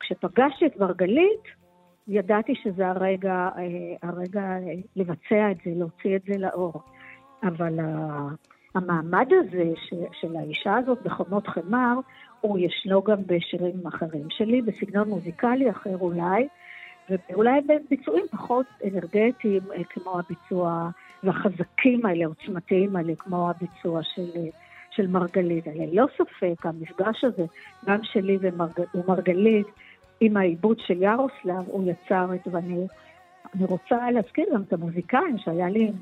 כשפגשתי 0.00 0.66
את 0.66 0.76
מרגלית, 0.76 1.44
ידעתי 2.08 2.54
שזה 2.62 2.88
הרגע, 2.88 3.48
אה, 3.56 4.08
הרגע 4.08 4.40
אה, 4.40 4.74
לבצע 4.96 5.50
את 5.50 5.56
זה, 5.64 5.70
להוציא 5.76 6.16
את 6.16 6.22
זה 6.26 6.38
לאור. 6.38 6.82
אבל 7.42 7.78
המעמד 8.74 9.26
הזה 9.30 9.72
של 10.20 10.36
האישה 10.36 10.76
הזאת 10.76 11.02
בחומות 11.02 11.46
חמר, 11.46 11.94
הוא 12.40 12.58
ישנו 12.58 13.02
גם 13.02 13.16
בשירים 13.26 13.86
אחרים 13.86 14.26
שלי, 14.30 14.62
בסגנון 14.62 15.08
מוזיקלי 15.08 15.70
אחר 15.70 15.96
אולי, 16.00 16.48
ואולי 17.10 17.60
בביצועים 17.60 18.24
פחות 18.30 18.66
אנרגטיים, 18.84 19.62
אה, 19.72 19.84
כמו 19.84 20.18
הביצוע, 20.18 20.90
והחזקים 21.22 22.06
האלה, 22.06 22.26
עוצמתיים 22.26 22.96
האלה, 22.96 23.14
כמו 23.18 23.50
הביצוע 23.50 24.02
של, 24.02 24.30
של 24.90 25.06
מרגלית. 25.06 25.66
ללא 25.66 26.06
ספק, 26.16 26.66
המפגש 26.66 27.24
הזה, 27.24 27.44
גם 27.86 27.98
שלי 28.02 28.38
ומרגלית, 28.94 29.66
עם 30.24 30.36
העיבוד 30.36 30.78
של 30.86 31.02
ירוסלב, 31.02 31.64
הוא 31.66 31.90
יצר 31.90 32.34
את, 32.34 32.48
ואני 32.50 32.86
אני 33.54 33.64
רוצה 33.64 34.10
להזכיר 34.10 34.44
גם 34.54 34.62
את 34.62 34.72
המוזיקאים 34.72 35.38
שהיה 35.38 35.68
לי, 35.68 35.92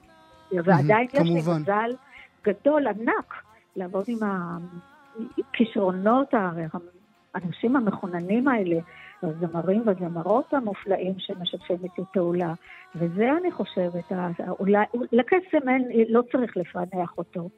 ועדיין 0.52 1.06
יש 1.12 1.20
לי 1.20 1.34
מזל 1.34 1.90
גדול, 2.44 2.86
ענק, 2.86 3.34
לעבוד 3.76 4.04
עם 4.08 4.18
הכישרונות, 5.38 6.34
האנשים 7.34 7.76
המחוננים 7.76 8.48
האלה, 8.48 8.76
הזמרים 9.22 9.82
והזמרות 9.86 10.54
המופלאים 10.54 11.14
שמשתפים 11.18 11.76
איתי 11.84 12.02
פעולה. 12.12 12.54
וזה, 12.94 13.30
אני 13.40 13.50
חושבת, 13.52 14.12
אולי, 14.60 14.84
לקסם 15.12 15.68
אין, 15.68 15.88
לא 16.08 16.22
צריך 16.32 16.56
לפענח 16.56 17.12
אותו. 17.18 17.48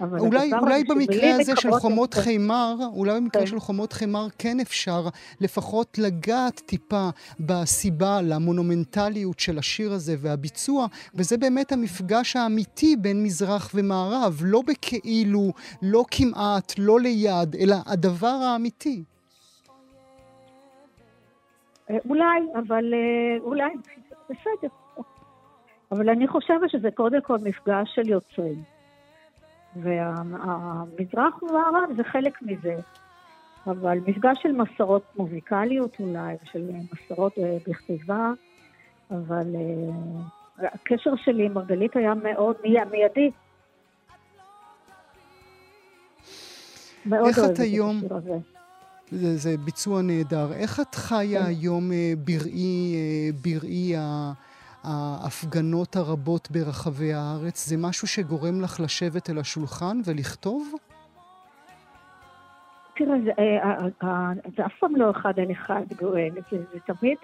אולי, 0.00 0.50
אולי 0.60 0.84
במקרה 0.84 1.34
הזה 1.34 1.52
של 1.56 1.70
חומות 1.70 2.08
את... 2.08 2.14
חימר, 2.14 2.74
אולי 2.92 3.20
במקרה 3.20 3.42
כן. 3.42 3.46
של 3.46 3.60
חומות 3.60 3.92
חימר 3.92 4.26
כן 4.38 4.60
אפשר 4.60 5.08
לפחות 5.40 5.98
לגעת 5.98 6.60
טיפה 6.66 7.08
בסיבה 7.40 8.22
למונומנטליות 8.22 9.40
של 9.40 9.58
השיר 9.58 9.92
הזה 9.92 10.14
והביצוע, 10.18 10.86
וזה 11.14 11.36
באמת 11.36 11.72
המפגש 11.72 12.36
האמיתי 12.36 12.96
בין 12.96 13.22
מזרח 13.22 13.70
ומערב, 13.74 14.40
לא 14.44 14.62
בכאילו, 14.66 15.52
לא 15.82 16.04
כמעט, 16.10 16.72
לא 16.78 17.00
ליד, 17.00 17.56
אלא 17.60 17.76
הדבר 17.86 18.26
האמיתי. 18.26 19.02
אה, 21.90 21.96
אולי, 22.08 22.40
אבל 22.54 22.94
אה, 22.94 23.44
אולי, 23.44 23.72
בסדר. 24.30 24.68
אבל 25.92 26.08
אני 26.10 26.28
חושבת 26.28 26.70
שזה 26.70 26.90
קודם 26.90 27.20
כל 27.20 27.38
מפגש 27.38 27.94
של 27.94 28.08
יוצרים. 28.08 28.79
והמזרח 29.76 31.42
ומערב 31.42 31.90
זה 31.96 32.04
חלק 32.04 32.42
מזה. 32.42 32.76
אבל 33.66 33.98
מפגש 34.06 34.38
של 34.42 34.52
מסורות 34.52 35.02
מוזיקליות 35.16 35.96
אולי, 36.00 36.36
של 36.44 36.70
מסורות 36.92 37.38
אה, 37.38 37.56
בכתיבה, 37.68 38.32
אבל 39.10 39.54
uh, 39.54 40.62
הקשר 40.66 41.10
שלי 41.16 41.46
עם 41.46 41.54
מרגלית 41.54 41.96
היה 41.96 42.14
מאוד 42.14 42.56
מיידי. 42.64 43.30
מאוד 47.06 47.26
איך 47.26 47.38
את 47.38 47.58
היום... 47.58 48.00
זה, 49.12 49.36
זה 49.36 49.56
ביצוע 49.64 50.02
נהדר. 50.02 50.52
איך 50.52 50.80
את 50.80 50.94
חיה 50.94 51.40
כן. 51.40 51.46
היום 51.46 51.92
אה, 51.92 52.12
בראי, 52.24 52.96
בראי 53.42 53.96
ה... 53.96 54.32
ההפגנות 54.84 55.96
הרבות 55.96 56.50
ברחבי 56.50 57.12
הארץ, 57.12 57.66
זה 57.66 57.76
משהו 57.78 58.08
שגורם 58.08 58.60
לך 58.60 58.80
לשבת 58.80 59.30
אל 59.30 59.38
השולחן 59.38 60.00
ולכתוב? 60.06 60.74
תראה, 62.96 63.16
זה, 63.24 63.30
אה, 63.38 63.64
אה, 63.64 63.86
אה, 64.02 64.66
אף 64.66 64.72
פעם 64.80 64.96
לא 64.96 65.10
אחד 65.10 65.38
על 65.40 65.52
אחד 65.52 65.82
גואל, 66.00 66.30
זה, 66.50 66.78
תמיד 66.86 67.18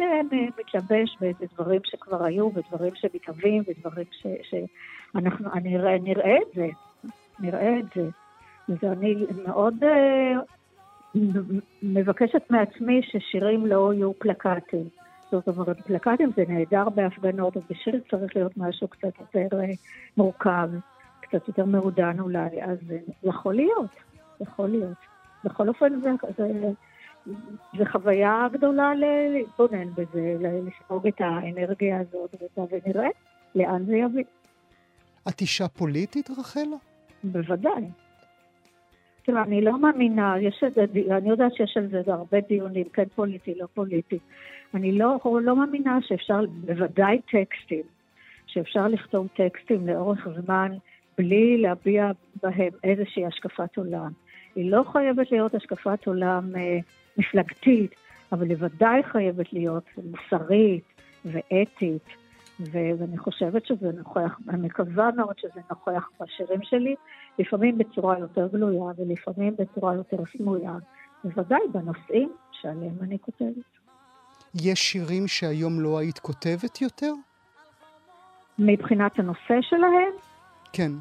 מתלבש 0.59 1.17
באיזה 1.21 1.45
דברים 1.55 1.81
שכבר 1.85 2.25
היו, 2.25 2.51
ודברים 2.55 2.93
שמתהווים, 2.95 3.63
ודברים 3.69 4.07
שאנחנו, 4.43 5.51
נראה 5.63 6.37
את 6.37 6.55
זה, 6.55 6.67
נראה 7.41 7.79
את 7.79 7.85
זה. 7.95 8.09
אז 8.69 8.93
אני 8.93 9.27
מאוד 9.47 9.75
מבקשת 11.83 12.43
מעצמי 12.51 13.01
ששירים 13.03 13.67
לא 13.67 13.95
יהיו 13.95 14.13
פלקטים. 14.19 14.89
זאת 15.31 15.49
אומרת, 15.49 15.81
פלקטים 15.81 16.31
זה 16.37 16.45
נהדר 16.49 16.89
בהפגנות, 16.89 17.57
אבל 17.57 17.65
בשיר 17.71 18.01
צריך 18.11 18.37
להיות 18.37 18.57
משהו 18.57 18.89
קצת 18.89 19.13
יותר 19.21 19.61
אה, 19.61 19.73
מורכב, 20.17 20.71
קצת 21.21 21.49
יותר 21.49 21.65
מעודן 21.65 22.21
אולי, 22.21 22.63
אז 22.63 22.79
זה 22.89 22.99
יכול 23.23 23.55
להיות, 23.55 23.91
יכול 24.41 24.69
להיות. 24.69 24.97
בכל 25.45 25.69
אופן, 25.69 26.01
זה, 26.01 26.11
זה, 26.37 26.71
זה 27.79 27.87
חוויה 27.93 28.47
גדולה 28.53 28.93
להתבונן 29.33 29.91
בזה, 29.95 30.37
לספוג 30.41 31.07
את 31.07 31.21
האנרגיה 31.21 32.01
הזאת, 32.01 32.35
ונראה 32.57 33.09
לאן 33.55 33.85
זה 33.85 33.97
יביא. 33.97 34.25
את 35.29 35.41
אישה 35.41 35.69
פוליטית, 35.69 36.31
רחלה? 36.31 36.77
בוודאי. 37.25 37.85
תראה, 39.23 39.43
אני 39.43 39.61
לא 39.61 39.79
מאמינה, 39.79 40.35
יש 40.41 40.65
את 40.67 40.75
זה, 40.75 40.85
אני 41.17 41.29
יודעת 41.29 41.55
שיש 41.55 41.77
על 41.77 41.89
זה 41.89 42.13
הרבה 42.13 42.41
דיונים, 42.41 42.89
כן 42.93 43.05
פוליטי, 43.15 43.55
לא 43.55 43.67
פוליטי. 43.75 44.19
אני 44.75 44.93
לא, 44.93 45.19
לא 45.43 45.57
מאמינה 45.57 45.99
שאפשר, 46.03 46.41
בוודאי 46.67 47.21
טקסטים, 47.33 47.83
שאפשר 48.47 48.89
לכתוב 48.89 49.29
טקסטים 49.37 49.87
לאורך 49.87 50.29
זמן 50.45 50.73
בלי 51.19 51.59
להביע 51.59 52.11
בהם 52.43 52.73
איזושהי 52.85 53.27
השקפת 53.27 53.77
עולם. 53.77 54.11
היא 54.55 54.71
לא 54.71 54.85
חייבת 54.93 55.33
להיות 55.33 55.55
השקפת 55.55 56.07
עולם 56.07 56.57
אה, 56.57 56.79
מפלגתית, 57.17 57.95
אבל 58.33 58.49
היא 58.49 58.57
ודאי 58.61 59.03
חייבת 59.03 59.53
להיות 59.53 59.85
מוסרית 59.97 60.85
ואתית. 61.25 62.09
ואני 62.61 63.19
חושבת 63.19 63.67
שזה 63.67 63.91
נוכח, 63.93 64.39
אני 64.49 64.67
מקווה 64.67 65.11
מאוד 65.17 65.39
שזה 65.39 65.61
נוכח 65.71 66.09
בשירים 66.21 66.61
שלי, 66.63 66.95
לפעמים 67.39 67.79
בצורה 67.79 68.19
יותר 68.19 68.49
גלויה 68.53 68.93
ולפעמים 68.97 69.55
בצורה 69.59 69.95
יותר 69.95 70.17
סמויה, 70.37 70.73
בוודאי 71.25 71.61
בנושאים 71.73 72.33
שעליהם 72.53 72.95
אני 73.03 73.19
כותבת. 73.19 73.76
יש 74.63 74.81
שירים 74.81 75.29
שהיום 75.29 75.81
לא 75.81 75.99
היית 75.99 76.19
כותבת 76.19 76.81
יותר? 76.81 77.13
מבחינת 78.59 79.19
הנושא 79.19 79.61
שלהם? 79.61 80.13
כן. 80.73 80.93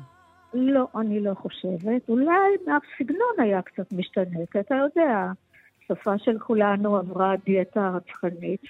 לא, 0.53 0.87
אני 0.95 1.19
לא 1.19 1.33
חושבת. 1.33 2.09
אולי 2.09 2.31
הסגנון 2.61 3.35
היה 3.37 3.61
קצת 3.61 3.91
משתנה, 3.91 4.39
כי 4.51 4.59
אתה 4.59 4.75
יודע, 4.75 5.31
השפה 5.83 6.17
של 6.17 6.39
כולנו 6.39 6.97
עברה 6.97 7.33
דיאטה 7.45 7.89
רצחנית. 7.89 8.61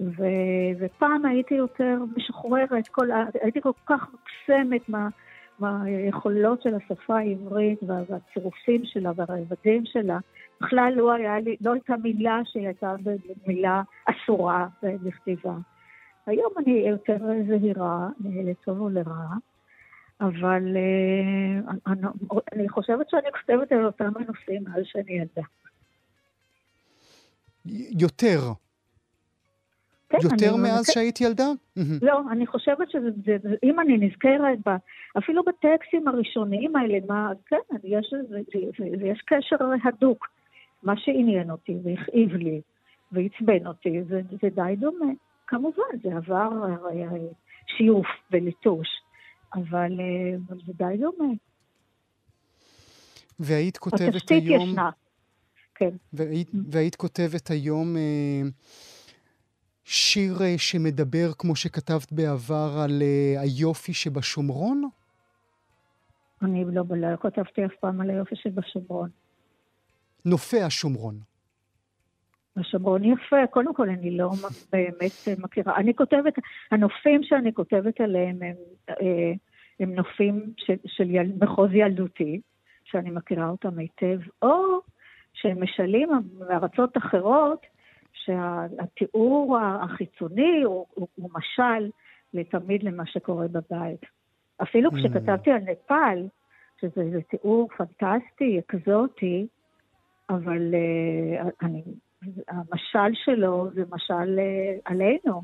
ו... 0.00 0.24
ופעם 0.78 1.26
הייתי 1.26 1.54
יותר 1.54 1.98
משוחררת, 2.16 2.88
כל... 2.88 3.08
הייתי 3.42 3.60
כל 3.60 3.72
כך 3.86 4.06
מוקסמת 4.12 4.88
מה... 4.88 5.08
מהיכולות 5.58 6.62
של 6.62 6.74
השפה 6.74 7.18
העברית 7.18 7.78
והצירופים 7.82 8.82
שלה 8.84 9.12
והרבדים 9.16 9.82
שלה. 9.86 10.18
בכלל 10.60 10.92
לא, 10.96 11.12
היה 11.12 11.40
לי, 11.40 11.56
לא 11.60 11.72
הייתה 11.72 11.94
מילה 12.02 12.40
שהייתה 12.44 12.94
מילה 13.46 13.82
אסורה 14.04 14.66
בכתיבה. 14.82 15.54
היום 16.26 16.52
אני 16.58 16.72
יותר 16.72 17.16
זהירה, 17.48 18.08
לטוב 18.20 18.80
או 18.80 18.88
לרע, 18.88 19.26
אבל 20.20 20.76
אה, 20.76 21.72
אני, 21.86 22.06
אני 22.52 22.68
חושבת 22.68 23.10
שאני 23.10 23.28
כותבת 23.32 23.72
על 23.72 23.86
אותם 23.86 24.12
הנושאים 24.16 24.64
מאז 24.64 24.82
שאני 24.84 25.12
ילדה. 25.12 25.42
יותר. 27.98 28.40
כן, 30.08 30.18
יותר 30.22 30.54
אני 30.54 30.62
מאז 30.62 30.86
שהיית 30.90 31.20
ילדה? 31.20 31.48
לא, 32.02 32.20
אני 32.30 32.46
חושבת 32.46 32.90
שזה, 32.90 33.08
זה, 33.24 33.36
אם 33.62 33.80
אני 33.80 33.98
נזכרת, 33.98 34.58
בה, 34.66 34.76
אפילו 35.18 35.42
בטקסטים 35.44 36.08
הראשוניים 36.08 36.76
האלה, 36.76 36.98
מה, 37.08 37.32
כן, 37.46 37.56
יש, 37.84 38.14
זה, 38.28 38.38
זה, 38.78 38.86
זה, 38.98 39.06
יש 39.06 39.22
קשר 39.26 39.56
הדוק. 39.84 40.37
מה 40.82 40.94
שעניין 40.96 41.50
אותי 41.50 41.76
והכאיב 41.84 42.32
לי 42.32 42.60
ועצבן 43.12 43.66
אותי, 43.66 44.02
זה, 44.08 44.20
זה 44.42 44.48
די 44.54 44.76
דומה. 44.76 45.12
כמובן, 45.46 45.82
זה 46.02 46.16
עבר, 46.16 46.50
הרי 46.62 47.28
שיוף 47.76 48.06
וליטוש, 48.30 48.88
אבל, 49.54 50.00
אבל 50.48 50.58
זה 50.66 50.72
די 50.72 50.96
דומה. 51.00 51.32
והיית 53.40 53.78
כותבת 53.78 54.00
התשתית 54.08 54.42
היום... 54.42 54.54
התשתית 54.54 54.70
ישנה, 54.70 54.90
כן. 55.74 55.90
והיית, 56.12 56.50
והיית 56.70 56.96
כותבת 56.96 57.50
היום 57.50 57.96
אה, 57.96 58.42
שיר 59.84 60.42
אה, 60.42 60.54
שמדבר, 60.58 61.32
כמו 61.38 61.56
שכתבת 61.56 62.12
בעבר, 62.12 62.78
על 62.84 63.02
אה, 63.02 63.40
היופי 63.40 63.92
שבשומרון? 63.92 64.88
אני 66.42 66.64
לא, 66.64 66.84
לא 66.96 67.16
כתבתי 67.20 67.64
אף 67.64 67.72
פעם 67.80 68.00
על 68.00 68.10
היופי 68.10 68.36
שבשומרון. 68.36 69.10
נופי 70.24 70.60
השומרון. 70.62 71.14
השומרון 72.56 73.04
יפה, 73.04 73.46
קודם 73.50 73.74
כל 73.74 73.88
אני 73.88 74.10
לא 74.16 74.30
באמת 74.72 75.38
מכירה. 75.38 75.76
אני 75.76 75.94
כותבת, 75.94 76.34
הנופים 76.70 77.22
שאני 77.22 77.54
כותבת 77.54 78.00
עליהם 78.00 78.42
הם, 78.42 78.56
אה, 78.90 79.32
הם 79.80 79.94
נופים 79.94 80.52
של, 80.56 80.76
של 80.86 81.10
יל, 81.10 81.32
מחוז 81.40 81.70
ילדותי, 81.72 82.40
שאני 82.84 83.10
מכירה 83.10 83.48
אותם 83.48 83.78
היטב, 83.78 84.20
או 84.42 84.80
שהם 85.32 85.62
משלים 85.62 86.08
מארצות 86.38 86.96
אחרות, 86.96 87.66
שהתיאור 88.12 89.58
החיצוני 89.60 90.62
הוא, 90.64 90.86
הוא, 90.94 91.08
הוא 91.14 91.30
משל 91.34 91.90
לתמיד 92.34 92.82
למה 92.82 93.06
שקורה 93.06 93.48
בבית. 93.48 94.00
אפילו 94.62 94.90
mm. 94.90 94.94
כשכתבתי 94.96 95.50
על 95.50 95.60
נפאל, 95.60 96.28
שזה 96.80 97.20
תיאור 97.30 97.68
פנטסטי, 97.76 98.58
אקזוטי, 98.58 99.46
אבל 100.30 100.74
uh, 100.74 101.48
אני, 101.62 101.82
המשל 102.48 103.14
שלו 103.24 103.68
זה 103.74 103.82
משל 103.90 104.38
uh, 104.38 104.80
עלינו. 104.84 105.42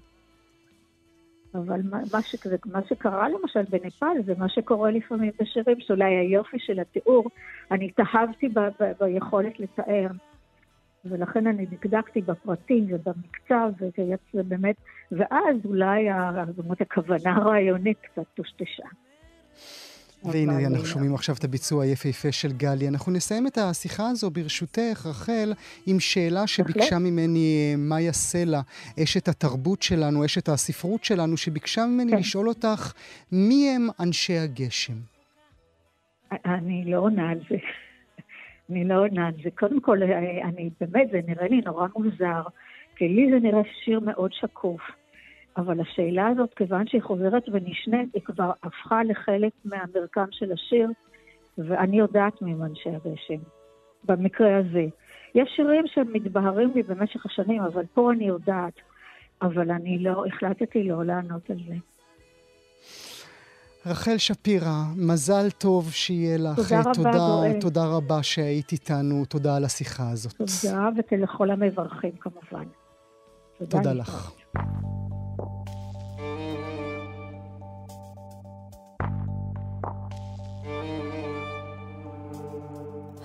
אבל 1.55 1.80
מה, 1.91 1.99
מה, 2.12 2.22
שכזה, 2.22 2.57
מה 2.66 2.80
שקרה 2.89 3.28
למשל 3.28 3.62
בנפאל 3.70 4.22
זה 4.26 4.32
מה 4.39 4.49
שקורה 4.49 4.91
לפעמים 4.91 5.30
בשירים, 5.41 5.80
שאולי 5.80 6.14
היופי 6.16 6.59
של 6.59 6.80
התיאור, 6.80 7.30
אני 7.70 7.87
התאהבתי 7.87 8.49
ב, 8.49 8.61
ב, 8.61 8.93
ביכולת 9.01 9.61
לתאר. 9.61 10.09
ולכן 11.05 11.47
אני 11.47 11.66
דקדקתי 11.66 12.20
בפרטים 12.20 12.87
ובמקצב, 12.89 13.70
וזה 13.80 14.43
באמת, 14.43 14.76
ואז 15.12 15.57
אולי 15.64 16.07
באמת 16.57 16.80
הכוונה 16.80 17.37
הרעיונית 17.37 17.99
קצת 18.01 18.24
טושטשה. 18.35 18.85
והנה 20.32 20.66
אנחנו 20.66 20.86
שומעים 20.86 21.14
עכשיו 21.14 21.34
את 21.38 21.44
הביצוע 21.44 21.84
היפהפה 21.84 22.32
של 22.32 22.52
גלי. 22.52 22.88
אנחנו 22.88 23.12
נסיים 23.12 23.46
את 23.46 23.58
השיחה 23.58 24.08
הזו 24.08 24.30
ברשותך, 24.30 25.06
רחל, 25.06 25.52
עם 25.86 26.00
שאלה 26.00 26.46
שביקשה 26.46 26.98
ממני 26.98 27.72
אה, 27.72 27.76
מאיה 27.78 28.12
סלע, 28.12 28.60
אשת 29.02 29.28
התרבות 29.28 29.82
שלנו, 29.82 30.24
אשת 30.24 30.48
הספרות 30.48 31.04
שלנו, 31.04 31.36
שביקשה 31.36 31.86
ממני 31.86 32.12
כן. 32.12 32.18
לשאול 32.18 32.48
אותך, 32.48 32.92
מי 33.32 33.70
הם 33.76 33.88
אנשי 34.00 34.38
הגשם? 34.38 34.94
אני 36.32 36.84
לא 36.86 36.98
עונה 36.98 37.30
על 37.30 37.38
זה. 37.50 37.56
אני 38.70 38.84
לא 38.84 38.94
עונה 38.94 39.26
על 39.26 39.34
זה. 39.44 39.50
קודם 39.58 39.80
כל, 39.80 40.02
אה, 40.02 40.48
אני 40.48 40.70
באמת, 40.80 41.10
זה 41.10 41.20
נראה 41.26 41.48
לי 41.48 41.60
נורא 41.66 41.86
מוזר, 41.96 42.42
כי 42.96 43.08
לי 43.08 43.30
זה 43.30 43.38
נראה 43.40 43.62
שיר 43.84 44.00
מאוד 44.00 44.32
שקוף. 44.32 44.80
אבל 45.57 45.80
השאלה 45.80 46.28
הזאת, 46.28 46.55
כיוון 46.55 46.86
שהיא 46.86 47.02
חוזרת 47.02 47.42
ונשנית, 47.52 48.14
היא 48.14 48.22
כבר 48.22 48.50
הפכה 48.62 49.05
לחלק 49.05 49.52
מהמרקם 49.64 50.26
של 50.30 50.52
השיר, 50.52 50.88
ואני 51.59 51.98
יודעת 51.98 52.42
מי 52.42 52.55
אנשי 52.55 52.88
הגשם, 52.88 53.42
במקרה 54.05 54.59
הזה. 54.59 54.86
יש 55.34 55.52
שירים 55.57 55.84
שמתבהרים 55.86 56.72
לי 56.74 56.82
במשך 56.82 57.26
השנים, 57.26 57.62
אבל 57.62 57.82
פה 57.94 58.12
אני 58.12 58.24
יודעת. 58.24 58.74
אבל 59.42 59.70
אני 59.70 59.98
לא, 59.98 60.24
החלטתי 60.26 60.82
לא 60.82 61.05
לענות 61.05 61.50
על 61.50 61.57
זה. 61.68 61.74
רחל 63.86 64.18
שפירא, 64.18 64.82
מזל 64.96 65.50
טוב 65.50 65.90
שיהיה 65.90 66.38
לך. 66.38 66.57
תודה 66.57 66.80
רבה, 66.80 66.92
תודה, 66.94 67.11
גואל. 67.11 67.61
תודה 67.61 67.86
רבה 67.86 68.22
שהיית 68.22 68.72
איתנו, 68.72 69.24
תודה 69.24 69.57
על 69.57 69.64
השיחה 69.64 70.11
הזאת. 70.11 70.32
תודה, 70.32 70.88
ולכל 71.12 71.50
המברכים 71.50 72.12
כמובן. 72.20 72.64
תודה, 73.59 73.78
תודה 73.78 73.92
לך. 73.92 74.32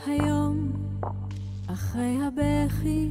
היום 0.07 0.71
אחרי 1.67 2.17
הבכי, 2.23 3.09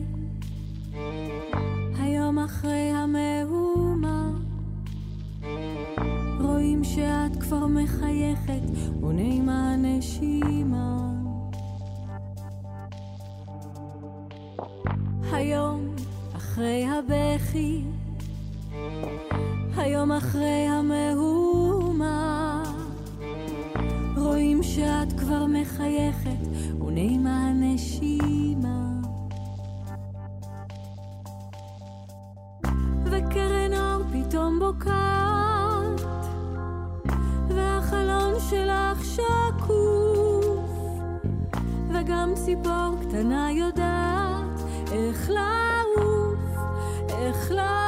היום 1.99 2.39
אחרי 2.39 2.91
המהומה, 2.95 4.30
רואים 6.41 6.84
שאת 6.84 7.36
כבר 7.41 7.66
מחייכת 7.66 8.62
ונעימה 9.03 9.72
הנשימה. 9.72 10.99
היום 15.32 15.95
אחרי 16.36 16.86
הבכי, 16.86 17.82
היום 19.76 20.12
אחרי 20.12 20.66
המהומה, 20.68 22.38
שאת 24.75 25.12
כבר 25.21 25.47
מחייכת 25.47 26.47
ונעימה 26.81 27.49
הנשימה. 27.49 29.01
וקרן 33.05 33.73
אור 33.73 34.03
פתאום 34.12 34.59
בוקעת, 34.59 36.01
והחלון 37.49 38.35
שלך 38.51 39.05
שקוף, 39.05 40.71
וגם 41.89 42.33
ציפור 42.35 42.97
קטנה 43.01 43.53
יודעת 43.53 44.61
איך 44.93 45.31
לעוף, 45.31 46.59
איך 47.09 47.51
לעוף. 47.51 47.88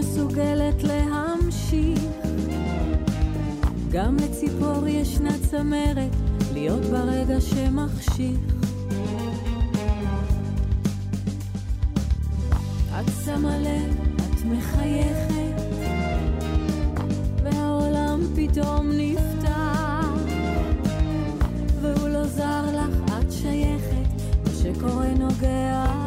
מסוגלת 0.00 0.82
להמשיך. 0.82 2.00
גם 3.90 4.16
לציפור 4.16 4.88
ישנה 4.88 5.30
צמרת, 5.50 6.16
להיות 6.52 6.82
ברגע 6.82 7.40
שמחשיך. 7.40 8.40
את 13.00 13.10
שמה 13.24 13.58
לב, 13.58 13.96
את 14.16 14.44
מחייכת, 14.44 15.80
והעולם 17.42 18.20
פתאום 18.36 18.90
נפתח, 18.92 20.06
והוא 21.80 22.08
לא 22.08 22.24
זר 22.24 22.62
לך, 22.74 23.12
את 23.18 23.32
שייכת, 23.32 24.22
מה 24.44 24.50
שקורה 24.62 25.08
נוגע 25.18 25.99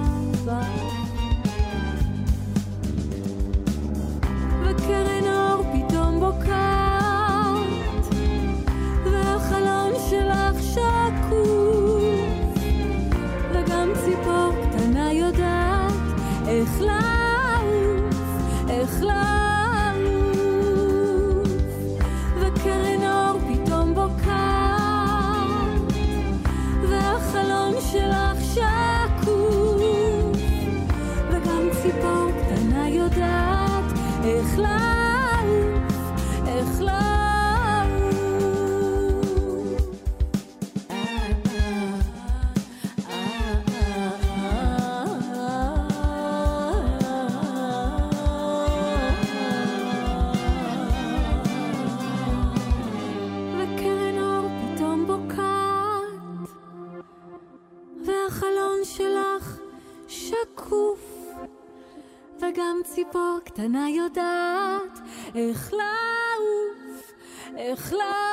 קטנה 63.64 63.90
יודעת 63.90 65.00
איך 65.36 65.74
לעוף, 65.74 67.14
איך 67.58 67.94
לעוף. 67.94 68.33